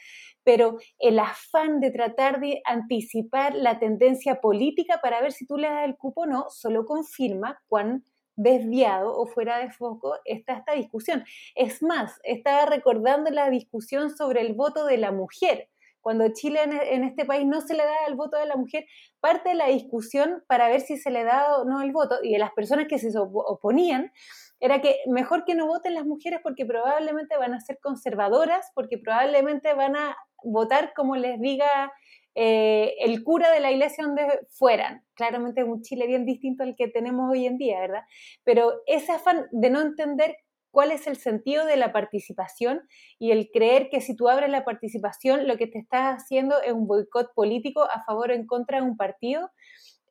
Pero 0.43 0.78
el 0.97 1.19
afán 1.19 1.82
de 1.82 1.91
tratar 1.91 2.39
de 2.39 2.61
anticipar 2.65 3.53
la 3.53 3.80
tendencia 3.80 4.39
política 4.39 5.01
para 5.03 5.21
ver 5.21 5.34
si 5.34 5.45
tú 5.45 5.57
le 5.57 5.69
das 5.69 5.86
el 5.86 5.97
cupo 5.97 6.21
o 6.21 6.25
no, 6.25 6.45
solo 6.49 6.86
confirma 6.86 7.59
cuán 7.67 8.05
desviado 8.38 9.17
o 9.17 9.25
fuera 9.25 9.57
de 9.57 9.71
foco 9.71 10.15
está 10.23 10.53
esta 10.53 10.73
discusión. 10.73 11.25
Es 11.55 11.83
más, 11.83 12.19
estaba 12.23 12.65
recordando 12.65 13.29
la 13.31 13.49
discusión 13.49 14.15
sobre 14.15 14.41
el 14.41 14.53
voto 14.53 14.85
de 14.85 14.97
la 14.97 15.11
mujer, 15.11 15.69
cuando 15.99 16.31
Chile 16.31 16.61
en, 16.63 17.03
este 17.03 17.25
país 17.25 17.45
no 17.45 17.59
se 17.59 17.73
le 17.73 17.83
da 17.83 18.05
el 18.07 18.15
voto 18.15 18.38
a 18.38 18.45
la 18.45 18.55
mujer, 18.55 18.85
parte 19.19 19.49
de 19.49 19.55
la 19.55 19.67
discusión 19.67 20.41
para 20.47 20.69
ver 20.69 20.79
si 20.79 20.95
se 20.95 21.11
le 21.11 21.25
da 21.25 21.57
o 21.57 21.65
no 21.65 21.81
el 21.81 21.91
voto, 21.91 22.19
y 22.23 22.31
de 22.31 22.39
las 22.39 22.53
personas 22.53 22.88
que 22.88 22.97
se 22.97 23.11
oponían, 23.17 24.13
era 24.59 24.79
que 24.79 24.95
mejor 25.07 25.43
que 25.43 25.53
no 25.53 25.67
voten 25.67 25.95
las 25.95 26.05
mujeres 26.05 26.39
porque 26.41 26.65
probablemente 26.65 27.35
van 27.38 27.53
a 27.53 27.59
ser 27.59 27.79
conservadoras, 27.81 28.71
porque 28.73 28.97
probablemente 28.97 29.73
van 29.73 29.97
a 29.97 30.15
votar 30.43 30.93
como 30.95 31.15
les 31.15 31.39
diga 31.41 31.91
eh, 32.39 32.93
el 32.99 33.23
cura 33.23 33.51
de 33.51 33.59
la 33.59 33.71
iglesia 33.71 34.05
donde 34.05 34.27
fueran. 34.51 35.03
Claramente 35.15 35.61
es 35.61 35.67
un 35.67 35.81
Chile 35.81 36.05
bien 36.05 36.23
distinto 36.23 36.61
al 36.61 36.75
que 36.75 36.88
tenemos 36.88 37.31
hoy 37.31 37.47
en 37.47 37.57
día, 37.57 37.79
¿verdad? 37.79 38.03
Pero 38.43 38.83
ese 38.85 39.11
afán 39.11 39.47
de 39.51 39.71
no 39.71 39.81
entender 39.81 40.38
cuál 40.69 40.91
es 40.91 41.07
el 41.07 41.17
sentido 41.17 41.65
de 41.65 41.77
la 41.77 41.91
participación 41.91 42.81
y 43.17 43.31
el 43.31 43.49
creer 43.51 43.89
que 43.89 44.01
si 44.01 44.15
tú 44.15 44.29
abres 44.29 44.51
la 44.51 44.63
participación 44.63 45.47
lo 45.47 45.57
que 45.57 45.65
te 45.65 45.79
estás 45.79 46.15
haciendo 46.15 46.61
es 46.61 46.73
un 46.73 46.85
boicot 46.85 47.33
político 47.33 47.81
a 47.81 48.03
favor 48.05 48.29
o 48.29 48.33
en 48.35 48.45
contra 48.45 48.81
de 48.81 48.85
un 48.85 48.97
partido, 48.97 49.49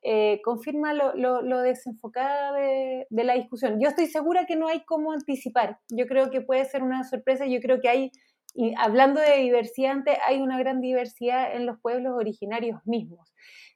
eh, 0.03 0.41
confirma 0.43 0.93
lo, 0.93 1.61
desenfocada 1.61 2.51
de, 2.51 3.07
la 3.09 3.35
discusión. 3.35 3.79
Yo 3.79 3.87
estoy 3.87 4.07
segura 4.07 4.45
que 4.45 4.57
no 4.57 4.67
hay 4.67 4.83
cómo 4.83 5.13
anticipar. 5.13 5.79
Yo 5.87 6.07
creo 6.07 6.29
que 6.29 6.41
puede 6.41 6.65
ser 6.65 6.83
una 6.83 7.05
sorpresa. 7.05 7.45
Yo 7.45 7.61
creo 7.61 7.79
que 7.79 7.87
hay, 7.87 8.11
y 8.59 8.73
hablando 8.75 9.21
de 9.21 9.37
diversidad, 9.37 9.91
antes, 9.91 10.17
hay 10.25 10.41
una 10.41 10.57
gran 10.57 10.81
diversidad 10.81 11.55
en 11.55 11.67
los 11.67 11.79
pueblos 11.79 12.13
originarios 12.15 12.81
mismos, 12.85 13.31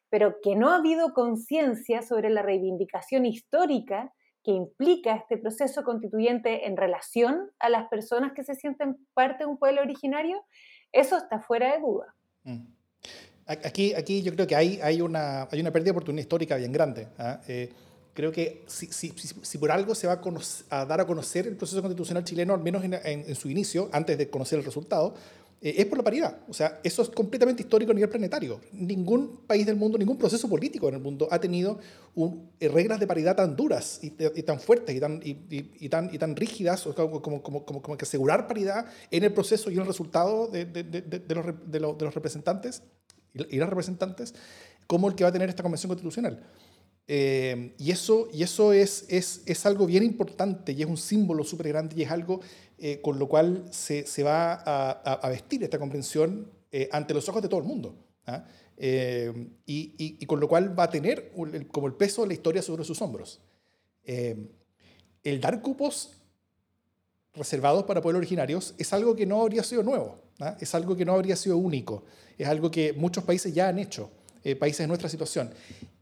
pero 0.10 0.38
que 0.42 0.56
no 0.56 0.70
ha 0.70 0.78
habido 0.78 1.14
conciencia 1.14 2.02
sobre 2.02 2.32
la 2.32 2.42
reivindicación 2.42 3.28
histórica 3.28 4.12
que 4.44 4.50
implica 4.50 5.14
este 5.18 5.38
proceso 5.38 5.84
constituyente 5.84 6.66
en 6.66 6.78
relación 6.78 7.52
a 7.60 7.70
las 7.70 7.90
personas 7.90 8.34
que 8.34 8.44
se 8.44 8.56
sienten 8.56 8.98
parte 9.14 9.44
de 9.44 9.52
un 9.52 9.60
pueblo 9.60 9.82
originario, 9.82 10.44
eso 10.92 11.16
está 11.16 11.40
fuera 11.40 11.74
de 11.74 11.80
duda. 11.80 12.16
Mm. 12.44 12.66
Aquí, 13.46 13.94
aquí 13.94 14.24
yo 14.24 14.34
creo 14.34 14.48
que 14.48 14.56
hay, 14.56 14.80
hay, 14.82 15.00
una, 15.00 15.44
hay 15.44 15.62
una 15.62 15.72
pérdida 15.72 15.90
de 15.90 15.92
oportunidad 15.92 16.24
histórica 16.24 16.56
bien 16.56 16.72
grande. 16.72 17.08
¿ah? 17.20 17.40
Eh, 17.48 17.70
creo 18.14 18.32
que 18.32 18.64
si, 18.68 18.88
si, 18.88 19.14
si, 19.42 19.58
por 19.58 19.72
algo 19.72 19.96
se 19.96 20.08
va 20.08 20.22
a, 20.70 20.86
dar 20.86 21.02
a 21.02 21.06
conocer 21.06 21.48
el 21.48 21.56
proceso 21.56 21.82
constitucional 21.82 22.24
chileno, 22.24 22.54
al 22.54 22.62
menos 22.62 22.84
en, 22.84 22.94
en, 22.94 23.36
su 23.36 23.50
inicio, 23.50 23.90
antes 23.92 24.18
de 24.18 24.30
conocer 24.30 24.60
el 24.60 24.66
resultado, 24.66 25.14
eh, 25.62 25.76
es 25.78 25.86
por 25.86 25.98
la 25.98 26.04
paridad. 26.04 26.40
O 26.50 26.54
sea, 26.54 26.80
eso 26.84 27.02
es 27.04 27.10
completamente 27.10 27.62
histórico 27.62 27.92
a 27.92 27.96
nivel 27.96 28.10
planetario. 28.10 28.60
Ningún 28.74 29.42
país 29.48 29.66
del 29.66 29.76
mundo, 29.76 29.98
ningún 29.98 30.18
proceso 30.18 30.50
político 30.50 30.90
en 30.90 30.96
el 30.96 31.02
mundo 31.02 31.28
ha 31.32 31.40
tenido 31.40 31.80
eh, 32.60 32.68
reglas 32.68 33.00
de 33.00 33.08
paridad 33.08 33.36
tan 33.36 33.56
duras 33.56 34.00
y, 34.02 34.10
tan 34.10 34.60
fuertes 34.60 34.96
y 34.96 35.00
tan, 35.00 35.22
y, 35.24 35.90
tan, 35.90 36.14
y 36.14 36.18
tan 36.18 36.36
rígidas 36.36 36.84
como, 36.96 37.22
como, 37.22 37.44
como, 37.44 37.64
como, 37.64 37.98
que 37.98 38.06
asegurar 38.06 38.48
paridad 38.48 38.88
en 39.10 39.24
el 39.24 39.34
proceso 39.34 39.70
y 39.70 39.76
en 39.76 39.82
el 39.82 39.88
resultado 39.88 40.48
de, 40.48 40.66
de, 40.66 40.84
de, 40.84 41.36
los, 41.36 41.46
de 41.72 41.80
los 41.80 42.14
representantes 42.16 42.84
y 43.34 43.58
las 43.58 43.70
representantes 43.70 44.34
como 44.88 45.08
el 45.08 45.16
que 45.16 45.24
va 45.24 45.30
a 45.30 45.34
tener 45.34 45.48
esta 45.48 45.64
convención 45.64 45.90
constitucional. 45.90 46.44
Eh, 47.08 47.74
y 47.78 47.92
eso, 47.92 48.30
y 48.32 48.44
eso 48.44 48.74
es, 48.74 49.06
es, 49.10 49.42
es, 49.46 49.66
algo 49.66 49.86
bien 49.86 50.04
importante 50.04 50.72
y 50.72 50.82
es 50.82 50.88
un 50.88 50.98
símbolo 50.98 51.44
súper 51.44 51.68
grande 51.68 51.96
y 51.98 52.04
es 52.04 52.12
algo 52.12 52.40
eh, 52.78 53.02
con 53.02 53.20
lo 53.20 53.28
cual 53.28 53.66
se, 53.70 54.06
se 54.06 54.24
va 54.24 54.54
a, 54.54 54.92
a, 54.92 55.30
vestir 55.30 55.64
esta 55.64 55.78
convención 55.78 56.50
eh, 56.72 56.88
ante 56.92 57.14
los 57.14 57.28
ojos 57.28 57.42
de 57.42 57.50
todo 57.50 57.60
el 57.60 57.66
mundo. 57.66 57.96
¿ah? 58.28 58.46
Y, 58.78 59.94
y, 59.98 60.26
con 60.26 60.40
lo 60.40 60.48
cual 60.48 60.78
va 60.78 60.86
a 60.86 60.90
tener 60.90 61.32
como 61.72 61.88
el 61.88 61.94
peso 61.94 62.24
de 62.24 62.30
la 62.30 62.34
historia 62.34 62.62
sobre 62.64 62.84
sus 62.84 63.00
hombros. 63.02 63.40
el 64.04 65.40
dar 65.40 65.62
cupos 65.62 66.22
reservados 67.34 67.84
para 67.84 68.02
pueblos 68.02 68.20
originarios 68.20 68.74
es 68.78 68.92
algo 68.94 69.16
que 69.16 69.26
no 69.26 69.42
habría 69.42 69.64
sido 69.64 69.84
nuevo, 69.84 70.20
¿ah? 70.40 70.58
es 70.60 70.74
algo 70.76 70.96
que 70.96 71.06
no 71.06 71.14
habría 71.14 71.36
sido 71.36 71.58
único, 71.58 72.04
es 72.38 72.48
algo 72.48 72.70
que 72.72 72.94
muchos 72.94 73.24
países 73.24 73.54
ya 73.54 73.70
han 73.70 73.80
hecho, 73.80 74.10
eh, 74.44 74.56
países 74.56 74.80
de 74.80 74.88
nuestra 74.88 75.10
situación, 75.10 75.52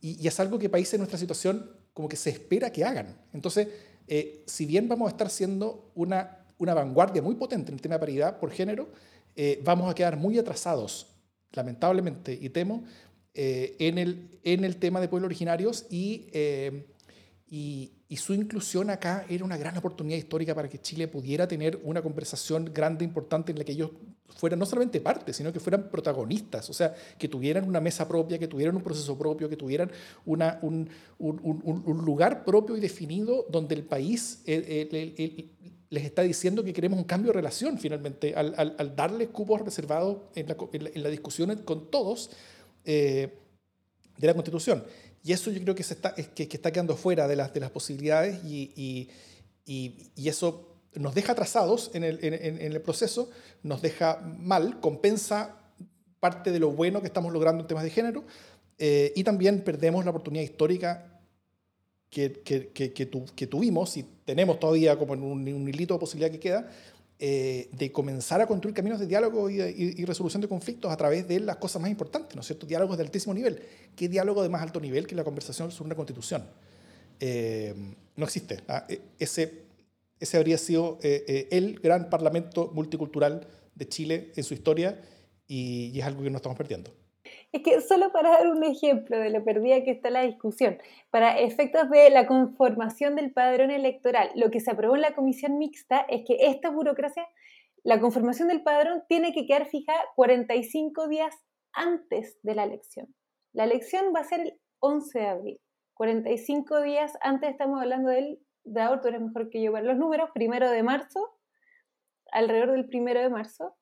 y, 0.02 0.28
es 0.28 0.40
algo 0.40 0.60
que 0.60 0.70
países 0.70 0.94
de 0.94 0.98
nuestra 1.00 1.18
situación 1.18 1.70
como 1.94 2.08
que 2.08 2.16
se 2.16 2.30
espera 2.30 2.72
que 2.72 2.84
hagan. 2.84 3.18
Entonces, 3.34 3.68
eh, 4.08 4.44
si 4.48 4.66
bien 4.66 4.88
vamos 4.88 5.08
a 5.08 5.12
estar 5.12 5.30
siendo 5.30 5.92
una, 5.96 6.46
una 6.58 6.74
vanguardia 6.74 7.22
muy 7.22 7.36
potente 7.36 7.72
en 7.72 7.76
el 7.76 7.82
tema 7.82 7.96
de 7.96 8.00
paridad 8.00 8.40
por 8.40 8.52
género, 8.52 8.90
eh, 9.36 9.62
vamos 9.64 9.90
a 9.90 9.96
quedar 9.96 10.18
muy 10.18 10.38
atrasados, 10.38 11.08
lamentablemente, 11.52 12.38
y 12.40 12.50
temo, 12.50 12.84
en, 13.34 13.98
el, 13.98 14.40
en 14.44 14.66
el 14.66 14.78
tema 14.78 15.00
de 15.00 15.08
pueblos 15.08 15.28
originarios 15.28 15.86
y 15.90 16.28
y, 17.50 18.18
su 18.18 18.34
inclusión 18.34 18.90
acá 18.90 19.26
era 19.30 19.44
una 19.44 19.58
gran 19.58 19.78
oportunidad 19.78 20.18
histórica 20.18 20.54
para 20.54 20.70
que 20.70 20.80
Chile 20.80 21.08
pudiera 21.08 21.48
tener 21.48 21.80
una 21.84 22.02
conversación 22.02 22.72
grande, 22.74 23.04
importante, 23.04 23.52
en 23.52 23.58
la 23.58 23.64
que 23.64 23.72
ellos 23.72 23.92
fueran 24.36 24.60
no 24.60 24.66
solamente 24.66 25.02
parte, 25.02 25.34
sino 25.34 25.52
que 25.52 25.60
fueran 25.60 25.90
protagonistas, 25.90 26.70
o 26.70 26.74
sea, 26.74 26.96
que 27.18 27.28
tuvieran 27.28 27.68
una 27.68 27.80
mesa 27.80 28.08
propia, 28.08 28.38
que 28.38 28.48
tuvieran 28.48 28.76
un 28.76 28.82
proceso 28.82 29.18
propio, 29.18 29.50
que 29.50 29.58
tuvieran 29.58 29.92
una, 30.26 30.60
un, 30.62 30.90
un, 31.18 31.62
un, 31.64 32.06
lugar 32.06 32.46
propio 32.46 32.78
y 32.78 32.80
definido 32.80 33.46
donde 33.50 33.76
el 33.76 33.84
país 33.84 34.44
les 34.46 36.04
está 36.04 36.22
diciendo 36.22 36.64
que 36.64 36.74
queremos 36.74 37.00
un 37.00 37.06
cambio 37.06 37.32
de 37.32 37.38
relación 37.38 37.78
finalmente, 37.78 38.34
al, 38.36 38.54
al, 38.58 38.76
al 38.78 38.96
darles 38.96 39.30
cupos 39.30 39.62
reservados 39.62 40.18
en 40.36 40.48
la, 40.48 40.58
en 40.72 41.04
la, 41.04 41.10
discusión 41.10 41.56
con 41.64 41.90
todos 41.90 42.30
eh, 42.86 43.38
de 44.18 44.28
la 44.28 44.34
Constitución. 44.34 44.84
Y 45.24 45.34
eso 45.34 45.52
yo 45.52 45.62
creo 45.62 45.76
que, 45.76 45.84
se 45.84 45.96
está, 45.96 46.14
que, 46.14 46.48
que 46.48 46.58
está 46.58 46.72
quedando 46.72 46.96
fuera 46.96 47.28
de 47.28 47.36
las, 47.36 47.54
de 47.54 47.60
las 47.60 47.72
posibilidades 47.72 48.44
y, 48.46 48.72
y, 48.76 49.10
y, 50.16 50.30
eso 50.30 50.79
nos 50.96 51.14
deja 51.16 51.34
atrasados 51.34 51.92
en 51.94 52.04
el, 52.04 52.82
proceso, 52.82 53.30
nos 53.64 53.82
deja 53.82 54.22
mal, 54.40 54.80
compensa 54.80 55.58
parte 56.20 56.52
de 56.52 56.60
lo 56.60 56.72
bueno 56.72 57.02
que 57.02 57.08
estamos 57.08 57.32
logrando 57.32 57.62
en 57.62 57.68
temas 57.68 57.84
de 57.84 57.90
género 57.90 58.26
eh, 58.78 59.14
y 59.16 59.24
también 59.24 59.62
perdemos 59.62 60.04
la 60.04 60.12
oportunidad 60.12 60.44
histórica 60.44 61.22
que, 62.10 62.42
que, 62.44 63.48
tuvimos 63.48 63.96
y 63.98 64.04
tenemos 64.26 64.60
todavía 64.60 64.98
como 64.98 65.14
un, 65.14 65.22
un 65.22 65.68
hilito 65.68 65.94
de 65.94 66.00
posibilidad 66.00 66.32
que 66.32 66.40
queda 66.40 66.70
eh, 67.22 67.68
de 67.74 67.92
comenzar 67.92 68.40
a 68.40 68.48
construir 68.48 68.74
caminos 68.74 68.98
de 68.98 69.06
diálogo 69.06 69.50
y, 69.50 70.06
resolución 70.06 70.42
de 70.42 70.48
conflictos 70.48 70.90
a 70.90 70.96
través 70.96 71.28
de 71.28 71.42
las 71.42 71.58
cosas 71.58 71.82
más 71.82 71.92
importantes, 71.92 72.34
¿no 72.34 72.40
es 72.40 72.48
cierto? 72.48 72.66
Diálogos 72.66 72.96
de 72.96 73.04
altísimo 73.04 73.34
nivel. 73.34 73.62
¿Qué 73.94 74.08
diálogo 74.08 74.42
de 74.42 74.48
más 74.48 74.62
alto 74.62 74.80
nivel 74.80 75.06
que 75.06 75.16
la 75.16 75.26
conversación 75.26 75.70
sobre 75.70 75.88
una 75.88 75.96
constitución? 75.96 76.46
Eh, 77.20 77.76
no 78.16 78.24
existe. 78.24 78.62
¿ah? 78.70 78.86
E, 78.88 79.02
ese, 79.20 79.66
ese 80.20 80.38
habría 80.38 80.58
sido 80.58 80.98
eh, 81.02 81.48
el 81.52 81.80
gran 81.80 82.10
parlamento 82.10 82.72
multicultural 82.74 83.48
de 83.76 83.88
Chile 83.88 84.32
en 84.36 84.44
su 84.44 84.54
historia 84.54 85.02
y, 85.48 85.92
y 85.94 86.00
es 86.00 86.06
algo 86.06 86.24
que 86.24 86.30
no 86.30 86.38
estamos 86.38 86.58
perdiendo. 86.58 86.92
Es 87.52 87.64
que 87.64 87.82
solo 87.82 88.12
para 88.12 88.32
dar 88.32 88.48
un 88.48 88.64
ejemplo 88.64 89.18
de 89.18 89.30
lo 89.32 89.44
perdida 89.44 89.84
que 89.84 89.92
está 89.92 90.10
la 90.10 90.22
discusión, 90.22 90.78
para 91.10 91.40
efectos 91.40 91.90
de 91.90 92.10
la 92.10 92.28
conformación 92.28 93.16
del 93.16 93.32
padrón 93.32 93.72
electoral, 93.72 94.30
lo 94.36 94.52
que 94.52 94.60
se 94.60 94.72
aprobó 94.72 94.96
en 94.96 95.02
la 95.02 95.16
comisión 95.16 95.58
mixta 95.58 96.02
es 96.10 96.24
que 96.26 96.38
esta 96.48 96.70
burocracia, 96.70 97.28
la 97.84 98.00
conformación 98.00 98.50
del 98.50 98.62
padrón 98.62 99.04
tiene 99.08 99.34
que 99.34 99.46
quedar 99.48 99.66
fija 99.66 99.94
45 100.16 101.08
días 101.08 101.36
antes 101.74 102.38
de 102.44 102.56
la 102.56 102.64
elección. 102.64 103.14
La 103.54 103.64
elección 103.64 104.14
va 104.16 104.20
a 104.20 104.26
ser 104.26 104.42
el 104.42 104.60
11 104.80 105.20
de 105.20 105.28
abril. 105.28 105.62
45 105.96 106.82
días 106.82 107.14
antes 107.22 107.50
estamos 107.50 107.82
hablando 107.82 108.10
del, 108.10 108.40
de 108.64 108.82
ahora 108.82 109.02
tú 109.02 109.08
eres 109.08 109.22
mejor 109.22 109.50
que 109.50 109.62
yo 109.62 109.72
para 109.72 109.86
los 109.86 109.98
números, 109.98 110.30
primero 110.34 110.70
de 110.70 110.84
marzo, 110.84 111.38
alrededor 112.32 112.72
del 112.72 112.88
primero 112.88 113.20
de 113.20 113.30
marzo, 113.30 113.76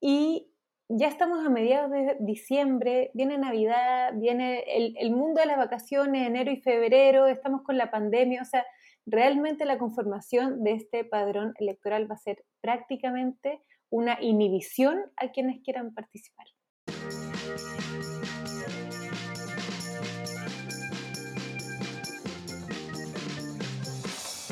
y 0.00 0.52
ya 0.88 1.08
estamos 1.08 1.44
a 1.46 1.48
mediados 1.48 1.90
de 1.90 2.16
diciembre, 2.20 3.10
viene 3.14 3.38
Navidad, 3.38 4.12
viene 4.16 4.64
el, 4.66 4.94
el, 4.98 5.10
mundo 5.12 5.40
de 5.40 5.46
las 5.46 5.56
vacaciones, 5.56 6.26
enero 6.26 6.50
y 6.50 6.60
febrero, 6.60 7.26
estamos 7.26 7.62
con 7.62 7.78
la 7.78 7.90
pandemia, 7.90 8.42
o 8.42 8.44
sea, 8.44 8.66
realmente 9.06 9.64
la 9.64 9.78
conformación 9.78 10.62
de 10.62 10.72
este 10.72 11.04
padrón 11.04 11.54
electoral 11.58 12.10
va 12.10 12.16
a 12.16 12.18
ser 12.18 12.44
prácticamente 12.60 13.62
una 13.90 14.18
inhibición 14.20 15.00
a 15.16 15.30
quienes 15.32 15.62
quieran 15.62 15.94
participar. 15.94 16.46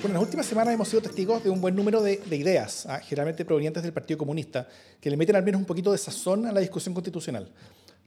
Bueno, 0.00 0.14
en 0.14 0.14
las 0.14 0.22
últimas 0.22 0.46
semanas 0.46 0.72
hemos 0.72 0.88
sido 0.88 1.02
testigos 1.02 1.44
de 1.44 1.50
un 1.50 1.60
buen 1.60 1.76
número 1.76 2.00
de, 2.00 2.22
ideas, 2.30 2.86
¿ah? 2.86 3.00
generalmente 3.00 3.44
provenientes 3.44 3.82
del 3.82 3.92
Partido 3.92 4.16
Comunista, 4.16 4.66
que 4.98 5.10
le 5.10 5.16
meten 5.18 5.36
al 5.36 5.42
menos 5.42 5.58
un 5.58 5.66
poquito 5.66 5.92
de 5.92 5.98
sazón 5.98 6.46
a 6.46 6.52
la 6.52 6.60
discusión 6.60 6.94
constitucional. 6.94 7.52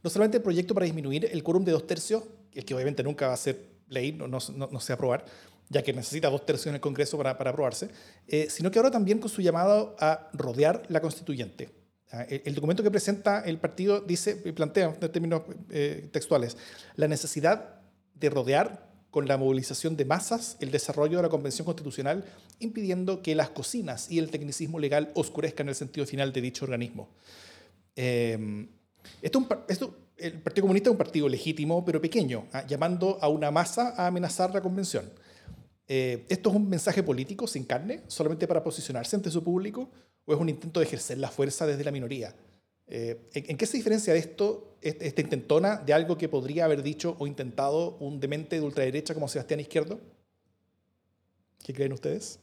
No 0.02 0.10
solamente 0.10 0.38
el 0.38 0.44
proyecto 0.44 0.74
para 0.74 0.86
disminuir 0.86 1.30
el 1.32 1.44
quórum 1.44 1.64
de 1.64 1.72
dos 1.72 1.86
tercios, 1.86 2.24
el 2.52 2.66
que 2.66 2.74
obviamente 2.74 3.04
nunca 3.04 3.28
va 3.28 3.34
a 3.34 3.38
ser 3.38 3.60
ley, 3.90 4.12
no, 4.12 4.28
no, 4.28 4.40
se 4.40 4.56
va 4.56 4.72
a 4.72 4.94
aprobar, 4.94 5.26
ya 5.70 5.84
que 5.84 5.94
necesita 5.94 6.32
dos 6.32 6.44
tercios 6.48 6.68
en 6.68 6.76
el 6.76 6.82
Congreso 6.82 7.16
para, 7.16 7.38
para 7.38 7.52
aprobarse, 7.52 7.90
eh, 8.28 8.48
sino 8.50 8.72
que 8.72 8.80
ahora 8.80 8.90
también 8.90 9.20
con 9.20 9.30
su 9.30 9.44
llamado 9.44 9.96
a 10.00 10.32
rodear 10.34 10.82
la 10.90 11.00
constituyente. 11.00 11.70
¿ah? 12.12 12.24
El, 12.24 12.56
documento 12.56 12.82
que 12.82 12.90
presenta 12.90 13.42
el 13.42 13.60
partido 13.60 14.02
dice, 14.02 14.36
plantea 14.36 14.98
en 15.00 15.12
términos 15.12 15.44
eh, 15.70 16.10
textuales, 16.12 16.58
la 16.96 17.08
necesidad 17.08 17.82
de 18.16 18.30
rodear 18.32 18.93
con 19.14 19.28
la 19.28 19.38
movilización 19.38 19.96
de 19.96 20.06
masas 20.06 20.58
el 20.60 20.72
desarrollo 20.72 21.18
de 21.18 21.22
la 21.22 21.30
Convención 21.30 21.66
Constitucional, 21.66 22.26
impidiendo 22.58 23.22
que 23.22 23.36
las 23.36 23.50
cocinas 23.50 24.10
y 24.10 24.18
el 24.18 24.32
tecnicismo 24.32 24.80
legal 24.80 25.12
oscurezcan 25.14 25.70
el 25.70 25.76
sentido 25.76 26.08
final 26.08 26.34
de 26.34 26.42
dicho 26.42 26.66
organismo. 26.66 27.10
Em, 27.96 28.68
Esto, 29.22 29.96
el 30.18 30.42
Partido 30.42 30.64
Comunista 30.64 30.90
es 30.90 30.94
un 30.94 30.98
partido 30.98 31.30
legítimo, 31.30 31.86
pero 31.86 32.02
pequeño, 32.02 32.48
¿ah? 32.54 32.66
llamando 32.66 33.20
a 33.22 33.28
una 33.28 33.52
masa 33.52 33.94
a 33.96 34.08
amenazar 34.08 34.52
la 34.52 34.62
convención. 34.62 35.08
Eh, 35.88 36.26
¿Esto 36.28 36.50
es 36.50 36.56
un 36.56 36.68
mensaje 36.68 37.04
político 37.04 37.46
sin 37.46 37.66
carne, 37.66 38.02
solamente 38.08 38.48
para 38.48 38.64
posicionarse 38.64 39.16
ante 39.16 39.30
su 39.30 39.44
público, 39.44 39.92
o 40.26 40.34
es 40.34 40.40
un 40.40 40.50
intento 40.50 40.80
de 40.80 40.88
ejercer 40.88 41.20
la 41.20 41.30
fuerza 41.30 41.68
desde 41.68 41.84
la 41.84 41.92
minoría? 41.92 42.34
Eh, 42.88 43.30
¿en, 43.34 43.58
qué 43.58 43.66
se 43.66 43.78
diferencia 43.78 44.14
esto, 44.14 44.76
esta 44.82 45.22
intentona, 45.22 45.78
de 45.78 45.94
algo 45.94 46.18
que 46.18 46.30
podría 46.30 46.66
haber 46.66 46.84
dicho 46.84 47.16
o 47.20 47.28
intentado 47.28 47.98
un 48.00 48.20
demente 48.20 48.58
de 48.58 48.66
ultraderecha 48.66 49.14
como 49.14 49.28
Sebastián 49.28 49.60
Izquierdo? 49.60 50.00
¿Qué 51.64 51.74
creen 51.74 51.94
ustedes? 51.94 52.40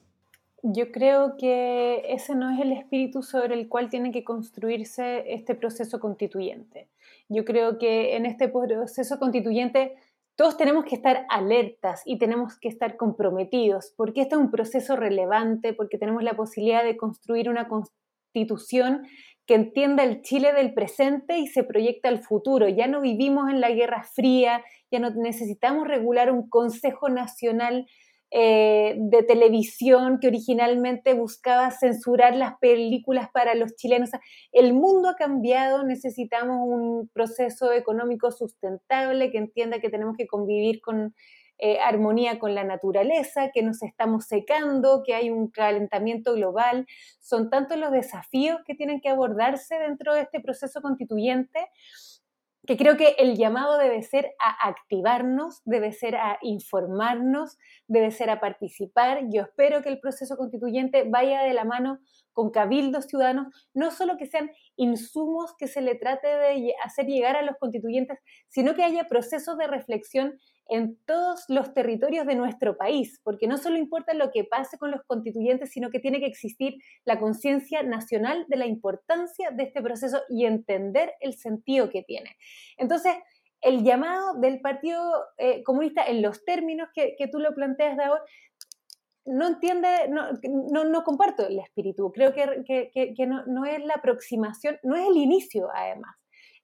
Yo 0.63 0.93
creo 0.93 1.37
que 1.39 2.03
ese 2.09 2.35
no 2.35 2.51
es 2.51 2.61
el 2.61 2.73
espíritu 2.73 3.23
sobre 3.23 3.55
el 3.55 3.69
cual 3.69 3.89
tiene 3.89 4.13
que 4.13 4.25
construirse 4.25 5.25
este 5.33 5.55
proceso 5.55 6.01
constituyente. 6.01 6.89
Yo 7.29 7.45
creo 7.45 7.79
que 7.79 8.17
en 8.17 8.27
este 8.27 8.49
proceso 8.49 9.19
constituyente 9.19 9.97
todos 10.37 10.57
tenemos 10.57 10.85
que 10.85 10.95
estar 10.95 11.27
alertas 11.29 12.03
y 12.05 12.19
tenemos 12.19 12.59
que 12.59 12.69
estar 12.69 12.97
comprometidos, 12.97 13.93
porque 13.97 14.23
este 14.23 14.35
es 14.35 14.41
un 14.41 14.51
proceso 14.51 14.97
relevante, 14.97 15.73
porque 15.73 15.99
tenemos 15.99 16.23
la 16.23 16.35
posibilidad 16.35 16.85
de 16.85 16.97
construir 16.97 17.49
una 17.49 17.69
constitución 17.69 19.07
que 19.51 19.57
entienda 19.57 20.05
el 20.05 20.23
Chile 20.23 20.53
del 20.53 20.75
presente 20.75 21.39
y 21.39 21.49
se 21.49 21.65
proyecta 21.65 22.09
al 22.09 22.23
futuro. 22.23 22.69
Ya 22.69 22.87
no 22.87 23.01
vivimos 23.01 23.51
en 23.51 23.61
la 23.61 23.73
Guerra 23.73 24.05
Fría, 24.05 24.63
ya 24.93 25.01
no 25.01 25.11
necesitamos 25.11 25.89
regular 25.89 26.31
un 26.31 26.49
Consejo 26.49 27.09
Nacional 27.09 27.89
eh, 28.31 28.95
de 28.97 29.25
televisión 29.25 30.21
que 30.21 30.29
originalmente 30.29 31.15
buscaba 31.15 31.73
censurar 31.73 32.37
las 32.37 32.59
películas 32.61 33.29
para 33.33 33.57
los 33.57 33.75
chilenos. 33.75 34.11
el 34.53 34.73
mundo 34.73 35.09
ha 35.09 35.17
cambiado, 35.17 35.83
necesitamos 35.83 36.59
un 36.61 37.11
proceso 37.13 37.73
económico 37.73 38.31
sustentable 38.31 39.33
que 39.33 39.39
entienda 39.39 39.81
que 39.81 39.91
tenemos 39.91 40.17
que 40.17 40.29
convivir 40.29 40.81
con 40.81 41.13
eh, 41.61 41.79
armonía 41.81 42.39
con 42.39 42.55
la 42.55 42.65
naturaleza, 42.65 43.51
que 43.53 43.63
nos 43.63 43.83
estamos 43.83 44.27
secando, 44.27 45.03
que 45.05 45.15
hay 45.15 45.31
un 45.31 45.49
calentamiento 45.49 46.35
global. 46.35 46.87
Son 47.21 47.51
tantos 47.51 47.79
los 47.79 47.93
desafíos 47.93 48.61
que 48.67 48.75
tienen 48.75 49.01
que 49.01 49.09
abordarse 49.09 49.79
dentro 49.79 50.15
de 50.15 50.23
este 50.23 50.41
proceso 50.41 50.81
constituyente 50.81 51.69
que 52.67 52.77
creo 52.77 52.97
que 52.97 53.17
el 53.19 53.37
llamado 53.37 53.79
debe 53.79 54.03
ser 54.03 54.35
a 54.39 54.69
activarnos, 54.69 55.63
debe 55.65 55.93
ser 55.93 56.17
a 56.17 56.39
informarnos, 56.43 57.59
debe 57.89 58.11
ser 58.11 58.31
a 58.31 58.39
participar. 58.39 59.23
Yo 59.33 59.43
espero 59.43 59.83
que 59.83 59.89
el 59.89 59.99
proceso 59.99 60.37
constituyente 60.37 61.05
vaya 61.09 61.43
de 61.43 61.55
la 61.55 61.65
mano 61.65 61.99
con 62.33 62.51
cabildos 62.51 63.07
ciudadanos, 63.07 63.49
no 63.75 63.91
solo 63.91 64.17
que 64.17 64.27
sean 64.27 64.51
insumos 64.77 65.55
que 65.59 65.67
se 65.67 65.81
le 65.81 65.95
trate 65.95 66.29
de 66.29 66.75
hacer 66.85 67.07
llegar 67.07 67.35
a 67.37 67.43
los 67.43 67.57
constituyentes, 67.59 68.19
sino 68.49 68.75
que 68.75 68.85
haya 68.85 69.05
procesos 69.05 69.59
de 69.59 69.67
reflexión 69.67 70.39
en 70.71 70.97
todos 71.05 71.45
los 71.49 71.75
territorios 71.75 72.27
de 72.27 72.37
nuestro 72.37 72.77
país, 72.77 73.21
porque 73.25 73.49
no 73.49 73.59
solo 73.59 73.77
importa 73.77 74.15
lo 74.15 74.31
que 74.31 74.45
pase 74.45 74.79
con 74.79 74.93
los 74.93 75.03
constituyentes, 75.03 75.73
sino 75.73 75.91
que 75.91 75.99
tiene 75.99 76.21
que 76.21 76.27
existir 76.27 76.77
la 77.05 77.19
conciencia 77.19 77.83
nacional 77.83 78.47
de 78.49 78.57
la 78.57 78.67
importancia 78.67 79.51
de 79.51 79.65
este 79.65 79.83
proceso 79.83 80.23
y 80.29 80.47
entender 80.47 81.13
el 81.21 81.35
sentido 81.35 81.91
que 81.91 82.05
tiene. 82.05 82.37
Entonces, 82.79 83.15
el 83.61 83.83
llamado 83.83 84.35
del 84.35 84.61
Partido 84.61 85.03
eh, 85.39 85.65
Comunista 85.65 86.05
en 86.07 86.23
los 86.23 86.45
términos 86.45 86.89
que, 86.95 87.17
tú 87.31 87.41
lo 87.41 87.53
planteas 87.53 87.97
de 87.97 88.05
ahora, 88.05 88.23
no 89.27 89.49
entiende, 89.49 89.89
no, 90.09 91.05
comparto 91.05 91.47
el 91.49 91.59
espíritu, 91.59 92.13
creo 92.13 92.33
que, 92.33 93.15
no 93.27 93.65
es 93.65 93.85
la 93.85 93.95
aproximación, 93.95 94.79
no 94.85 94.95
es 94.95 95.09
el 95.09 95.17
inicio 95.17 95.69
además. 95.75 96.15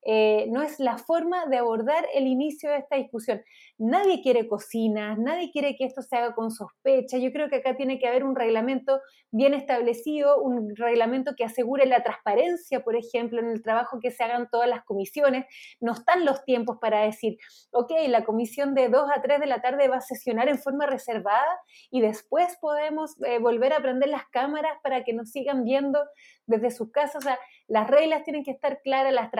Eh, 0.08 0.46
no 0.50 0.62
es 0.62 0.78
la 0.78 0.98
forma 0.98 1.46
de 1.46 1.56
abordar 1.56 2.06
el 2.14 2.28
inicio 2.28 2.70
de 2.70 2.78
esta 2.78 2.96
discusión. 2.96 3.42
Nadie 3.76 4.22
quiere 4.22 4.46
cocinas, 4.46 5.18
nadie 5.18 5.50
quiere 5.50 5.74
que 5.76 5.84
esto 5.84 6.00
se 6.00 6.16
haga 6.16 6.34
con 6.34 6.52
sospecha. 6.52 7.18
Yo 7.18 7.32
creo 7.32 7.48
que 7.48 7.56
acá 7.56 7.76
tiene 7.76 7.98
que 7.98 8.06
haber 8.06 8.22
un 8.22 8.36
reglamento 8.36 9.00
bien 9.32 9.52
establecido, 9.52 10.40
un 10.40 10.76
reglamento 10.76 11.34
que 11.36 11.44
asegure 11.44 11.86
la 11.86 12.02
transparencia, 12.04 12.84
por 12.84 12.94
ejemplo, 12.94 13.40
en 13.40 13.48
el 13.48 13.62
trabajo 13.62 13.98
que 14.00 14.12
se 14.12 14.22
hagan 14.22 14.48
todas 14.50 14.68
las 14.68 14.84
comisiones. 14.84 15.46
No 15.80 15.92
están 15.92 16.24
los 16.24 16.44
tiempos 16.44 16.78
para 16.80 17.02
decir, 17.02 17.36
ok, 17.72 17.90
la 18.08 18.24
comisión 18.24 18.74
de 18.74 18.88
2 18.88 19.10
a 19.14 19.22
3 19.22 19.40
de 19.40 19.46
la 19.46 19.60
tarde 19.60 19.88
va 19.88 19.96
a 19.96 20.00
sesionar 20.00 20.48
en 20.48 20.58
forma 20.58 20.86
reservada 20.86 21.60
y 21.90 22.00
después 22.00 22.56
podemos 22.60 23.20
eh, 23.24 23.38
volver 23.38 23.72
a 23.72 23.80
prender 23.80 24.08
las 24.08 24.26
cámaras 24.28 24.78
para 24.82 25.02
que 25.02 25.12
nos 25.12 25.30
sigan 25.30 25.64
viendo 25.64 25.98
desde 26.46 26.70
sus 26.70 26.92
casas. 26.92 27.16
O 27.16 27.20
sea, 27.20 27.38
las 27.66 27.88
reglas 27.88 28.22
tienen 28.22 28.44
que 28.44 28.52
estar 28.52 28.80
claras, 28.82 29.12
la 29.12 29.30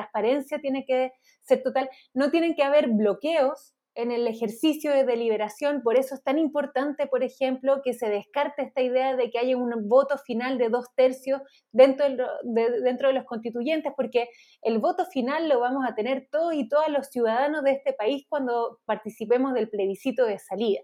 tiene 0.61 0.85
que 0.87 1.13
ser 1.43 1.63
total. 1.63 1.91
No 2.15 2.31
tienen 2.31 2.55
que 2.55 2.63
haber 2.63 2.89
bloqueos 2.89 3.77
en 3.97 4.13
el 4.13 4.29
ejercicio 4.29 4.93
de 4.93 5.05
deliberación. 5.05 5.83
Por 5.83 5.99
eso 5.99 6.15
es 6.15 6.23
tan 6.23 6.39
importante, 6.39 7.07
por 7.07 7.25
ejemplo, 7.25 7.81
que 7.83 7.95
se 7.95 8.09
descarte 8.09 8.63
esta 8.63 8.83
idea 8.83 9.17
de 9.17 9.31
que 9.31 9.39
haya 9.39 9.57
un 9.57 9.89
voto 9.89 10.19
final 10.19 10.59
de 10.59 10.69
dos 10.69 10.87
tercios 10.95 11.41
dentro 11.73 12.05
de, 12.45 13.13
los 13.13 13.25
constituyentes, 13.25 13.93
porque 13.97 14.29
el 14.63 14.79
voto 14.79 15.07
final 15.07 15.49
lo 15.49 15.61
vamos 15.61 15.85
a 15.89 15.95
tener 15.95 16.29
todos 16.31 16.55
y 16.55 16.69
todas 16.69 16.91
los 16.91 17.09
ciudadanos 17.09 17.65
de 17.65 17.73
este 17.73 17.95
país 17.95 18.27
cuando 18.29 18.79
participemos 18.85 19.55
del 19.55 19.71
plebiscito 19.71 20.27
de 20.27 20.39
salida. 20.39 20.81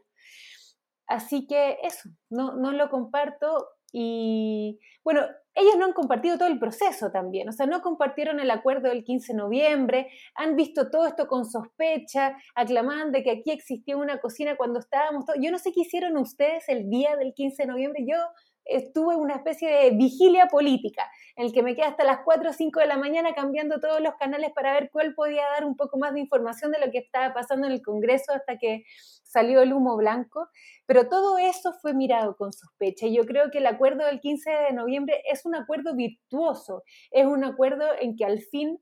Así 1.06 1.46
que 1.46 1.76
eso, 1.82 2.08
no 2.30 2.72
lo 2.72 2.88
comparto. 2.88 3.68
Y 3.92 4.80
bueno, 5.04 5.22
ellos 5.54 5.76
no 5.78 5.84
han 5.84 5.92
compartido 5.92 6.38
todo 6.38 6.48
el 6.48 6.58
proceso 6.58 7.10
también, 7.10 7.48
o 7.48 7.52
sea, 7.52 7.66
no 7.66 7.82
compartieron 7.82 8.40
el 8.40 8.50
acuerdo 8.50 8.88
del 8.88 9.04
15 9.04 9.32
de 9.32 9.38
noviembre, 9.38 10.08
han 10.34 10.56
visto 10.56 10.90
todo 10.90 11.06
esto 11.06 11.26
con 11.26 11.44
sospecha, 11.44 12.36
aclamaban 12.54 13.12
de 13.12 13.22
que 13.22 13.32
aquí 13.32 13.50
existía 13.50 13.96
una 13.96 14.18
cocina 14.18 14.56
cuando 14.56 14.78
estábamos 14.78 15.26
todos. 15.26 15.38
Yo 15.42 15.50
no 15.50 15.58
sé 15.58 15.72
qué 15.72 15.82
hicieron 15.82 16.16
ustedes 16.16 16.68
el 16.68 16.88
día 16.88 17.16
del 17.16 17.34
15 17.34 17.64
de 17.64 17.68
noviembre, 17.68 18.04
yo 18.08 18.16
estuve 18.64 19.16
una 19.16 19.34
especie 19.34 19.68
de 19.70 19.90
vigilia 19.90 20.46
política, 20.46 21.10
en 21.36 21.46
el 21.46 21.52
que 21.52 21.62
me 21.62 21.74
quedé 21.74 21.86
hasta 21.86 22.04
las 22.04 22.20
4 22.24 22.50
o 22.50 22.52
5 22.52 22.80
de 22.80 22.86
la 22.86 22.96
mañana 22.96 23.34
cambiando 23.34 23.80
todos 23.80 24.00
los 24.00 24.14
canales 24.14 24.52
para 24.54 24.72
ver 24.72 24.90
cuál 24.90 25.14
podía 25.14 25.42
dar 25.54 25.64
un 25.64 25.76
poco 25.76 25.98
más 25.98 26.14
de 26.14 26.20
información 26.20 26.72
de 26.72 26.80
lo 26.84 26.90
que 26.90 26.98
estaba 26.98 27.34
pasando 27.34 27.66
en 27.66 27.72
el 27.72 27.82
Congreso 27.82 28.32
hasta 28.32 28.58
que 28.58 28.84
salió 29.22 29.62
el 29.62 29.72
humo 29.72 29.96
blanco. 29.96 30.48
Pero 30.86 31.08
todo 31.08 31.38
eso 31.38 31.72
fue 31.72 31.94
mirado 31.94 32.36
con 32.36 32.52
sospecha 32.52 33.06
y 33.06 33.16
yo 33.16 33.24
creo 33.24 33.50
que 33.50 33.58
el 33.58 33.66
acuerdo 33.66 34.04
del 34.06 34.20
15 34.20 34.50
de 34.50 34.72
noviembre 34.72 35.22
es 35.30 35.44
un 35.46 35.54
acuerdo 35.54 35.94
virtuoso, 35.94 36.82
es 37.10 37.26
un 37.26 37.44
acuerdo 37.44 37.86
en 38.00 38.16
que 38.16 38.24
al 38.24 38.40
fin 38.40 38.78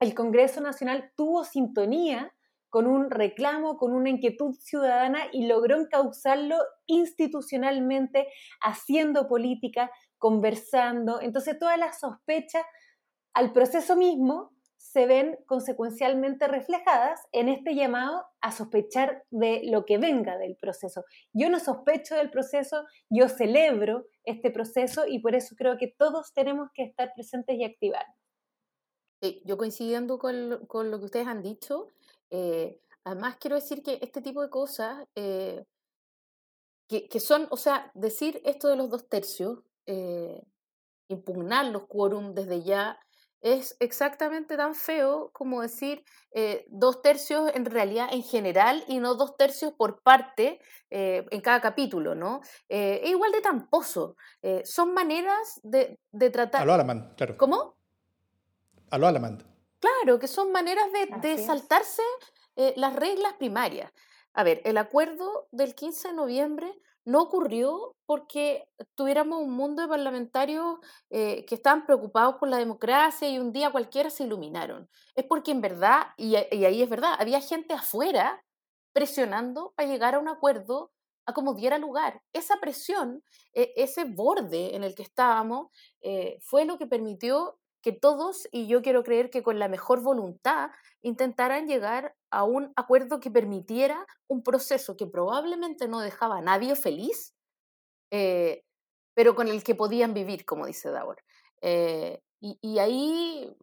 el 0.00 0.14
Congreso 0.14 0.60
Nacional 0.60 1.12
tuvo 1.16 1.44
sintonía 1.44 2.32
con 2.72 2.86
un 2.86 3.10
reclamo, 3.10 3.76
con 3.76 3.92
una 3.92 4.08
inquietud 4.08 4.54
ciudadana 4.54 5.26
y 5.30 5.46
logró 5.46 5.78
encauzarlo 5.78 6.56
institucionalmente, 6.86 8.28
haciendo 8.62 9.28
política, 9.28 9.90
conversando. 10.16 11.20
Entonces 11.20 11.58
todas 11.58 11.78
las 11.78 12.00
sospechas 12.00 12.64
al 13.34 13.52
proceso 13.52 13.94
mismo 13.94 14.52
se 14.78 15.04
ven 15.04 15.36
consecuencialmente 15.44 16.48
reflejadas 16.48 17.20
en 17.32 17.50
este 17.50 17.74
llamado 17.74 18.24
a 18.40 18.50
sospechar 18.52 19.22
de 19.28 19.60
lo 19.64 19.84
que 19.84 19.98
venga 19.98 20.38
del 20.38 20.56
proceso. 20.56 21.04
Yo 21.34 21.50
no 21.50 21.60
sospecho 21.60 22.14
del 22.14 22.30
proceso, 22.30 22.86
yo 23.10 23.28
celebro 23.28 24.06
este 24.24 24.50
proceso 24.50 25.04
y 25.06 25.18
por 25.18 25.34
eso 25.34 25.56
creo 25.58 25.76
que 25.76 25.94
todos 25.98 26.32
tenemos 26.32 26.70
que 26.72 26.84
estar 26.84 27.12
presentes 27.14 27.54
y 27.58 27.64
activar. 27.64 28.06
yo 29.44 29.58
coincidiendo 29.58 30.18
con, 30.18 30.64
con, 30.68 30.90
lo 30.90 30.98
que 30.98 31.04
ustedes 31.04 31.26
han 31.26 31.42
dicho, 31.42 31.88
eh, 32.32 32.80
además, 33.04 33.36
quiero 33.38 33.56
decir 33.56 33.82
que 33.82 33.98
este 34.00 34.22
tipo 34.22 34.42
de 34.42 34.48
cosas, 34.48 35.06
eh, 35.14 35.64
que, 36.88 37.20
son, 37.20 37.46
o 37.50 37.56
sea, 37.56 37.90
decir 37.94 38.40
esto 38.44 38.68
de 38.68 38.76
los 38.76 38.90
dos 38.90 39.08
tercios, 39.08 39.60
eh, 39.86 40.42
impugnar 41.08 41.66
los 41.66 41.86
quórum 41.86 42.34
desde 42.34 42.62
ya, 42.62 42.98
es 43.40 43.76
exactamente 43.80 44.56
tan 44.56 44.74
feo 44.74 45.30
como 45.32 45.62
decir 45.62 46.04
dos 46.68 47.02
tercios 47.02 47.50
en 47.54 47.64
realidad 47.64 48.08
en 48.12 48.22
general 48.22 48.84
y 48.86 49.00
no 49.00 49.16
dos 49.16 49.36
tercios 49.36 49.72
por 49.72 50.00
parte 50.00 50.60
en 50.90 51.40
cada 51.40 51.60
capítulo, 51.60 52.14
¿no? 52.14 52.40
es 52.68 53.10
igual 53.10 53.32
de 53.32 53.40
tamposo. 53.40 54.16
son 54.62 54.94
maneras 54.94 55.58
de, 55.64 55.98
de 56.12 56.30
tratar... 56.30 56.62
A 56.62 56.76
lo 56.76 57.14
claro. 57.16 57.36
¿Cómo? 57.36 57.74
A 58.90 58.98
lo 58.98 59.08
Alamand. 59.08 59.51
Claro, 59.82 60.20
que 60.20 60.28
son 60.28 60.52
maneras 60.52 60.86
de, 61.20 61.38
saltarse 61.38 62.02
eh, 62.54 62.72
las 62.76 62.94
reglas 62.94 63.32
primarias. 63.32 63.90
A 64.32 64.44
ver, 64.44 64.62
el 64.64 64.78
acuerdo 64.78 65.48
del 65.50 65.74
15 65.74 66.08
de 66.08 66.14
noviembre 66.14 66.72
no 67.04 67.20
ocurrió 67.20 67.96
porque 68.06 68.68
tuviéramos 68.94 69.42
un 69.42 69.50
mundo 69.50 69.82
de 69.82 69.88
parlamentarios 69.88 70.78
eh, 71.10 71.44
que 71.46 71.56
estaban 71.56 71.84
preocupados 71.84 72.36
por 72.36 72.48
la 72.48 72.58
democracia 72.58 73.28
y 73.28 73.40
un 73.40 73.50
día 73.50 73.72
cualquiera 73.72 74.08
se 74.08 74.22
iluminaron. 74.22 74.88
Es 75.16 75.24
porque 75.24 75.50
en 75.50 75.60
verdad, 75.60 76.06
y, 76.16 76.36
ahí 76.36 76.80
es 76.80 76.88
verdad, 76.88 77.16
había 77.18 77.40
gente 77.40 77.74
afuera 77.74 78.40
presionando 78.92 79.72
para 79.74 79.88
llegar 79.88 80.14
a 80.14 80.20
un 80.20 80.28
acuerdo 80.28 80.92
a 81.26 81.32
como 81.34 81.54
diera 81.54 81.78
lugar. 81.78 82.22
Esa 82.32 82.60
presión, 82.60 83.24
e, 83.52 83.72
ese 83.74 84.04
borde 84.04 84.76
en 84.76 84.84
el 84.84 84.94
que 84.94 85.02
estábamos, 85.02 85.70
eh, 86.02 86.38
fue 86.40 86.64
lo 86.66 86.78
que 86.78 86.86
permitió 86.86 87.58
que 87.82 87.92
todos, 87.92 88.48
y 88.52 88.68
yo 88.68 88.80
quiero 88.80 89.02
creer 89.02 89.28
que 89.28 89.42
con 89.42 89.58
la 89.58 89.68
mejor 89.68 90.00
voluntad, 90.00 90.70
intentaran 91.02 91.66
llegar 91.66 92.14
a 92.30 92.44
un 92.44 92.72
acuerdo 92.76 93.20
que 93.20 93.30
permitiera 93.30 94.06
un 94.28 94.42
proceso 94.42 94.96
que 94.96 95.06
probablemente 95.06 95.88
no 95.88 96.00
dejaba 96.00 96.38
a 96.38 96.42
nadie 96.42 96.76
feliz, 96.76 97.34
eh, 98.10 98.64
pero 99.14 99.34
con 99.34 99.48
el 99.48 99.64
que 99.64 99.74
podían 99.74 100.14
vivir, 100.14 100.44
como 100.44 100.66
dice 100.66 100.90
Dauer. 100.90 101.18
Eh, 101.60 102.22
y, 102.40 102.78
ahí 102.78 103.54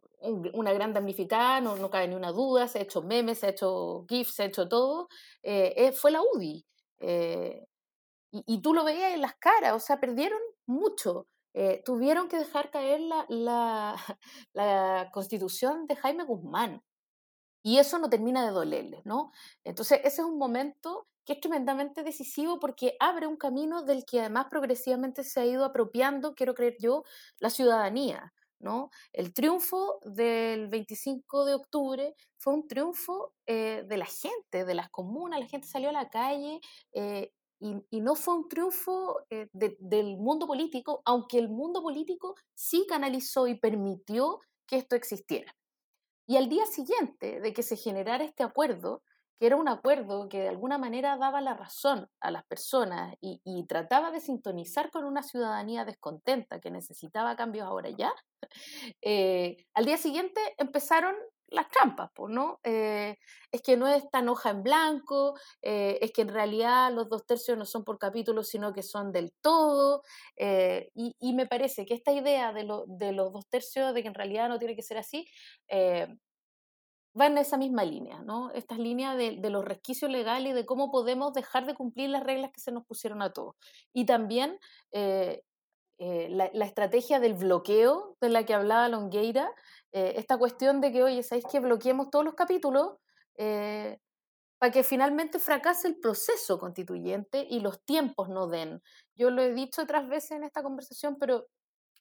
una 0.54 0.72
gran 0.72 0.92
damnificada, 0.92 1.60
no, 1.60 1.76
no, 1.76 1.90
cabe 1.90 2.08
ni 2.08 2.14
una 2.14 2.32
duda, 2.32 2.68
se 2.68 2.78
ha 2.78 2.82
hecho 2.82 3.02
memes, 3.02 3.38
se 3.38 3.46
ha 3.46 3.50
hecho 3.50 4.04
GIFs, 4.08 4.34
se 4.34 4.42
ha 4.42 4.46
hecho 4.46 4.68
todo, 4.68 5.08
eh, 5.42 5.92
fue 5.92 6.10
la 6.10 6.20
UDI. 6.22 6.64
Y, 8.32 8.44
y, 8.46 8.62
tú 8.62 8.74
lo 8.74 8.84
veías 8.84 9.12
en 9.12 9.22
las 9.22 9.34
caras, 9.36 9.74
o 9.74 9.80
sea, 9.80 9.98
perdieron 9.98 10.40
mucho. 10.66 11.26
Tuvieron 11.84 12.28
que 12.28 12.38
dejar 12.38 12.70
caer 12.70 13.00
la, 13.00 13.26
la, 13.28 13.96
la 14.52 15.10
constitución 15.12 15.86
de 15.86 15.96
Jaime 15.96 16.24
Guzmán. 16.24 16.82
Y 17.62 17.78
eso 17.78 17.98
no 17.98 18.08
termina 18.08 18.44
de 18.44 18.52
dolerles, 18.52 19.04
¿no? 19.04 19.32
Entonces, 19.64 20.00
ese 20.04 20.22
es 20.22 20.26
un 20.26 20.38
momento 20.38 21.08
que 21.26 21.34
es 21.34 21.40
tremendamente 21.40 22.02
decisivo 22.02 22.58
porque 22.58 22.96
abre 22.98 23.26
un 23.26 23.36
camino 23.36 23.82
del 23.82 24.04
que 24.04 24.20
además 24.20 24.46
progresivamente 24.50 25.24
se 25.24 25.40
ha 25.40 25.46
ido 25.46 25.64
apropiando, 25.64 26.34
quiero 26.34 26.54
creer 26.54 26.76
yo, 26.80 27.04
la 27.38 27.50
ciudadanía. 27.50 28.32
¿no? 28.58 28.90
El 29.12 29.32
triunfo 29.32 30.00
del 30.04 30.68
25 30.68 31.46
de 31.46 31.54
octubre 31.54 32.14
fue 32.36 32.54
un 32.54 32.68
triunfo 32.68 33.34
eh, 33.46 33.84
de 33.86 33.96
la 33.96 34.04
gente, 34.04 34.64
de 34.64 34.74
las 34.74 34.90
comunas, 34.90 35.40
la 35.40 35.46
gente 35.46 35.66
salió 35.66 35.88
a 35.88 35.92
la 35.92 36.10
calle 36.10 36.60
eh, 36.92 37.32
y, 37.60 38.00
no 38.00 38.14
fue 38.14 38.34
un 38.34 38.48
triunfo 38.48 39.20
eh, 39.30 39.48
del 39.52 40.16
mundo 40.16 40.46
político, 40.46 41.02
aunque 41.04 41.38
el 41.38 41.50
mundo 41.50 41.82
político 41.82 42.34
sí 42.54 42.86
canalizó 42.88 43.46
y 43.46 43.54
permitió 43.54 44.40
que 44.66 44.76
esto 44.76 44.96
existiera. 44.96 45.54
Y 46.26 46.36
al 46.36 46.48
día 46.48 46.64
siguiente 46.66 47.40
de 47.40 47.52
que 47.52 47.62
se 47.62 47.76
generara 47.76 48.24
este 48.24 48.42
acuerdo, 48.42 49.02
que 49.38 49.46
era 49.46 49.56
un 49.56 49.68
acuerdo 49.68 50.28
que 50.28 50.38
de 50.40 50.48
alguna 50.48 50.78
manera 50.78 51.16
daba 51.16 51.40
la 51.40 51.54
razón 51.54 52.08
a 52.20 52.30
las 52.30 52.44
personas 52.44 53.14
y, 53.20 53.40
trataba 53.66 54.10
de 54.10 54.20
sintonizar 54.20 54.90
con 54.90 55.04
una 55.04 55.22
ciudadanía 55.22 55.84
descontenta 55.84 56.60
que 56.60 56.70
necesitaba 56.70 57.36
cambios 57.36 57.66
ahora 57.66 57.90
ya, 57.90 58.12
eh, 59.02 59.66
al 59.74 59.84
día 59.84 59.96
siguiente 59.96 60.40
empezaron 60.58 61.14
las 61.50 61.68
trampas, 61.68 62.10
¿no? 62.28 62.60
Eh, 62.64 63.16
es 63.50 63.62
que 63.62 63.76
no 63.76 63.88
es 63.88 64.08
tan 64.10 64.28
hoja 64.28 64.50
en 64.50 64.62
blanco, 64.62 65.34
eh, 65.62 65.98
es 66.00 66.12
que 66.12 66.22
en 66.22 66.28
realidad 66.28 66.92
los 66.92 67.08
dos 67.08 67.26
tercios 67.26 67.58
no 67.58 67.64
son 67.64 67.84
por 67.84 67.98
capítulo, 67.98 68.42
sino 68.42 68.72
que 68.72 68.82
son 68.82 69.12
del 69.12 69.32
todo, 69.40 70.02
y, 70.36 71.32
me 71.34 71.46
parece 71.46 71.86
que 71.86 71.94
esta 71.94 72.12
idea 72.12 72.52
de, 72.52 72.68
de, 72.86 73.12
los 73.12 73.32
dos 73.32 73.48
tercios, 73.48 73.94
de 73.94 74.02
que 74.02 74.08
en 74.08 74.14
realidad 74.14 74.48
no 74.48 74.58
tiene 74.58 74.76
que 74.76 74.82
ser 74.82 74.98
así, 74.98 75.26
va 77.18 77.26
en 77.26 77.38
esa 77.38 77.56
misma 77.56 77.84
línea, 77.84 78.22
¿no? 78.22 78.50
Estas 78.52 78.78
líneas 78.78 79.16
de, 79.16 79.36
de, 79.36 79.50
los 79.50 79.64
resquicios 79.64 80.10
legales 80.10 80.52
y 80.52 80.54
de 80.54 80.66
cómo 80.66 80.90
podemos 80.90 81.32
dejar 81.32 81.66
de 81.66 81.74
cumplir 81.74 82.10
las 82.10 82.22
reglas 82.22 82.52
que 82.52 82.60
se 82.60 82.72
nos 82.72 82.84
pusieron 82.84 83.22
a 83.22 83.32
todos. 83.32 83.56
Y 83.92 84.06
también 84.06 84.58
eh, 84.92 85.42
eh, 86.02 86.28
la, 86.30 86.64
estrategia 86.64 87.20
del 87.20 87.34
bloqueo 87.34 88.16
de 88.22 88.30
la 88.30 88.46
que 88.46 88.54
hablaba 88.54 88.88
Longueira, 88.88 89.52
eh, 89.92 90.14
esta 90.16 90.38
cuestión 90.38 90.80
de 90.80 90.92
que, 90.92 91.02
oye, 91.02 91.22
¿sabéis 91.22 91.46
que 91.50 91.60
bloqueemos 91.60 92.10
todos 92.10 92.24
los 92.24 92.34
capítulos? 92.34 92.96
para 94.58 94.72
que 94.72 94.82
finalmente 94.82 95.38
fracase 95.38 95.88
el 95.88 95.98
proceso 95.98 96.58
constituyente 96.58 97.46
y 97.48 97.60
los 97.60 97.82
tiempos 97.82 98.28
no 98.28 98.46
den. 98.46 98.82
Yo 99.16 99.30
lo 99.30 99.40
he 99.40 99.54
dicho 99.54 99.80
otras 99.80 100.06
veces 100.06 100.32
en 100.32 100.44
esta 100.44 100.62
conversación, 100.62 101.16
pero 101.18 101.46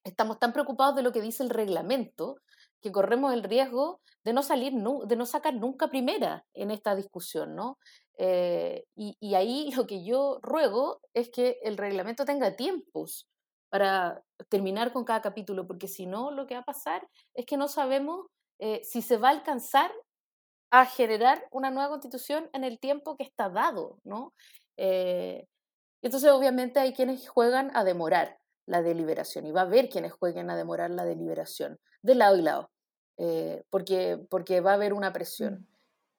estamos 0.04 0.40
tan 0.40 0.52
preocupados 0.52 0.96
de 0.98 1.04
lo 1.04 1.14
que 1.14 1.22
dice 1.22 1.42
el 1.44 1.50
reglamento 1.50 2.36
que 2.82 2.92
corremos 2.92 3.34
el 3.34 3.44
riesgo 3.44 4.02
de 4.24 4.34
no 4.34 4.44
salir, 4.44 4.74
de 4.74 5.16
no 5.16 5.26
sacar 5.26 5.54
nunca 5.54 5.90
primera 5.90 6.46
en 6.54 6.72
esta 6.72 6.96
discusión, 6.96 7.56
¿no? 7.56 7.78
Eh, 8.18 8.84
y, 8.96 9.34
ahí 9.36 9.72
lo 9.78 9.88
que 9.88 10.04
yo 10.04 10.40
ruego 10.42 11.00
es 11.14 11.30
que 11.30 11.58
el 11.64 11.78
reglamento 11.78 12.26
tenga 12.26 12.56
tiempos 12.58 13.29
para 13.70 14.24
terminar 14.50 14.92
con 14.92 15.06
cada 15.06 15.22
capítulo, 15.22 15.68
porque 15.68 15.88
si 15.88 16.06
no, 16.06 16.32
lo 16.32 16.48
que 16.48 16.56
va 16.56 16.62
a 16.62 16.66
pasar 16.66 17.08
es 17.34 17.46
que 17.46 17.58
no 17.58 17.68
sabemos 17.68 18.28
eh, 18.60 18.82
si 18.84 19.02
se 19.02 19.18
va 19.18 19.30
a 19.30 19.32
alcanzar 19.32 19.92
a 20.72 20.86
generar 20.86 21.48
una 21.52 21.72
nueva 21.72 21.90
constitución 21.90 22.50
en 22.54 22.64
el 22.64 22.80
tiempo 22.80 23.16
que 23.16 23.24
está 23.24 23.50
dado, 23.50 24.00
¿no? 24.04 24.34
Eh, 24.78 25.48
entonces, 26.02 26.32
obviamente, 26.32 26.80
hay 26.80 26.94
quienes 26.94 27.28
juegan 27.28 27.72
a 27.76 27.84
demorar 27.84 28.40
la 28.66 28.82
deliberación 28.82 29.46
y 29.46 29.52
va 29.52 29.62
a 29.62 29.64
haber 29.64 29.90
quienes 29.90 30.14
jueguen 30.14 30.50
a 30.50 30.56
demorar 30.56 30.92
la 30.92 31.06
deliberación 31.06 31.80
de 32.02 32.16
lado 32.16 32.38
y 32.38 32.42
lado, 32.44 32.72
eh, 33.18 33.64
porque, 33.70 34.20
porque 34.30 34.62
va 34.62 34.72
a 34.72 34.76
haber 34.76 34.94
una 34.94 35.12
presión. 35.12 35.54
Mm. 35.54 35.68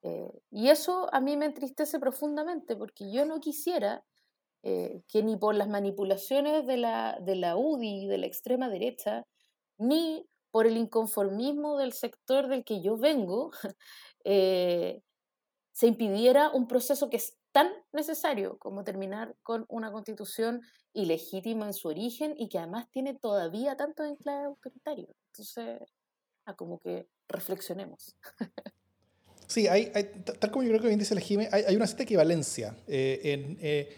Eh, 0.02 0.42
y 0.50 0.68
eso 0.68 1.08
a 1.12 1.20
mí 1.20 1.36
me 1.36 1.46
entristece 1.46 1.98
profundamente, 2.00 2.76
porque 2.76 3.10
yo 3.12 3.24
no 3.24 3.40
quisiera 3.40 4.02
eh, 4.62 5.02
que 5.08 5.22
ni 5.22 5.36
por 5.36 5.54
las 5.54 5.68
manipulaciones 5.68 6.66
de 6.66 6.76
la, 6.76 7.18
de 7.20 7.36
la 7.36 7.56
UDI, 7.56 8.06
de 8.06 8.18
la 8.18 8.26
extrema 8.26 8.68
derecha, 8.68 9.26
ni 9.78 10.26
por 10.50 10.66
el 10.66 10.76
inconformismo 10.76 11.78
del 11.78 11.92
sector 11.92 12.48
del 12.48 12.64
que 12.64 12.82
yo 12.82 12.96
vengo, 12.96 13.50
se 14.24 15.86
impidiera 15.86 16.50
un 16.50 16.66
proceso 16.66 17.08
que 17.08 17.16
es 17.16 17.38
tan 17.52 17.68
necesario 17.92 18.58
como 18.58 18.84
terminar 18.84 19.34
con 19.42 19.64
una 19.68 19.90
constitución 19.90 20.60
ilegítima 20.92 21.66
en 21.66 21.72
su 21.72 21.88
origen 21.88 22.34
y 22.36 22.48
que 22.48 22.58
además 22.58 22.88
tiene 22.90 23.14
todavía 23.14 23.76
tanto 23.76 24.04
enclave 24.04 24.44
autoritario. 24.44 25.08
Entonces, 25.32 25.80
a 26.46 26.54
como 26.54 26.78
que 26.78 27.08
reflexionemos. 27.28 28.16
Sí, 29.46 29.66
hay, 29.66 29.90
tal 30.38 30.52
como 30.52 30.62
yo 30.62 30.68
creo 30.68 30.80
que 30.80 30.86
bien 30.86 31.00
dice 31.00 31.12
la 31.12 31.20
Jime, 31.20 31.48
hay, 31.50 31.74
una 31.74 31.84
cierta 31.84 32.04
equivalencia, 32.04 32.76
eh, 32.86 33.20
en, 33.24 33.58
eh, 33.60 33.88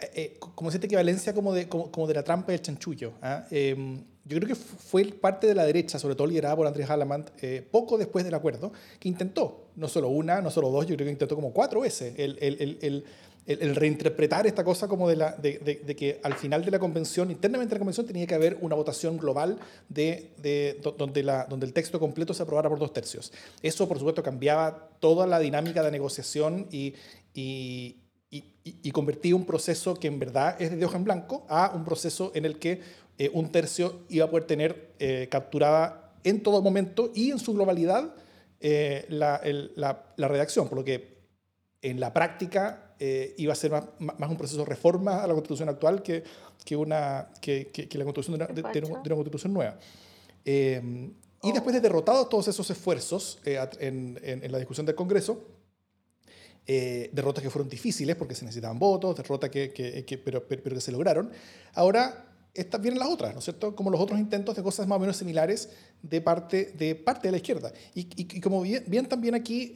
eh, 0.00 0.36
como 0.38 0.70
cierta 0.70 0.86
equivalencia 0.86 1.34
como 1.34 1.52
de, 1.52 1.68
como, 1.68 2.06
de 2.06 2.14
la 2.14 2.22
trampa 2.22 2.52
y 2.52 2.56
el 2.56 2.62
chanchullo. 2.62 3.12
Em, 3.50 4.04
yo 4.24 4.36
creo 4.36 4.48
que 4.48 4.54
fue 4.54 5.04
parte 5.04 5.46
de 5.46 5.54
la 5.54 5.64
derecha, 5.64 5.98
sobre 5.98 6.14
todo 6.14 6.26
liderada 6.26 6.54
por 6.54 6.66
Andrés 6.66 6.90
Alamant, 6.90 7.30
poco 7.70 7.96
después 7.96 8.24
del 8.24 8.34
acuerdo, 8.34 8.72
que 9.00 9.08
intentó, 9.08 9.70
no 9.76 9.88
solo 9.88 10.08
una, 10.08 10.42
no 10.42 10.50
solo 10.50 10.70
dos, 10.70 10.86
yo 10.86 10.94
creo 10.96 11.06
que 11.06 11.12
intentó 11.12 11.34
como 11.34 11.52
cuatro 11.52 11.80
veces 11.80 12.14
el, 12.18 12.36
el, 12.40 12.78
el 12.82 13.04
el, 13.48 13.74
reinterpretar 13.74 14.46
esta 14.46 14.62
cosa 14.62 14.88
como 14.88 15.08
de, 15.08 15.16
la, 15.16 15.32
de, 15.32 15.58
de, 15.58 15.96
que 15.96 16.20
al 16.22 16.34
final 16.34 16.64
de 16.64 16.70
la 16.70 16.78
convención, 16.78 17.30
internamente 17.30 17.70
de 17.70 17.76
la 17.76 17.80
convención, 17.80 18.06
tenía 18.06 18.26
que 18.26 18.34
haber 18.34 18.58
una 18.60 18.74
votación 18.74 19.16
global 19.16 19.58
de, 19.88 20.78
donde, 20.98 21.22
la, 21.22 21.46
donde 21.46 21.64
el 21.64 21.72
texto 21.72 21.98
completo 21.98 22.34
se 22.34 22.42
aprobara 22.42 22.68
por 22.68 22.78
dos 22.78 22.92
tercios. 22.92 23.32
Eso, 23.62 23.88
por 23.88 23.98
supuesto, 23.98 24.22
cambiaba 24.22 24.90
toda 25.00 25.26
la 25.26 25.38
dinámica 25.38 25.82
de 25.82 25.90
negociación 25.90 26.66
y, 26.70 26.94
y, 27.32 27.96
y, 28.30 28.90
convertía 28.92 29.36
un 29.36 29.46
proceso 29.46 29.94
que 29.94 30.08
en 30.08 30.18
verdad 30.18 30.60
es 30.60 30.76
de 30.76 30.84
hoja 30.84 30.96
en 30.96 31.04
blanco 31.04 31.46
a 31.48 31.72
un 31.74 31.84
proceso 31.84 32.32
en 32.34 32.44
el 32.44 32.58
que 32.58 32.80
eh, 33.16 33.30
un 33.32 33.50
tercio 33.52 34.00
iba 34.08 34.24
a 34.24 34.30
poder 34.30 34.46
tener 34.46 34.92
eh, 34.98 35.28
capturada 35.30 36.12
en 36.24 36.42
todo 36.42 36.60
momento 36.62 37.12
y 37.14 37.30
en 37.30 37.38
su 37.38 37.54
globalidad 37.54 38.14
eh, 38.60 39.06
la, 39.08 39.40
la, 39.76 40.12
la 40.16 40.28
redacción, 40.28 40.68
por 40.68 40.78
lo 40.78 40.84
que 40.84 41.18
en 41.82 42.00
la 42.00 42.12
práctica 42.12 42.88
eh, 43.00 43.34
iba 43.38 43.52
a 43.52 43.56
ser 43.56 43.70
más, 43.70 43.84
más, 44.00 44.28
un 44.28 44.36
proceso 44.36 44.58
de 44.58 44.64
reforma 44.64 45.22
a 45.22 45.26
la 45.26 45.32
constitución 45.32 45.68
actual 45.68 46.02
que, 46.02 46.24
que, 46.64 46.74
una, 46.74 47.28
que, 47.40 47.68
que, 47.68 47.98
la 47.98 48.04
constitución 48.04 48.38
de 48.38 48.44
una, 48.44 48.72
de, 48.72 48.80
una, 48.80 49.14
constitución 49.14 49.52
nueva. 49.52 49.78
Eh, 50.44 51.10
y 51.42 51.52
después 51.52 51.72
de 51.74 51.80
derrotados 51.80 52.28
todos 52.28 52.48
esos 52.48 52.68
esfuerzos 52.70 53.38
eh, 53.44 53.64
en, 53.78 54.18
en, 54.22 54.50
la 54.50 54.58
discusión 54.58 54.84
del 54.84 54.96
Congreso, 54.96 55.40
derrotas 56.68 57.42
que 57.42 57.48
fueron 57.48 57.68
difíciles 57.68 58.14
porque 58.14 58.34
se 58.34 58.44
necesitaban 58.44 58.78
votos, 58.78 59.16
derrotas 59.16 59.48
que, 59.48 59.72
que, 59.72 60.18
pero, 60.18 60.46
pero, 60.46 60.62
que 60.62 60.80
se 60.80 60.92
lograron, 60.92 61.30
ahora 61.74 62.26
estas 62.52 62.80
vienen 62.80 62.98
las 62.98 63.08
otras, 63.08 63.32
¿no 63.32 63.38
es 63.38 63.44
cierto? 63.44 63.74
Como 63.74 63.90
los 63.90 64.00
otros 64.00 64.18
intentos 64.18 64.54
de 64.54 64.62
cosas 64.62 64.86
más 64.86 64.96
o 64.96 65.00
menos 65.00 65.16
similares 65.16 65.70
de 66.02 66.20
parte 66.20 66.72
de, 66.76 66.94
parte 66.94 67.28
de 67.28 67.32
la 67.32 67.36
izquierda. 67.38 67.72
Y, 67.94 68.08
y, 68.16 68.40
como 68.40 68.60
bien, 68.60 68.84
bien, 68.86 69.06
también 69.06 69.34
aquí 69.34 69.72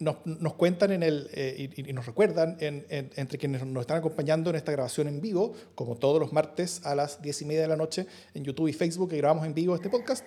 nos, 0.00 0.16
nos, 0.24 0.54
cuentan 0.54 0.92
en 0.92 1.02
el, 1.02 1.28
eh, 1.32 1.70
y, 1.76 1.92
nos 1.92 2.06
recuerdan 2.06 2.56
entre 2.58 3.38
quienes 3.38 3.64
nos 3.64 3.82
están 3.82 3.98
acompañando 3.98 4.50
en 4.50 4.56
esta 4.56 4.72
grabación 4.72 5.08
en 5.08 5.20
vivo, 5.20 5.52
como 5.74 5.96
todos 5.96 6.18
los 6.18 6.32
martes 6.32 6.80
a 6.84 6.94
las 6.94 7.20
diez 7.22 7.40
y 7.42 7.44
media 7.44 7.62
de 7.62 7.68
la 7.68 7.76
noche 7.76 8.06
en 8.34 8.42
YouTube 8.42 8.68
y 8.68 8.72
Facebook, 8.72 9.10
que 9.10 9.18
grabamos 9.18 9.46
en 9.46 9.54
vivo 9.54 9.74
este 9.74 9.90
podcast. 9.90 10.24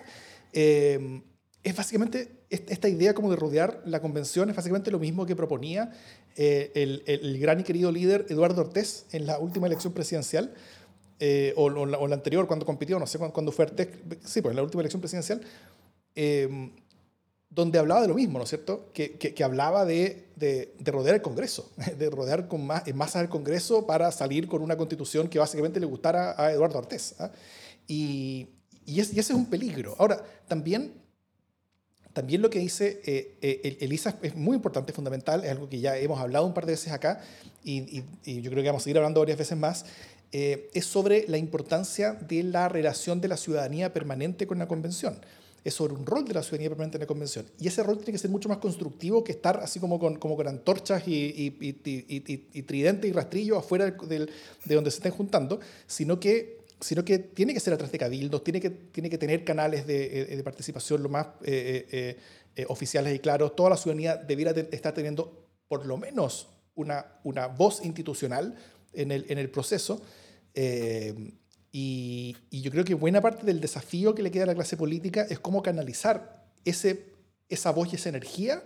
Eh, 0.52 1.22
es 1.64 1.74
básicamente 1.74 2.44
esta 2.50 2.88
idea 2.88 3.14
como 3.14 3.30
de 3.30 3.36
rodear 3.36 3.82
la 3.86 4.00
convención, 4.00 4.50
es 4.50 4.56
básicamente 4.56 4.90
lo 4.90 4.98
mismo 4.98 5.26
que 5.26 5.34
proponía 5.34 5.90
eh, 6.36 6.70
el, 6.74 7.02
el, 7.06 7.38
gran 7.40 7.58
y 7.58 7.64
querido 7.64 7.90
líder 7.90 8.26
Eduardo 8.28 8.60
Ortiz 8.60 9.06
en 9.12 9.26
la 9.26 9.38
última 9.38 9.66
elección 9.66 9.92
presidencial, 9.92 10.54
o, 11.56 11.64
o, 11.64 11.86
la, 11.86 12.14
anterior, 12.14 12.46
cuando 12.46 12.66
compitió, 12.66 12.98
no 12.98 13.06
sé 13.06 13.18
cuándo, 13.18 13.50
fue 13.50 13.64
Ortiz, 13.64 13.88
sí, 14.24 14.42
pues 14.42 14.52
en 14.52 14.56
la 14.56 14.62
última 14.62 14.82
elección 14.82 15.00
presidencial 15.00 15.40
donde 17.54 17.78
hablaba 17.78 18.02
de 18.02 18.08
lo 18.08 18.14
mismo, 18.14 18.38
¿no 18.38 18.44
es 18.44 18.50
cierto? 18.50 18.90
Que, 18.92 19.34
hablaba 19.44 19.84
de, 19.84 20.28
de, 20.36 20.74
rodear 20.86 21.14
el 21.14 21.22
Congreso, 21.22 21.70
de 21.98 22.10
rodear 22.10 22.52
más, 22.58 22.86
en 22.86 22.96
masa 22.96 23.20
del 23.20 23.28
Congreso 23.28 23.86
para 23.86 24.10
salir 24.10 24.48
con 24.48 24.60
una 24.62 24.76
constitución 24.76 25.28
que 25.28 25.38
básicamente 25.38 25.78
le 25.78 25.86
gustara 25.86 26.34
a 26.36 26.52
Eduardo 26.52 26.78
Artés. 26.78 27.14
¿ah? 27.20 27.30
Y, 27.86 28.48
y, 28.84 29.00
ese 29.00 29.20
es 29.20 29.30
un 29.30 29.46
peligro. 29.46 29.94
Ahora, 29.98 30.24
también, 30.48 30.94
también 32.14 32.42
lo 32.42 32.48
que 32.48 32.60
dice 32.60 33.02
eh, 33.04 33.34
eh, 33.42 33.76
Elisa 33.80 34.16
es 34.22 34.36
muy 34.36 34.54
importante, 34.54 34.92
fundamental, 34.92 35.44
es 35.44 35.50
algo 35.50 35.68
que 35.68 35.80
ya 35.80 35.98
hemos 35.98 36.20
hablado 36.20 36.46
un 36.46 36.54
par 36.54 36.64
de 36.64 36.72
veces 36.72 36.92
acá 36.92 37.20
y, 37.64 38.02
yo 38.24 38.50
creo 38.50 38.62
que 38.62 38.68
vamos 38.68 38.82
a 38.82 38.84
seguir 38.84 38.98
hablando 38.98 39.20
varias 39.20 39.36
veces 39.36 39.58
más, 39.58 39.84
eh, 40.30 40.70
es 40.72 40.86
sobre 40.86 41.26
la 41.26 41.38
importancia 41.38 42.12
de 42.12 42.44
la 42.44 42.68
relación 42.68 43.20
de 43.20 43.26
la 43.26 43.36
ciudadanía 43.36 43.92
permanente 43.92 44.46
con 44.46 44.58
la 44.58 44.68
convención 44.68 45.18
es 45.64 45.72
sobre 45.72 45.94
un 45.94 46.04
rol 46.04 46.26
de 46.26 46.34
la 46.34 46.42
ciudadanía 46.42 46.68
permanente 46.68 46.98
en 46.98 47.00
la 47.00 47.06
convención. 47.06 47.46
Y 47.58 47.68
ese 47.68 47.82
rol 47.82 47.96
tiene 47.96 48.12
que 48.12 48.18
ser 48.18 48.30
mucho 48.30 48.50
más 48.50 48.58
constructivo 48.58 49.24
que 49.24 49.32
estar 49.32 49.60
así 49.60 49.80
como 49.80 49.98
con, 49.98 50.16
como 50.16 50.36
con 50.36 50.46
antorchas 50.46 51.08
y, 51.08 51.14
y, 51.14 51.56
y, 51.58 52.44
y 52.52 52.62
tridente 52.64 53.08
y 53.08 53.12
rastrillo 53.12 53.56
afuera 53.56 53.86
de 53.86 54.28
donde 54.66 54.90
se 54.90 54.98
estén 54.98 55.12
juntando, 55.12 55.60
sino 55.86 56.20
que 56.20 56.63
sino 56.84 57.02
que 57.02 57.18
tiene 57.18 57.54
que 57.54 57.60
ser 57.60 57.72
a 57.72 57.78
través 57.78 57.92
de 57.92 57.98
cabildos, 57.98 58.44
tiene 58.44 58.60
que, 58.60 58.68
tiene 58.68 59.08
que 59.08 59.16
tener 59.16 59.42
canales 59.42 59.86
de, 59.86 60.34
eh, 60.34 60.42
participación 60.42 61.02
lo 61.02 61.08
más 61.08 61.28
eh, 61.42 62.18
eh, 62.54 62.66
oficiales 62.68 63.14
y 63.14 63.20
claros. 63.20 63.56
Toda 63.56 63.70
la 63.70 63.78
ciudadanía 63.78 64.16
debiera 64.16 64.50
estar 64.50 64.92
teniendo 64.92 65.48
por 65.66 65.86
lo 65.86 65.96
menos 65.96 66.50
una, 66.74 67.06
una 67.24 67.46
voz 67.46 67.82
institucional 67.82 68.54
en 68.92 69.12
el, 69.12 69.24
en 69.30 69.38
el 69.38 69.48
proceso. 69.48 70.02
Y, 71.72 72.36
yo 72.50 72.70
creo 72.70 72.84
que 72.84 72.92
buena 72.92 73.22
parte 73.22 73.46
del 73.46 73.62
desafío 73.62 74.14
que 74.14 74.22
le 74.22 74.30
queda 74.30 74.44
a 74.44 74.48
la 74.48 74.54
clase 74.54 74.76
política 74.76 75.26
es 75.30 75.38
cómo 75.38 75.62
canalizar 75.62 76.44
ese, 76.66 77.06
esa 77.48 77.70
voz 77.70 77.92
y 77.92 77.96
esa 77.96 78.10
energía 78.10 78.62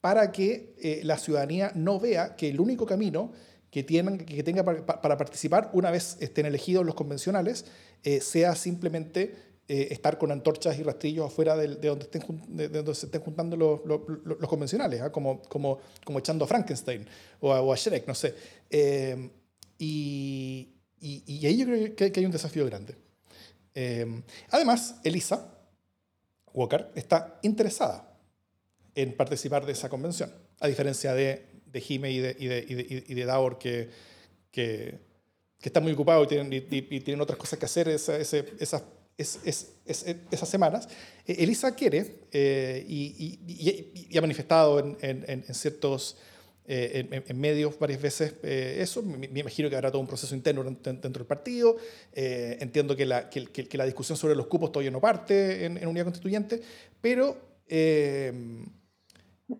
para 0.00 0.32
que 0.32 1.00
la 1.04 1.16
ciudadanía 1.16 1.70
no 1.76 2.00
vea 2.00 2.34
que 2.34 2.48
el 2.48 2.60
único 2.60 2.86
camino 2.86 3.32
que, 3.72 3.82
tienen, 3.82 4.18
que 4.18 4.42
tenga 4.42 4.62
para, 4.62 5.16
participar 5.16 5.70
una 5.72 5.90
vez 5.90 6.18
estén 6.20 6.44
elegidos 6.44 6.84
los 6.84 6.94
convencionales 6.94 7.64
eh, 8.04 8.20
sea 8.20 8.54
simplemente 8.54 9.34
eh, 9.66 9.88
estar 9.90 10.18
con 10.18 10.30
antorchas 10.30 10.78
y 10.78 10.82
rastrillos 10.82 11.26
afuera 11.26 11.56
de, 11.56 11.68
donde, 11.76 12.04
estén, 12.04 12.22
de, 12.48 12.68
donde 12.68 12.94
se 12.94 13.06
estén 13.06 13.22
juntando 13.22 13.56
los, 13.56 13.80
los, 13.84 14.48
convencionales, 14.48 15.00
¿ah? 15.00 15.10
como, 15.10 15.40
como, 15.42 15.78
como 16.04 16.18
echando 16.18 16.44
a 16.44 16.48
Frankenstein 16.48 17.06
o 17.40 17.50
a, 17.52 17.62
o 17.62 17.72
a 17.72 17.76
Shrek, 17.76 18.06
no 18.06 18.14
sé. 18.14 18.34
y, 19.78 20.68
y, 21.02 21.46
ahí 21.46 21.56
yo 21.56 21.66
creo 21.66 21.96
que, 21.96 22.12
hay 22.14 22.24
un 22.24 22.30
desafío 22.30 22.64
grande. 22.66 22.94
Eh, 23.74 24.22
además, 24.50 24.96
Elisa 25.02 25.52
Walker 26.52 26.92
está 26.94 27.40
interesada 27.42 28.16
en 28.94 29.16
participar 29.16 29.66
de 29.66 29.72
esa 29.72 29.88
convención, 29.88 30.32
a 30.60 30.68
diferencia 30.68 31.14
de, 31.14 31.51
de 31.72 31.80
Jime 31.80 32.10
y 32.10 32.18
de, 32.18 32.36
y 32.38 32.46
de, 32.46 33.04
y 33.08 33.14
de 33.14 33.24
Davor, 33.24 33.58
que, 33.58 33.88
que, 34.50 34.98
que, 35.58 35.68
están 35.68 35.82
muy 35.82 35.92
ocupados 35.92 36.26
y 36.26 36.28
tienen, 36.28 36.68
tienen 36.68 37.20
otras 37.20 37.38
cosas 37.38 37.58
que 37.58 37.64
hacer 37.64 37.88
esa, 37.88 38.18
esas, 38.18 38.84
esas, 39.16 40.48
semanas. 40.48 40.88
Eh, 41.26 41.36
Elisa 41.38 41.74
quiere 41.74 42.26
eh, 42.30 42.84
y, 42.88 44.16
ha 44.16 44.20
manifestado 44.20 44.78
en, 44.78 44.96
en, 45.00 45.44
en 45.46 45.54
ciertos 45.54 46.16
eh, 46.64 47.24
en, 47.26 47.40
medios 47.40 47.76
varias 47.76 48.00
veces 48.00 48.34
eh, 48.44 48.76
eso. 48.78 49.02
Me, 49.02 49.26
imagino 49.26 49.68
que 49.68 49.74
habrá 49.74 49.90
todo 49.90 50.00
un 50.00 50.06
proceso 50.06 50.34
interno 50.34 50.62
dentro, 50.62 51.10
del 51.10 51.26
partido. 51.26 51.76
Eh, 52.12 52.56
entiendo 52.60 52.94
que 52.94 53.04
la, 53.04 53.28
que, 53.28 53.46
que, 53.46 53.76
la, 53.76 53.84
discusión 53.84 54.16
sobre 54.16 54.36
los 54.36 54.46
cupos 54.46 54.70
todavía 54.70 54.92
no 54.92 55.00
parte 55.00 55.64
en, 55.64 55.84
unidad 55.86 56.04
constituyente, 56.04 56.62
pero, 57.00 57.36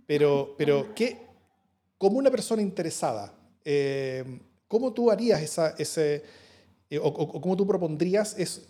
pero, 0.07 0.55
pero 0.57 0.95
que 0.95 1.32
como 2.03 2.19
una 2.19 2.33
persona 2.33 2.61
interesada, 2.61 3.33
¿cómo 4.67 4.93
tú 4.93 5.09
harías 5.09 5.41
esa, 5.41 5.77
ese, 5.79 6.25
o, 7.01 7.07
o, 7.07 7.41
cómo 7.41 7.57
tú 7.57 7.65
propondrías 7.65 8.37
es, 8.37 8.63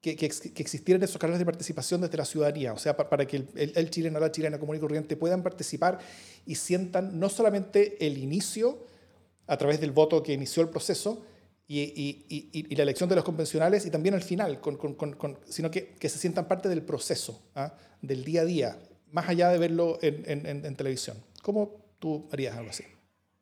que, 0.00 0.12
existieran 0.12 1.02
esos 1.02 1.18
canales 1.18 1.40
de 1.40 1.44
participación 1.44 2.00
desde 2.00 2.16
la 2.16 2.24
ciudadanía, 2.24 2.72
o 2.72 2.78
sea, 2.78 2.96
para, 2.96 3.26
que 3.26 3.38
el, 3.38 3.72
el, 3.74 3.90
chileno, 3.90 4.20
la 4.20 4.30
chilena 4.30 4.60
común 4.60 4.76
y 4.76 4.78
corriente 4.78 5.16
puedan 5.16 5.42
participar 5.42 5.98
y 6.46 6.54
sientan 6.54 7.18
no 7.18 7.28
solamente 7.28 8.06
el 8.06 8.18
inicio 8.18 8.86
a 9.48 9.56
través 9.56 9.80
del 9.80 9.90
voto 9.90 10.22
que 10.22 10.34
inició 10.34 10.62
el 10.62 10.68
proceso 10.68 11.26
y, 11.66 12.68
la 12.70 12.84
elección 12.84 13.08
de 13.08 13.16
los 13.16 13.24
convencionales 13.24 13.84
y 13.84 13.90
también 13.90 14.14
al 14.14 14.22
final, 14.22 14.60
sino 15.48 15.72
que, 15.72 15.96
se 16.00 16.18
sientan 16.20 16.46
parte 16.46 16.68
del 16.68 16.82
proceso, 16.82 17.42
¿ah? 17.56 17.74
del 18.00 18.24
día 18.24 18.42
a 18.42 18.44
día, 18.44 18.78
más 19.10 19.28
allá 19.28 19.48
de 19.48 19.58
verlo 19.58 19.98
en, 20.02 20.46
en 20.46 20.76
televisión. 20.76 21.16
¿Cómo 21.42 21.85
tú 21.98 22.28
harías 22.32 22.56
algo 22.56 22.70
así? 22.70 22.84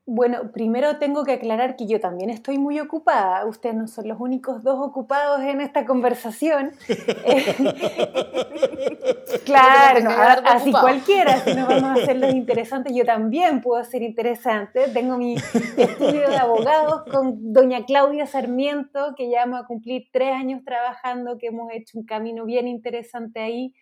Bueno, 0.07 0.53
primero 0.53 0.99
tengo 0.99 1.25
que 1.25 1.33
aclarar 1.33 1.77
que 1.77 1.87
yo 1.87 1.99
también 1.99 2.29
estoy 2.29 2.59
muy 2.59 2.79
ocupada. 2.79 3.47
Ustedes 3.47 3.75
no 3.75 3.89
son 3.89 4.07
los 4.07 4.21
únicos 4.21 4.63
dos 4.63 4.79
ocupados 4.79 5.41
en 5.41 5.63
esta 5.63 5.87
conversación. 5.87 6.73
claro, 9.47 10.11
así 10.45 10.73
cualquiera, 10.73 11.43
si 11.43 11.55
no 11.55 11.67
vamos 11.67 11.85
a 11.85 11.95
hacerlos 12.03 12.35
interesantes, 12.35 12.95
yo 12.95 13.07
también 13.07 13.63
puedo 13.63 13.83
ser 13.83 14.03
interesante. 14.03 14.89
Tengo 14.93 15.17
mi 15.17 15.37
estudio 15.37 16.29
de 16.29 16.37
abogados 16.37 17.05
con 17.11 17.55
doña 17.55 17.87
Claudia 17.87 18.27
Sarmiento, 18.27 19.15
que 19.17 19.31
ya 19.31 19.47
vamos 19.47 19.63
a 19.63 19.67
cumplir 19.67 20.09
tres 20.13 20.35
años 20.35 20.63
trabajando, 20.67 21.39
que 21.39 21.47
hemos 21.47 21.73
hecho 21.73 21.99
un 21.99 22.05
camino 22.05 22.45
bien 22.45 22.69
interesante 22.69 23.41
ahí. 23.41 23.75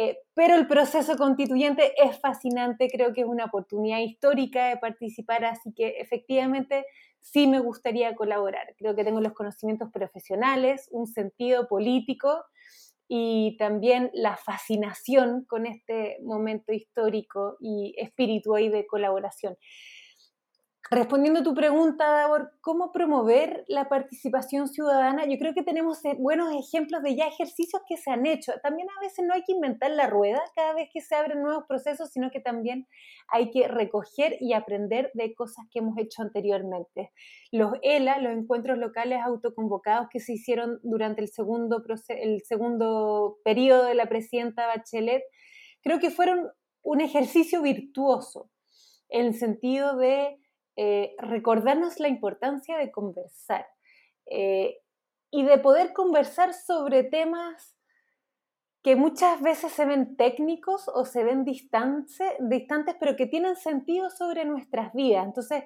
Eh, 0.00 0.16
pero 0.32 0.54
el 0.54 0.68
proceso 0.68 1.16
constituyente 1.16 1.92
es 2.00 2.20
fascinante, 2.20 2.88
creo 2.88 3.12
que 3.12 3.22
es 3.22 3.26
una 3.26 3.46
oportunidad 3.46 3.98
histórica 3.98 4.68
de 4.68 4.76
participar, 4.76 5.44
así 5.44 5.72
que 5.74 5.98
efectivamente 5.98 6.86
sí 7.20 7.48
me 7.48 7.58
gustaría 7.58 8.14
colaborar. 8.14 8.76
Creo 8.78 8.94
que 8.94 9.02
tengo 9.02 9.20
los 9.20 9.32
conocimientos 9.32 9.90
profesionales, 9.92 10.86
un 10.92 11.08
sentido 11.08 11.66
político 11.66 12.44
y 13.08 13.56
también 13.58 14.12
la 14.14 14.36
fascinación 14.36 15.44
con 15.48 15.66
este 15.66 16.18
momento 16.22 16.72
histórico 16.72 17.56
y 17.58 17.92
espíritu 17.98 18.52
de 18.52 18.86
colaboración. 18.86 19.56
Respondiendo 20.90 21.40
a 21.40 21.42
tu 21.42 21.52
pregunta, 21.52 22.08
Davor, 22.08 22.52
¿cómo 22.62 22.92
promover 22.92 23.62
la 23.68 23.90
participación 23.90 24.68
ciudadana? 24.68 25.26
Yo 25.26 25.36
creo 25.38 25.52
que 25.52 25.62
tenemos 25.62 26.02
eh, 26.06 26.16
buenos 26.18 26.50
ejemplos 26.54 27.02
de 27.02 27.14
ya 27.14 27.26
ejercicios 27.26 27.82
que 27.86 27.98
se 27.98 28.10
han 28.10 28.24
hecho. 28.24 28.54
También 28.62 28.88
a 28.88 29.00
veces 29.02 29.22
no 29.26 29.34
hay 29.34 29.42
que 29.42 29.52
inventar 29.52 29.90
la 29.90 30.06
rueda 30.06 30.40
cada 30.56 30.72
vez 30.72 30.88
que 30.90 31.02
se 31.02 31.14
abren 31.14 31.42
nuevos 31.42 31.64
procesos, 31.68 32.08
sino 32.10 32.30
que 32.30 32.40
también 32.40 32.86
hay 33.28 33.50
que 33.50 33.68
recoger 33.68 34.38
y 34.40 34.54
aprender 34.54 35.10
de 35.12 35.34
cosas 35.34 35.66
que 35.70 35.80
hemos 35.80 35.98
hecho 35.98 36.22
anteriormente. 36.22 37.12
Los 37.52 37.72
ELA, 37.82 38.18
los 38.20 38.32
encuentros 38.32 38.78
locales 38.78 39.20
autoconvocados 39.22 40.08
que 40.10 40.20
se 40.20 40.32
hicieron 40.32 40.80
durante 40.82 41.20
el 41.20 41.28
segundo, 41.28 41.84
el 42.08 42.40
segundo 42.44 43.36
periodo 43.44 43.84
de 43.84 43.94
la 43.94 44.08
presidenta 44.08 44.66
Bachelet, 44.66 45.22
creo 45.82 45.98
que 45.98 46.10
fueron 46.10 46.48
un 46.80 47.02
ejercicio 47.02 47.60
virtuoso 47.60 48.50
en 49.10 49.26
el 49.26 49.34
sentido 49.34 49.94
de 49.98 50.38
eh, 50.80 51.16
recordarnos 51.18 51.98
la 51.98 52.06
importancia 52.06 52.78
de 52.78 52.92
conversar 52.92 53.66
eh, 54.26 54.78
y 55.28 55.42
de 55.42 55.58
poder 55.58 55.92
conversar 55.92 56.54
sobre 56.54 57.02
temas 57.02 57.76
que 58.84 58.94
muchas 58.94 59.40
veces 59.42 59.72
se 59.72 59.84
ven 59.84 60.16
técnicos 60.16 60.88
o 60.94 61.04
se 61.04 61.24
ven 61.24 61.44
distantes, 61.44 62.28
pero 63.00 63.16
que 63.16 63.26
tienen 63.26 63.56
sentido 63.56 64.08
sobre 64.08 64.44
nuestras 64.44 64.92
vidas. 64.92 65.26
Entonces, 65.26 65.64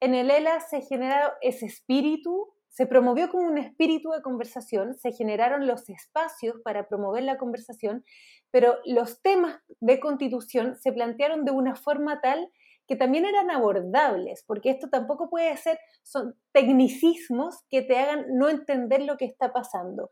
en 0.00 0.14
el 0.14 0.30
ELA 0.30 0.58
se 0.60 0.80
generó 0.80 1.34
ese 1.42 1.66
espíritu, 1.66 2.54
se 2.68 2.86
promovió 2.86 3.28
como 3.28 3.46
un 3.46 3.58
espíritu 3.58 4.12
de 4.12 4.22
conversación, 4.22 4.94
se 4.94 5.12
generaron 5.12 5.66
los 5.66 5.90
espacios 5.90 6.56
para 6.64 6.88
promover 6.88 7.24
la 7.24 7.36
conversación, 7.36 8.02
pero 8.50 8.78
los 8.86 9.20
temas 9.20 9.60
de 9.80 10.00
constitución 10.00 10.74
se 10.76 10.90
plantearon 10.90 11.44
de 11.44 11.52
una 11.52 11.74
forma 11.74 12.22
tal 12.22 12.50
que 12.86 12.96
también 12.96 13.24
eran 13.24 13.50
abordables, 13.50 14.44
porque 14.46 14.70
esto 14.70 14.88
tampoco 14.88 15.30
puede 15.30 15.56
ser, 15.56 15.78
son 16.02 16.34
tecnicismos 16.52 17.64
que 17.70 17.82
te 17.82 17.96
hagan 17.96 18.26
no 18.36 18.48
entender 18.48 19.02
lo 19.02 19.16
que 19.16 19.24
está 19.24 19.52
pasando. 19.52 20.10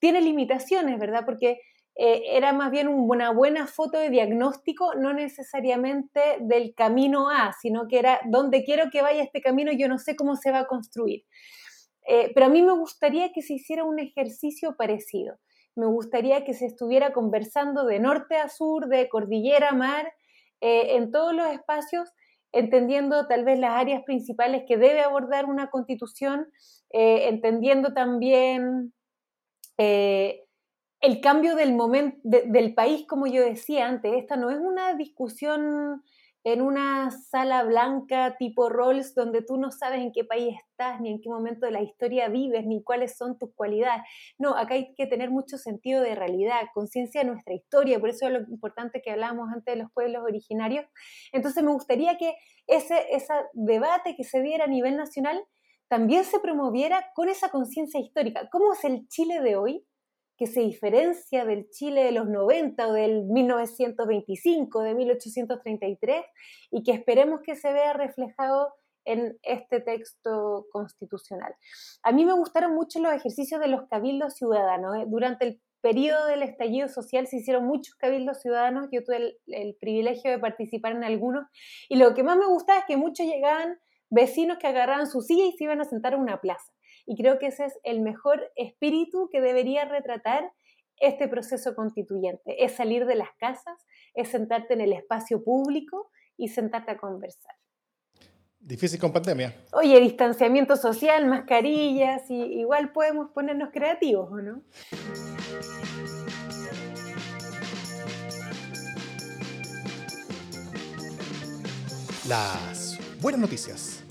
Tiene 0.00 0.20
limitaciones, 0.20 0.98
¿verdad? 0.98 1.24
Porque 1.24 1.60
eh, 1.94 2.36
era 2.36 2.52
más 2.52 2.70
bien 2.70 2.88
una 2.88 3.32
buena 3.32 3.66
foto 3.66 3.98
de 3.98 4.10
diagnóstico, 4.10 4.94
no 4.94 5.12
necesariamente 5.12 6.20
del 6.40 6.74
camino 6.74 7.28
A, 7.28 7.52
sino 7.60 7.86
que 7.86 7.98
era 7.98 8.20
donde 8.26 8.64
quiero 8.64 8.90
que 8.90 9.02
vaya 9.02 9.22
este 9.22 9.42
camino, 9.42 9.72
yo 9.72 9.88
no 9.88 9.98
sé 9.98 10.16
cómo 10.16 10.36
se 10.36 10.50
va 10.50 10.60
a 10.60 10.66
construir. 10.66 11.24
Eh, 12.08 12.32
pero 12.34 12.46
a 12.46 12.48
mí 12.48 12.62
me 12.62 12.72
gustaría 12.72 13.32
que 13.32 13.42
se 13.42 13.54
hiciera 13.54 13.84
un 13.84 13.98
ejercicio 13.98 14.74
parecido. 14.76 15.38
Me 15.74 15.86
gustaría 15.86 16.44
que 16.44 16.54
se 16.54 16.66
estuviera 16.66 17.12
conversando 17.12 17.84
de 17.84 18.00
norte 18.00 18.36
a 18.36 18.48
sur, 18.48 18.88
de 18.88 19.08
cordillera 19.08 19.70
a 19.70 19.74
mar, 19.74 20.12
eh, 20.62 20.94
en 20.94 21.10
todos 21.10 21.34
los 21.34 21.48
espacios, 21.48 22.08
entendiendo 22.52 23.26
tal 23.26 23.44
vez 23.44 23.58
las 23.58 23.72
áreas 23.72 24.04
principales 24.04 24.62
que 24.68 24.76
debe 24.76 25.00
abordar 25.00 25.46
una 25.46 25.70
constitución, 25.70 26.46
eh, 26.90 27.28
entendiendo 27.28 27.92
también 27.94 28.94
eh, 29.76 30.44
el 31.00 31.20
cambio 31.20 31.56
del 31.56 31.74
momento 31.74 32.16
del 32.22 32.74
país, 32.74 33.04
como 33.08 33.26
yo 33.26 33.42
decía 33.42 33.88
antes. 33.88 34.12
Esta 34.14 34.36
no 34.36 34.50
es 34.50 34.58
una 34.58 34.94
discusión 34.94 36.04
en 36.44 36.60
una 36.60 37.10
sala 37.10 37.62
blanca 37.62 38.36
tipo 38.36 38.68
Rolls 38.68 39.14
donde 39.14 39.42
tú 39.42 39.58
no 39.58 39.70
sabes 39.70 40.00
en 40.00 40.12
qué 40.12 40.24
país 40.24 40.56
estás, 40.68 41.00
ni 41.00 41.10
en 41.10 41.20
qué 41.20 41.28
momento 41.28 41.66
de 41.66 41.72
la 41.72 41.82
historia 41.82 42.28
vives, 42.28 42.66
ni 42.66 42.82
cuáles 42.82 43.16
son 43.16 43.38
tus 43.38 43.54
cualidades. 43.54 44.02
No, 44.38 44.56
acá 44.56 44.74
hay 44.74 44.94
que 44.94 45.06
tener 45.06 45.30
mucho 45.30 45.56
sentido 45.58 46.02
de 46.02 46.14
realidad, 46.14 46.62
conciencia 46.74 47.22
de 47.22 47.28
nuestra 47.28 47.54
historia, 47.54 48.00
por 48.00 48.08
eso 48.08 48.26
es 48.26 48.32
lo 48.32 48.40
importante 48.40 49.00
que 49.02 49.12
hablábamos 49.12 49.48
antes 49.52 49.74
de 49.74 49.82
los 49.82 49.92
pueblos 49.92 50.22
originarios. 50.24 50.86
Entonces 51.32 51.62
me 51.62 51.72
gustaría 51.72 52.16
que 52.18 52.34
ese, 52.66 53.06
ese 53.10 53.34
debate 53.52 54.14
que 54.16 54.24
se 54.24 54.42
diera 54.42 54.64
a 54.64 54.68
nivel 54.68 54.96
nacional 54.96 55.42
también 55.88 56.24
se 56.24 56.40
promoviera 56.40 57.12
con 57.14 57.28
esa 57.28 57.50
conciencia 57.50 58.00
histórica. 58.00 58.48
¿Cómo 58.50 58.72
es 58.72 58.82
el 58.84 59.06
Chile 59.08 59.40
de 59.42 59.56
hoy? 59.56 59.86
Que 60.42 60.48
se 60.48 60.60
diferencia 60.62 61.44
del 61.44 61.70
Chile 61.70 62.02
de 62.02 62.10
los 62.10 62.28
90 62.28 62.88
o 62.88 62.92
del 62.94 63.26
1925, 63.26 64.82
de 64.82 64.94
1833, 64.96 66.24
y 66.72 66.82
que 66.82 66.90
esperemos 66.90 67.42
que 67.42 67.54
se 67.54 67.72
vea 67.72 67.92
reflejado 67.92 68.74
en 69.04 69.38
este 69.44 69.78
texto 69.78 70.66
constitucional. 70.72 71.54
A 72.02 72.10
mí 72.10 72.24
me 72.24 72.32
gustaron 72.32 72.74
mucho 72.74 72.98
los 72.98 73.12
ejercicios 73.12 73.60
de 73.60 73.68
los 73.68 73.86
cabildos 73.88 74.34
ciudadanos. 74.34 74.96
¿eh? 74.96 75.04
Durante 75.06 75.44
el 75.46 75.60
periodo 75.80 76.26
del 76.26 76.42
estallido 76.42 76.88
social 76.88 77.28
se 77.28 77.36
hicieron 77.36 77.64
muchos 77.64 77.94
cabildos 77.94 78.40
ciudadanos, 78.40 78.88
yo 78.90 79.04
tuve 79.04 79.18
el, 79.18 79.38
el, 79.46 79.76
privilegio 79.76 80.32
de 80.32 80.40
participar 80.40 80.90
en 80.90 81.04
algunos, 81.04 81.46
y 81.88 81.98
lo 81.98 82.14
que 82.14 82.24
más 82.24 82.36
me 82.36 82.46
gustaba 82.46 82.80
es 82.80 82.86
que 82.86 82.96
muchos 82.96 83.26
llegaban 83.26 83.78
vecinos 84.10 84.58
que 84.58 84.66
agarraban 84.66 85.06
su 85.06 85.20
silla 85.20 85.44
y 85.44 85.52
se 85.52 85.62
iban 85.62 85.80
a 85.80 85.84
sentar 85.84 86.14
a 86.14 86.16
una 86.16 86.40
plaza. 86.40 86.72
Y 87.06 87.16
creo 87.16 87.38
que 87.38 87.48
ese 87.48 87.66
es 87.66 87.78
el 87.82 88.00
mejor 88.00 88.52
espíritu 88.56 89.28
que 89.30 89.40
debería 89.40 89.84
retratar 89.84 90.52
este 90.98 91.26
proceso 91.28 91.74
constituyente. 91.74 92.64
Es 92.64 92.72
salir 92.72 93.06
de 93.06 93.16
las 93.16 93.30
casas, 93.38 93.86
es 94.14 94.28
sentarte 94.28 94.74
en 94.74 94.80
el 94.80 94.92
espacio 94.92 95.42
público 95.42 96.10
y 96.36 96.48
sentarte 96.48 96.92
a 96.92 96.96
conversar. 96.96 97.54
Difícil 98.60 99.00
con 99.00 99.12
pandemia. 99.12 99.52
Oye, 99.72 99.98
distanciamiento 99.98 100.76
social, 100.76 101.26
mascarillas, 101.26 102.30
y 102.30 102.36
igual 102.60 102.92
podemos 102.92 103.30
ponernos 103.32 103.70
creativos, 103.72 104.30
¿o 104.30 104.36
no? 104.36 104.62
Las 112.28 113.00
buenas 113.20 113.40
noticias. 113.40 114.04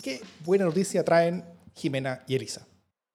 ¿Qué 0.00 0.20
buena 0.44 0.66
noticia 0.66 1.04
traen 1.04 1.55
Jimena 1.76 2.24
y 2.26 2.34
Elisa. 2.34 2.66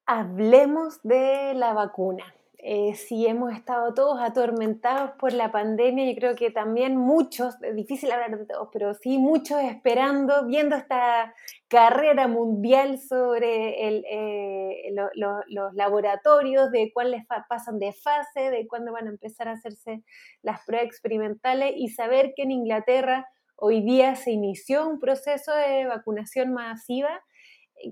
Hablemos 0.05 1.01
de 1.03 1.53
la 1.55 1.74
vacuna. 1.74 2.24
Eh, 2.64 2.93
si 2.93 3.26
hemos 3.26 3.51
estado 3.53 3.95
todos 3.95 4.22
atormentados 4.22 5.12
por 5.18 5.34
la 5.34 5.51
pandemia, 5.51 6.07
yo 6.12 6.16
creo 6.16 6.36
que 6.36 6.51
también 6.51 6.95
muchos, 6.95 7.55
es 7.64 7.76
difícil 7.76 8.12
hablar 8.12 8.38
de 8.38 8.45
todos, 8.45 8.70
pero 8.72 8.93
sí 8.93 9.18
muchos 9.18 9.59
esperando, 9.64 10.45
viendo 10.45 10.76
esta 10.76 11.34
carrera 11.68 12.28
mundial 12.28 12.99
sobre 12.99 13.88
eh, 13.88 14.93
los 14.93 15.74
laboratorios, 15.74 16.70
de 16.70 16.91
cuáles 16.93 17.26
pasan 17.49 17.80
de 17.80 17.93
fase, 17.93 18.51
de 18.51 18.68
cuándo 18.68 18.91
van 18.91 19.07
a 19.07 19.12
empezar 19.12 19.47
a 19.47 19.53
hacerse 19.53 20.03
las 20.43 20.64
pruebas 20.64 20.86
experimentales 20.86 21.74
y 21.76 21.89
saber 21.89 22.34
que 22.36 22.43
en 22.43 22.51
Inglaterra 22.51 23.28
hoy 23.55 23.82
día 23.82 24.16
se 24.16 24.32
inició 24.32 24.88
un 24.88 24.99
proceso 24.99 25.51
de 25.51 25.88
vacunación 25.88 26.53
masiva 26.53 27.24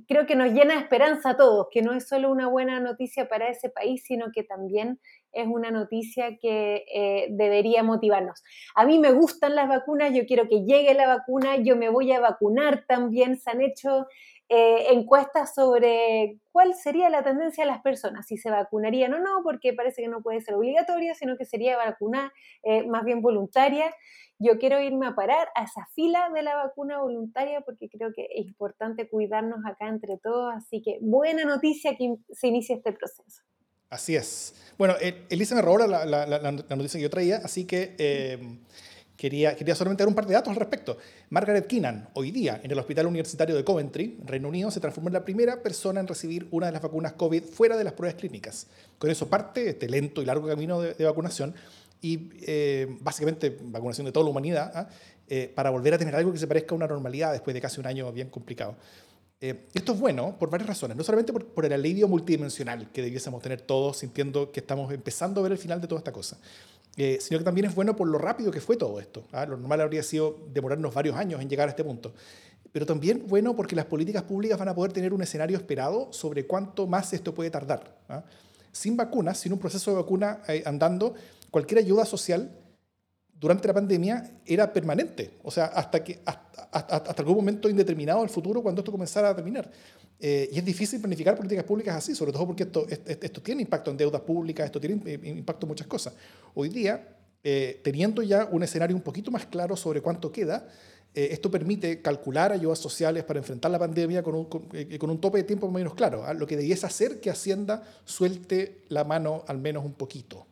creo 0.08 0.26
que 0.26 0.36
nos 0.36 0.52
llena 0.54 0.76
de 0.76 0.82
esperanza 0.82 1.32
a 1.32 1.38
todos, 1.38 1.68
que 1.72 1.82
no 1.82 1.94
es 1.94 2.08
solo 2.08 2.32
una 2.32 2.48
buena 2.48 2.80
noticia 2.80 3.28
para 3.28 3.50
ese 3.50 3.70
país, 3.70 4.04
sino 4.06 4.32
que 4.34 4.44
también 4.44 5.00
es 5.32 5.48
una 5.48 5.72
noticia 5.72 6.38
que 6.38 6.86
eh, 6.94 7.28
debería 7.32 7.84
motivarnos. 7.84 8.44
A 8.76 8.86
mí 8.86 9.00
me 9.00 9.12
gustan 9.12 9.56
las 9.56 9.68
vacunas, 9.68 10.14
yo 10.14 10.26
quiero 10.26 10.48
que 10.48 10.64
llegue 10.66 10.94
la 10.94 11.08
vacuna, 11.08 11.58
yo 11.58 11.76
me 11.76 11.90
voy 11.90 12.12
a 12.12 12.20
vacunar 12.20 12.86
también. 12.88 13.38
Se 13.38 13.50
han 13.52 13.62
hecho 13.62 14.08
eh, 14.50 14.88
encuestas 14.91 15.54
sobre 15.54 16.39
cuál 16.52 16.74
sería 16.74 17.10
la 17.10 17.24
tendencia 17.24 17.64
de 17.64 17.72
las 17.72 17.82
personas, 17.82 18.28
si 18.28 18.38
se 18.38 18.50
vacunarían 18.50 19.14
o 19.14 19.20
no, 19.20 19.41
porque 19.43 19.74
parece 19.74 20.02
que 20.02 20.08
no 20.08 20.22
puede 20.22 20.41
ser 20.41 20.56
obligatoria, 20.56 21.14
sino 21.16 21.38
que 21.38 21.45
sería 21.45 21.78
vacuna 21.78 22.34
eh, 22.64 22.86
más 22.88 23.06
bien 23.06 23.22
voluntaria 23.22 23.93
yo 24.39 24.58
quiero 24.58 24.82
irme 24.82 25.06
a 25.06 25.16
parar 25.16 25.50
a 25.54 25.66
esa 25.66 25.86
fila 25.93 26.30
de 26.34 26.41
la 26.41 26.56
vacuna 26.56 27.02
voluntaria 27.02 27.60
porque 27.62 27.89
creo 27.89 28.12
que 28.16 28.28
es 28.34 28.47
importante 28.47 29.10
cuidarnos 29.10 29.60
acá 29.66 29.89
entre 29.89 30.18
todos. 30.18 30.54
Así 30.56 30.82
que 30.82 30.97
buena 31.02 31.43
noticia 31.43 31.97
que 31.97 32.16
se 32.32 32.47
inicie 32.47 32.78
este 32.78 32.93
proceso. 32.93 33.43
Así 33.89 34.16
es. 34.16 34.56
Bueno, 34.78 34.93
Elisa 35.30 35.56
me 35.56 35.62
robó 35.62 35.80
la, 35.80 36.06
la, 36.06 36.52
noticia 36.52 37.00
que 37.00 37.04
yo 37.04 37.10
traía, 37.10 37.38
así 37.38 37.66
que 37.66 37.95
eh, 37.97 38.39
quería, 39.20 39.53
quería 39.53 39.76
solamente 39.76 40.01
dar 40.01 40.07
un 40.07 40.15
par 40.15 40.26
de 40.26 40.34
datos 40.34 40.49
al 40.49 40.55
respecto. 40.55 40.97
Margaret 41.30 41.67
Keenan, 41.67 42.07
hoy 42.13 42.32
día 42.32 42.61
en 42.63 42.72
el 42.72 42.80
Hospital 42.80 43.05
Universitario 43.05 43.53
de 43.53 43.65
Coventry, 43.65 44.17
Reino 44.26 44.47
Unido, 44.47 44.72
se 44.72 44.80
transformó 44.80 45.09
en 45.09 45.13
la 45.13 45.26
primera 45.26 45.61
persona 45.61 45.99
en 45.99 46.07
recibir 46.07 46.47
una 46.51 46.67
de 46.67 46.72
las 46.72 46.82
vacunas 46.82 47.13
COVID 47.13 47.43
fuera 47.43 47.76
de 47.76 47.84
las 47.84 47.91
pruebas 47.91 48.17
clínicas. 48.17 48.67
Con 48.97 49.11
eso 49.11 49.28
parte 49.28 49.70
este 49.70 49.89
lento 49.89 50.22
y 50.22 50.26
largo 50.26 50.47
camino 50.47 50.80
de, 50.80 50.93
de 50.93 51.03
vacunación 51.03 51.53
y 52.01 52.30
eh, 52.47 52.88
básicamente 53.01 53.57
vacunación 53.61 54.05
de 54.05 54.13
toda 54.13 54.24
la 54.24 54.32
humanidad, 54.32 54.72
¿ah? 54.74 54.88
eh, 55.28 55.51
para 55.53 55.70
volver 55.70 55.93
a 55.93 55.97
tener 55.97 56.15
algo 56.15 56.32
que 56.32 56.39
se 56.39 56.47
parezca 56.47 56.74
a 56.74 56.78
una 56.78 56.88
normalidad 56.88 57.34
después 57.34 57.53
de 57.53 57.59
casi 57.59 57.82
un 57.82 57.88
año 57.88 58.09
bien 58.13 58.30
complicado. 58.30 58.78
Eh, 59.41 59.67
esto 59.74 59.93
es 59.93 59.99
bueno 59.99 60.38
por 60.39 60.49
varias 60.49 60.67
razones, 60.67 60.95
no 60.95 61.03
solamente 61.03 61.32
por, 61.32 61.45
por, 61.45 61.65
el 61.65 61.74
alivio 61.74 62.07
multidimensional 62.07 62.89
que 62.91 63.01
debiésemos 63.01 63.41
tener 63.41 63.61
todos 63.61 63.97
sintiendo 63.97 64.51
que 64.51 64.59
estamos 64.59 64.91
empezando 64.93 65.39
a 65.39 65.43
ver 65.43 65.53
el 65.53 65.57
final 65.57 65.80
de 65.80 65.88
toda 65.88 65.99
esta 65.99 66.11
cosa, 66.11 66.38
sino 66.96 67.40
que 67.40 67.46
también 67.46 67.66
es 67.66 67.76
bueno 67.76 67.96
por 67.96 68.08
lo 68.08 68.18
rápido 68.18 68.52
que 68.52 68.62
fue 68.62 68.78
todo 68.78 69.00
esto. 69.00 69.26
¿ah? 69.32 69.46
Lo 69.46 69.58
normal 69.58 69.82
habría 69.82 70.04
sido 70.04 70.38
demorarnos 70.52 70.94
varios 70.94 71.16
años 71.16 71.42
en 71.42 71.50
llegar 71.50 71.68
a 71.68 71.72
este 71.72 71.84
punto. 71.84 72.14
Pero 72.72 72.86
también 72.86 73.26
bueno 73.28 73.56
porque 73.56 73.76
las 73.76 73.86
políticas 73.86 74.24
públicas 74.24 74.60
van 74.60 74.68
a 74.68 74.76
poder 74.76 74.92
tener 74.92 75.14
un 75.14 75.22
escenario 75.22 75.58
esperado 75.58 76.12
sobre 76.12 76.46
cuánto 76.46 76.88
más 76.88 77.14
esto 77.14 77.34
puede 77.34 77.50
tardar. 77.50 77.98
¿ah? 78.10 78.24
Sin 78.72 78.98
vacunas, 78.98 79.40
sin 79.40 79.54
un 79.54 79.60
proceso 79.60 79.92
de 79.92 79.98
vacuna 79.98 80.42
andando, 80.66 81.16
cualquier 81.50 81.80
ayuda 81.80 82.06
social 82.06 82.52
durante 83.40 83.68
la 83.68 83.74
pandemia 83.74 84.32
era 84.46 84.72
permanente, 84.72 85.32
o 85.44 85.50
sea, 85.50 85.66
hasta, 85.66 86.04
que, 86.04 86.20
hasta, 86.26 87.14
algún 87.18 87.38
momento 87.38 87.70
indeterminado 87.70 88.20
del 88.20 88.30
futuro 88.30 88.62
cuando 88.62 88.82
esto 88.82 88.92
comenzara 88.92 89.30
a 89.30 89.36
terminar. 89.36 89.72
Eh, 90.22 90.49
y 90.51 90.57
es 90.57 90.65
difícil 90.65 90.99
planificar 90.99 91.36
políticas 91.36 91.63
públicas 91.63 91.95
así, 91.95 92.13
sobre 92.13 92.34
todo 92.34 92.45
porque 92.47 92.63
esto, 92.63 92.86
esto, 92.89 93.41
tiene 93.41 93.61
impacto 93.61 93.89
en 93.89 93.97
deudas 93.97 94.22
públicas, 94.22 94.65
esto 94.65 94.80
tiene 94.80 95.01
impacto 95.24 95.65
en 95.65 95.70
muchas 95.70 95.88
cosas. 95.88 96.13
Hoy 96.53 96.67
día, 96.67 97.15
eh, 97.41 97.80
teniendo 97.84 98.22
ya 98.22 98.45
un 98.51 98.61
escenario 98.61 98.95
un 98.95 99.01
poquito 99.01 99.32
más 99.32 99.45
claro 99.45 99.78
sobre 99.78 100.01
cuánto 100.01 100.30
queda, 100.30 100.67
eh, 101.13 101.30
esto 101.32 101.49
permite 101.49 102.01
calcular 102.01 102.51
ayudas 102.51 102.80
sociales 102.80 103.24
para 103.24 103.39
enfrentar 103.39 103.72
la 103.72 103.80
pandemia 103.80 104.22
con 104.22 104.36
un, 104.36 104.45
con, 104.45 105.09
un 105.09 105.22
tope 105.22 105.38
de 105.38 105.43
tiempo 105.45 105.72
menos 105.72 105.95
claro, 105.95 106.26
¿ah? 106.26 106.34
lo 106.34 106.45
que 106.45 106.57
debiese 106.57 106.86
hacer 106.86 107.22
que 107.22 107.30
Hacienda 107.30 107.84
suelte 108.03 108.84
la 108.89 109.05
mano 109.05 109.45
al 109.47 109.57
menos 109.57 109.86
un 109.86 109.93
poquito. 109.93 110.45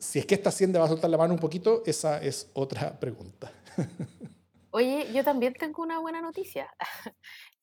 Si 0.00 0.18
es 0.18 0.26
que 0.26 0.34
esta 0.34 0.48
hacienda 0.48 0.80
va 0.80 0.86
a 0.86 0.88
soltar 0.88 1.10
la 1.10 1.18
mano 1.18 1.34
un 1.34 1.38
poquito, 1.38 1.82
esa 1.86 2.20
es 2.22 2.48
otra 2.54 2.98
pregunta. 2.98 3.52
Oye, 4.70 5.12
yo 5.12 5.24
también 5.24 5.52
tengo 5.54 5.82
una 5.82 5.98
buena 5.98 6.20
noticia. 6.20 6.68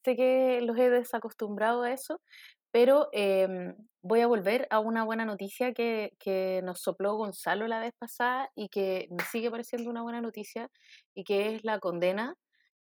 Sé 0.08 0.16
que 0.16 0.62
los 0.62 0.78
he 0.78 0.90
desacostumbrado 0.90 1.84
a 1.84 1.92
eso, 1.92 2.22
pero 2.72 3.10
em, 3.12 3.76
voy 4.02 4.22
a 4.22 4.28
volver 4.28 4.68
a 4.70 4.80
una 4.80 5.04
buena 5.04 5.26
noticia 5.26 5.74
que, 5.74 6.14
que, 6.20 6.62
nos 6.64 6.82
sopló 6.82 7.16
Gonzalo 7.16 7.68
la 7.68 7.80
vez 7.80 7.94
pasada 7.98 8.50
y 8.56 8.70
que 8.70 9.08
me 9.10 9.24
sigue 9.26 9.52
pareciendo 9.52 9.90
una 9.90 10.04
buena 10.04 10.22
noticia 10.22 10.70
y 11.14 11.24
que 11.24 11.56
es 11.56 11.64
la 11.66 11.80
condena 11.80 12.36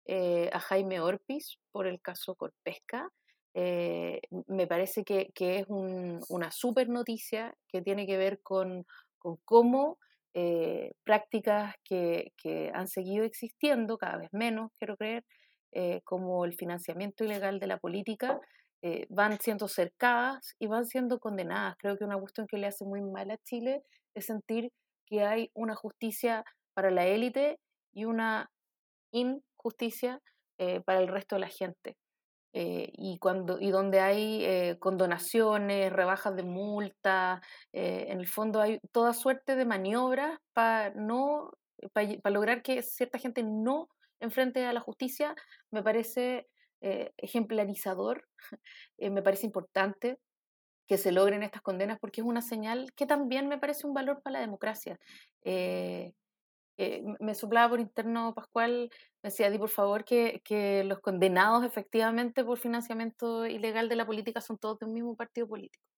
eh, 0.05 0.49
a 0.53 0.59
Jaime 0.59 0.99
Orpiz 0.99 1.57
por 1.71 1.87
el 1.87 1.99
caso 1.99 2.35
Corpesca. 2.35 3.09
Eh, 3.55 4.21
me 4.47 4.67
parece 4.67 5.03
que, 5.03 5.31
es 5.35 5.65
una 5.67 6.51
super 6.51 6.89
noticia 6.89 7.55
que 7.67 7.81
tiene 7.81 8.05
que 8.05 8.17
ver 8.17 8.39
con, 8.43 8.85
cómo 9.45 9.97
eh, 10.35 10.91
prácticas 11.03 11.73
que, 11.83 12.31
han 12.73 12.87
seguido 12.87 13.23
existiendo, 13.25 13.97
cada 13.97 14.17
vez 14.17 14.29
menos, 14.31 14.71
quiero 14.77 14.95
creer, 14.97 15.23
eh, 15.75 16.01
como 16.03 16.45
el 16.45 16.53
financiamiento 16.55 17.23
ilegal 17.23 17.59
de 17.59 17.67
la 17.67 17.77
política, 17.77 18.39
van 19.09 19.39
siendo 19.39 19.67
cercadas 19.67 20.53
y 20.59 20.67
van 20.67 20.85
siendo 20.85 21.17
condenadas. 21.17 21.75
Creo 21.79 21.97
que 21.97 22.03
una 22.03 22.19
cuestión 22.19 22.45
que 22.45 22.59
le 22.59 22.67
hace 22.67 22.85
muy 22.85 23.01
mal 23.01 23.31
a 23.31 23.37
Chile 23.39 23.81
es 24.13 24.27
sentir 24.27 24.71
que 25.07 25.23
hay 25.23 25.49
una 25.55 25.73
justicia 25.73 26.43
para 26.75 26.91
la 26.91 27.07
élite 27.07 27.57
y 27.93 28.05
una 28.05 28.51
injusticia 29.11 30.21
para 30.85 30.99
el 30.99 31.07
resto 31.07 31.35
de 31.35 31.39
la 31.39 31.47
gente. 31.47 31.97
Eh, 32.57 32.89
y, 32.93 33.19
cuando, 33.19 33.59
y 33.59 33.69
donde 33.69 33.99
hay 33.99 34.45
eh, 34.45 34.77
condonaciones, 34.79 35.91
rebajas 35.91 36.37
de 36.37 36.43
multa, 36.43 37.41
eh, 37.73 38.05
en 38.07 38.21
el 38.21 38.27
fondo 38.27 38.61
hay 38.61 38.79
toda 38.93 39.13
suerte 39.13 39.57
de 39.57 39.65
maniobras 39.65 40.39
para 40.53 40.91
no 40.91 41.51
para 41.91 42.07
lograr 42.31 42.61
que 42.63 42.81
cierta 42.81 43.19
gente 43.19 43.43
no 43.43 43.89
enfrente 44.19 44.65
a 44.65 44.73
la 44.73 44.79
justicia, 44.79 45.35
me 45.71 45.83
parece 45.83 46.47
ejemplarizador, 47.17 48.27
me 48.99 49.23
parece 49.23 49.45
importante 49.47 50.19
que 50.87 50.97
se 50.97 51.11
logren 51.11 51.41
estas 51.41 51.63
condenas 51.63 51.97
porque 51.99 52.21
es 52.21 52.27
una 52.27 52.41
señal 52.41 52.93
que 52.95 53.07
también 53.07 53.47
me 53.47 53.57
parece 53.57 53.87
un 53.87 53.93
valor 53.93 54.21
para 54.21 54.33
la 54.33 54.41
democracia. 54.41 54.99
me 57.19 57.33
suplaba 57.35 57.69
por 57.69 57.79
interno 57.79 58.33
Pascual, 58.35 58.89
me 59.23 59.29
decía, 59.29 59.49
di 59.49 59.57
por 59.57 59.69
favor 59.69 60.03
que, 60.05 60.41
que, 60.43 60.83
los 60.83 60.99
condenados 60.99 61.65
efectivamente 61.65 62.43
por 62.43 62.59
financiamiento 62.59 63.45
ilegal 63.47 63.89
de 63.89 63.95
la 63.95 64.05
política 64.05 64.41
son 64.41 64.57
todos 64.57 64.79
de 64.79 64.85
un 64.85 64.93
mismo 64.93 65.15
partido 65.15 65.47
político. 65.47 65.94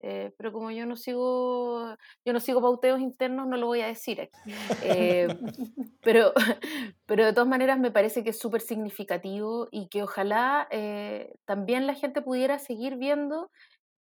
Eh, 0.00 0.32
pero 0.36 0.52
como 0.52 0.70
yo 0.70 0.86
no 0.86 0.96
sigo 0.96 1.96
yo 2.24 2.32
no 2.32 2.38
sigo 2.40 2.60
pauteos 2.60 3.00
internos, 3.00 3.48
no 3.48 3.56
lo 3.56 3.66
voy 3.66 3.80
a 3.80 3.86
decir 3.88 4.20
aquí. 4.20 4.38
Eh, 4.82 5.26
pero, 6.02 6.32
pero 7.06 7.24
de 7.24 7.32
todas 7.32 7.48
maneras 7.48 7.78
me 7.78 7.90
parece 7.90 8.22
que 8.22 8.30
es 8.30 8.38
súper 8.38 8.60
significativo 8.60 9.68
y 9.70 9.88
que 9.88 10.02
ojalá 10.02 10.68
eh, 10.70 11.34
también 11.44 11.86
la 11.86 11.94
gente 11.94 12.22
pudiera 12.22 12.58
seguir 12.58 12.96
viendo 12.96 13.50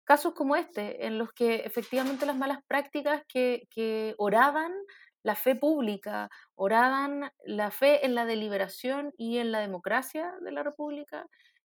casos 0.03 0.33
como 0.33 0.55
este, 0.55 1.05
en 1.05 1.17
los 1.17 1.33
que 1.33 1.55
efectivamente 1.65 2.25
las 2.25 2.37
malas 2.37 2.59
prácticas 2.67 3.23
que, 3.27 3.67
que 3.69 4.15
oraban 4.17 4.71
la 5.23 5.35
fe 5.35 5.55
pública, 5.55 6.29
oraban 6.55 7.31
la 7.43 7.71
fe 7.71 8.05
en 8.05 8.15
la 8.15 8.25
deliberación 8.25 9.13
y 9.17 9.39
en 9.39 9.51
la 9.51 9.59
democracia 9.59 10.33
de 10.41 10.51
la 10.53 10.63
República, 10.63 11.25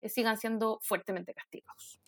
sigan 0.10 0.38
siendo 0.38 0.80
fuertemente 0.82 1.34
castigados. 1.34 2.00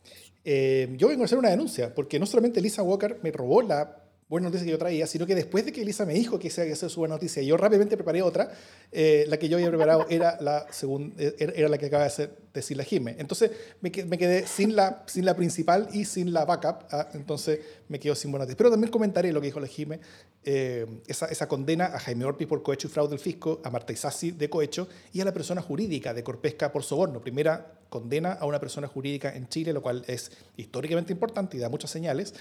Eh, 0.43 0.93
yo 0.97 1.09
vengo 1.09 1.23
a 1.23 1.25
hacer 1.25 1.37
una 1.37 1.49
denuncia, 1.49 1.93
porque 1.93 2.19
no 2.19 2.25
solamente 2.25 2.61
Lisa 2.61 2.83
Walker 2.83 3.19
me 3.23 3.31
robó 3.31 3.61
la 3.61 4.06
buena 4.29 4.47
noticia 4.47 4.65
que 4.65 4.71
yo 4.71 4.77
traía, 4.77 5.07
sino 5.07 5.25
que 5.25 5.35
después 5.35 5.65
de 5.65 5.71
que 5.71 5.81
Elisa 5.81 6.05
me 6.05 6.13
dijo 6.13 6.37
que 6.37 6.49
se 6.49 6.69
hacer 6.69 6.89
su 6.89 6.99
buena 6.99 7.15
noticia, 7.15 7.41
yo 7.41 7.55
rápidamente 7.55 7.95
preparé 7.95 8.21
otra, 8.21 8.51
eh, 8.91 9.25
la 9.29 9.37
que 9.37 9.47
yo 9.47 9.57
había 9.57 9.69
preparado 9.69 10.05
era 10.09 10.37
la, 10.41 10.67
segunda, 10.69 11.15
eh, 11.17 11.53
era 11.55 11.69
la 11.69 11.77
que 11.77 11.85
acaba 11.85 12.03
de 12.03 12.07
hacer, 12.07 12.37
decir 12.53 12.75
la 12.75 12.83
Jime. 12.83 13.15
Entonces 13.19 13.51
me, 13.79 13.89
me, 14.05 14.17
quedé 14.17 14.45
sin 14.45 14.75
la, 14.75 15.03
sin 15.07 15.23
la 15.23 15.35
principal 15.35 15.87
y 15.93 16.03
sin 16.03 16.33
la 16.33 16.43
backup, 16.43 16.87
¿ah? 16.91 17.09
entonces 17.13 17.59
me 17.87 17.99
quedo 17.99 18.15
sin 18.15 18.31
buena 18.31 18.43
noticia. 18.43 18.57
Pero 18.57 18.69
también 18.69 18.91
comentaré 18.91 19.31
lo 19.31 19.39
que 19.39 19.47
dijo 19.47 19.61
la 19.61 19.67
Jime, 19.67 20.01
eh, 20.43 20.85
esa, 21.07 21.27
esa, 21.27 21.47
condena 21.47 21.85
a 21.85 21.99
Jaime 21.99 22.25
Orpi 22.25 22.45
por 22.45 22.61
cohecho 22.63 22.87
y 22.87 22.91
fraude 22.91 23.11
del 23.11 23.19
fisco, 23.19 23.61
a 23.63 23.69
Marta 23.69 23.93
Isasi 23.93 24.31
de 24.31 24.49
cohecho 24.49 24.89
y 25.13 25.21
a 25.21 25.25
la 25.25 25.33
persona 25.33 25.61
jurídica 25.61 26.13
de 26.13 26.23
Corpesca 26.23 26.71
por 26.73 26.83
soborno. 26.83 27.21
Primera 27.21 27.79
condena 27.89 28.33
a 28.33 28.45
una 28.45 28.59
persona 28.59 28.87
jurídica 28.87 29.33
en 29.33 29.47
Chile, 29.47 29.71
lo 29.71 29.81
cual 29.81 30.03
es 30.07 30.31
históricamente 30.57 31.13
importante 31.13 31.55
y 31.55 31.61
da 31.61 31.69
muchas 31.69 31.91
señales. 31.91 32.33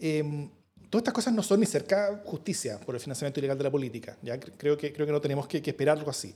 Eh, 0.00 0.48
todas 0.90 1.02
estas 1.02 1.14
cosas 1.14 1.34
no 1.34 1.42
son 1.42 1.60
ni 1.60 1.66
cerca 1.66 2.22
justicia 2.24 2.78
por 2.80 2.94
el 2.94 3.00
financiamiento 3.00 3.40
ilegal 3.40 3.58
de 3.58 3.64
la 3.64 3.70
política. 3.70 4.16
¿ya? 4.22 4.38
Creo, 4.38 4.76
que, 4.76 4.92
creo 4.92 5.06
que 5.06 5.12
no 5.12 5.20
tenemos 5.20 5.46
que, 5.46 5.58
esperar 5.58 5.98
algo 5.98 6.10
así. 6.10 6.34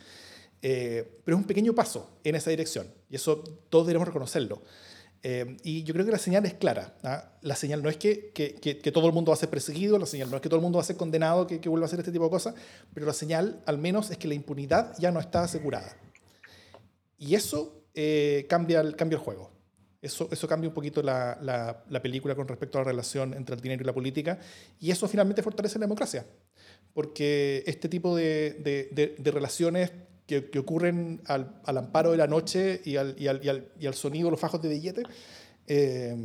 Eh, 0.60 1.20
pero 1.24 1.36
es 1.36 1.40
un 1.40 1.46
pequeño 1.46 1.74
paso 1.74 2.18
en 2.22 2.36
esa 2.36 2.50
dirección 2.50 2.86
y 3.10 3.16
eso 3.16 3.42
todos 3.68 3.86
debemos 3.86 4.06
reconocerlo. 4.06 4.62
Eh, 5.24 5.56
y 5.62 5.84
yo 5.84 5.94
creo 5.94 6.04
que 6.04 6.12
la 6.12 6.18
señal 6.18 6.44
es 6.46 6.54
clara. 6.54 6.94
¿ah? 7.04 7.32
La 7.42 7.54
señal 7.54 7.82
no 7.82 7.88
es 7.88 7.96
que, 7.96 8.30
que, 8.30 8.56
que, 8.56 8.92
todo 8.92 9.06
el 9.06 9.12
mundo 9.12 9.30
va 9.30 9.34
a 9.34 9.38
ser 9.38 9.50
perseguido, 9.50 9.98
la 9.98 10.06
señal 10.06 10.30
no 10.30 10.36
es 10.36 10.42
que 10.42 10.48
todo 10.48 10.58
el 10.58 10.62
mundo 10.62 10.78
va 10.78 10.82
a 10.82 10.86
ser 10.86 10.96
condenado, 10.96 11.46
que, 11.46 11.58
vuelva 11.68 11.84
a 11.84 11.86
hacer 11.86 12.00
este 12.00 12.10
tipo 12.10 12.24
de 12.24 12.30
cosas, 12.30 12.54
pero 12.92 13.06
la 13.06 13.12
señal 13.12 13.62
al 13.66 13.78
menos 13.78 14.10
es 14.10 14.18
que 14.18 14.26
la 14.26 14.34
impunidad 14.34 14.94
ya 14.98 15.12
no 15.12 15.20
está 15.20 15.44
asegurada. 15.44 15.96
Y 17.18 17.36
eso 17.36 17.84
eh, 17.94 18.46
cambia, 18.48 18.80
el, 18.80 18.96
cambia 18.96 19.16
el 19.16 19.22
juego. 19.22 19.51
Eso, 20.02 20.28
eso 20.32 20.48
cambia 20.48 20.68
un 20.68 20.74
poquito 20.74 21.00
la, 21.00 21.38
la, 21.40 22.02
película 22.02 22.34
con 22.34 22.48
respecto 22.48 22.76
a 22.76 22.80
la 22.80 22.88
relación 22.88 23.34
entre 23.34 23.54
el 23.54 23.60
dinero 23.60 23.84
y 23.84 23.86
la 23.86 23.92
política 23.92 24.36
y 24.80 24.90
eso 24.90 25.06
finalmente 25.06 25.44
fortalece 25.44 25.78
la 25.78 25.84
democracia, 25.84 26.26
porque 26.92 27.62
este 27.68 27.88
tipo 27.88 28.16
de, 28.16 28.58
de, 28.64 29.14
de, 29.16 29.30
relaciones 29.30 29.92
que, 30.26 30.50
que, 30.50 30.58
ocurren 30.58 31.20
al, 31.26 31.60
al, 31.64 31.78
amparo 31.78 32.10
de 32.10 32.16
la 32.16 32.26
noche 32.26 32.80
y 32.84 32.96
al, 32.96 33.14
y 33.16 33.28
al, 33.28 33.70
y 33.78 33.86
al, 33.86 33.94
sonido 33.94 34.26
de 34.26 34.32
los 34.32 34.40
fajos 34.40 34.60
de 34.60 34.70
billete 34.70 35.04
eh, 35.68 36.16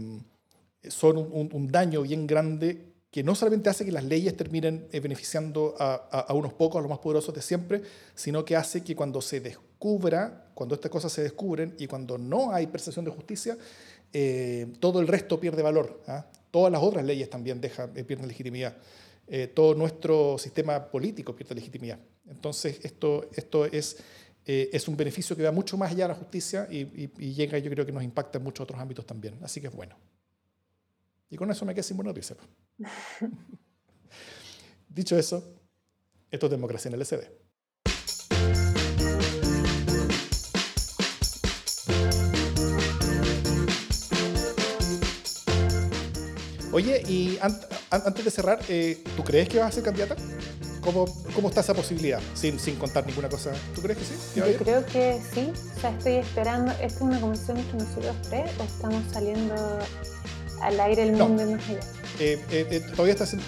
son 0.89 1.17
un, 1.17 1.47
un, 1.53 1.67
daño 1.67 2.01
bien 2.01 2.25
grande 2.25 2.95
que 3.11 3.21
no 3.21 3.35
solamente 3.35 3.69
hace 3.69 3.85
que 3.85 3.91
las 3.91 4.05
leyes 4.05 4.35
terminen 4.35 4.87
eh, 4.91 4.99
beneficiando 5.01 5.75
a, 5.77 6.09
a, 6.11 6.19
a, 6.21 6.33
unos 6.33 6.53
pocos, 6.53 6.79
a 6.79 6.81
los 6.81 6.89
más 6.89 6.99
poderosos 6.99 7.35
de 7.35 7.43
siempre, 7.43 7.83
sino 8.15 8.43
que 8.43 8.55
hace 8.55 8.83
que 8.83 8.95
cuando 8.95 9.21
se 9.21 9.39
descubra, 9.39 10.46
cuando 10.57 10.73
estas 10.73 10.89
cosas 10.89 11.13
se 11.13 11.21
descubren 11.21 11.75
y 11.77 11.85
cuando 11.85 12.17
no 12.17 12.51
hay 12.51 12.65
percepción 12.65 13.05
de 13.05 13.11
justicia, 13.11 13.55
eh, 14.11 14.73
todo 14.79 14.99
el 14.99 15.07
resto 15.07 15.39
pierde 15.39 15.61
valor. 15.61 16.01
¿ah? 16.07 16.25
Todas 16.49 16.71
las 16.71 16.81
otras 16.81 17.05
leyes 17.05 17.29
también 17.29 17.61
dejan, 17.61 17.95
eh, 17.95 18.03
pierden 18.03 18.27
legitimidad. 18.27 18.75
todo 19.53 19.75
nuestro 19.75 20.37
sistema 20.37 20.89
político 20.89 21.35
pierde 21.35 21.53
legitimidad. 21.53 21.99
Entonces, 22.27 22.79
esto, 22.83 23.29
esto 23.35 23.65
es, 23.65 23.97
es 24.45 24.87
un 24.87 24.95
beneficio 24.95 25.35
que 25.35 25.43
va 25.43 25.51
mucho 25.51 25.77
más 25.77 25.91
allá 25.91 26.05
de 26.05 26.13
la 26.13 26.15
justicia 26.15 26.67
y, 26.71 26.77
y, 26.77 27.11
y 27.19 27.33
llega, 27.33 27.57
yo 27.59 27.69
creo 27.69 27.85
que 27.85 27.91
nos 27.91 28.03
impacta 28.03 28.39
en 28.39 28.45
muchos 28.45 28.63
otros 28.63 28.79
ámbitos 28.79 29.05
también. 29.05 29.37
Así 29.43 29.61
que 29.61 29.67
es 29.67 29.73
bueno. 29.73 29.95
Y 31.29 31.35
con 31.35 31.51
eso 31.51 31.65
me 31.65 31.73
quedé 31.73 31.83
sin 31.83 31.97
buena 31.97 32.09
noticia. 32.09 32.35
Dicho 34.89 35.17
eso, 35.17 35.57
esto 36.31 36.45
es 36.47 36.51
democracia 36.51 36.89
en 36.89 36.95
el 36.95 37.01
Oye, 46.77 47.01
y 47.07 47.39
antes 47.89 48.23
de 48.23 48.29
cerrar, 48.29 48.59
eh, 48.69 49.01
¿tú 49.15 49.23
crees 49.23 49.49
que 49.49 49.57
vas 49.57 49.69
a 49.69 49.71
ser 49.71 49.83
candidata? 49.83 50.15
¿Cómo, 50.79 51.05
¿Cómo, 51.33 51.49
está 51.49 51.61
esa 51.61 51.73
posibilidad? 51.73 52.19
Sin, 52.35 52.59
sin 52.59 52.75
contar 52.75 53.03
ninguna 53.03 53.27
cosa. 53.29 53.51
¿Tú 53.73 53.81
crees 53.81 53.97
que 53.97 54.05
sí? 54.05 54.13
Yo 54.35 54.45
creo 54.57 54.85
que 54.85 55.19
sí. 55.33 55.51
O 55.75 55.79
sea, 55.81 55.89
estoy 55.89 56.17
esperando. 56.17 56.71
¿Esta 56.73 56.85
es 56.85 57.01
una 57.01 57.19
comisión 57.19 57.57
que 57.63 57.83
nosotros 57.83 58.15
tres 58.29 58.51
o 58.59 58.63
estamos 58.63 59.03
saliendo 59.11 59.55
al 60.61 60.79
aire 60.79 61.01
el 61.01 61.13
mundo 61.13 61.45
no. 61.45 61.51
más 61.53 61.67
allá. 61.67 61.79
Eh, 62.19 62.39
eh, 62.51 62.67
eh, 62.69 62.79
todavía 62.91 63.13
está 63.13 63.23
haciendo 63.23 63.43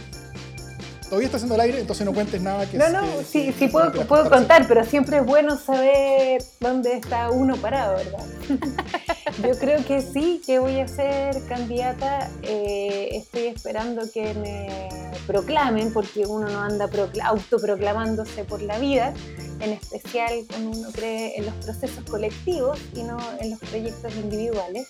todavía 1.04 1.26
está 1.26 1.38
haciendo 1.38 1.56
el 1.56 1.62
aire, 1.62 1.80
entonces 1.82 2.06
no 2.06 2.14
cuentes 2.14 2.42
nada 2.42 2.70
que 2.70 2.78
No, 2.78 2.90
no, 2.90 3.04
sí, 3.24 3.54
sí 3.58 3.68
puedo, 3.68 3.92
puedo 4.08 4.30
contar, 4.30 4.68
pero 4.68 4.86
siempre 4.86 5.18
es 5.18 5.26
bueno 5.26 5.58
saber 5.58 6.44
dónde 6.60 6.94
está 6.94 7.32
uno 7.32 7.58
parado, 7.58 7.98
¿verdad? 7.98 8.26
Yo 9.42 9.58
creo 9.58 9.84
que 9.86 10.02
sí, 10.02 10.42
que 10.46 10.60
voy 10.60 10.80
a 10.80 10.88
ser 10.88 11.42
candidata. 11.48 12.30
estoy 12.44 13.48
esperando 13.48 14.10
que 14.12 14.34
me 14.34 14.90
proclamen, 15.26 15.94
porque 15.94 16.26
uno 16.26 16.50
no 16.50 16.62
anda 16.62 16.90
autoproclamándose 17.24 18.44
por 18.44 18.62
la 18.62 18.78
vida, 18.80 19.14
en 19.62 19.72
especial 19.72 20.46
cuando 20.48 20.78
uno 20.78 20.90
cree 20.92 21.38
en 21.38 21.46
los 21.46 21.56
procesos 21.56 22.04
colectivos 22.10 22.80
y 22.94 23.04
no 23.04 23.18
en 23.40 23.52
los 23.52 23.60
proyectos 23.60 24.14
individuales. 24.16 24.90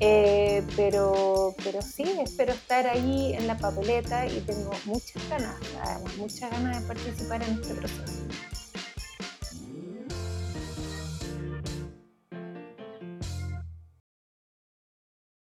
Eh, 0.00 0.62
pero, 0.76 1.54
pero 1.64 1.80
sí, 1.80 2.04
espero 2.20 2.52
estar 2.52 2.86
ahí 2.86 3.32
en 3.32 3.46
la 3.46 3.56
papeleta 3.56 4.26
y 4.26 4.40
tengo 4.40 4.70
muchas 4.84 5.28
ganas, 5.30 5.56
además, 5.82 6.16
muchas 6.18 6.50
ganas 6.50 6.80
de 6.80 6.86
participar 6.86 7.42
en 7.42 7.54
este 7.54 7.74
proceso. 7.74 8.12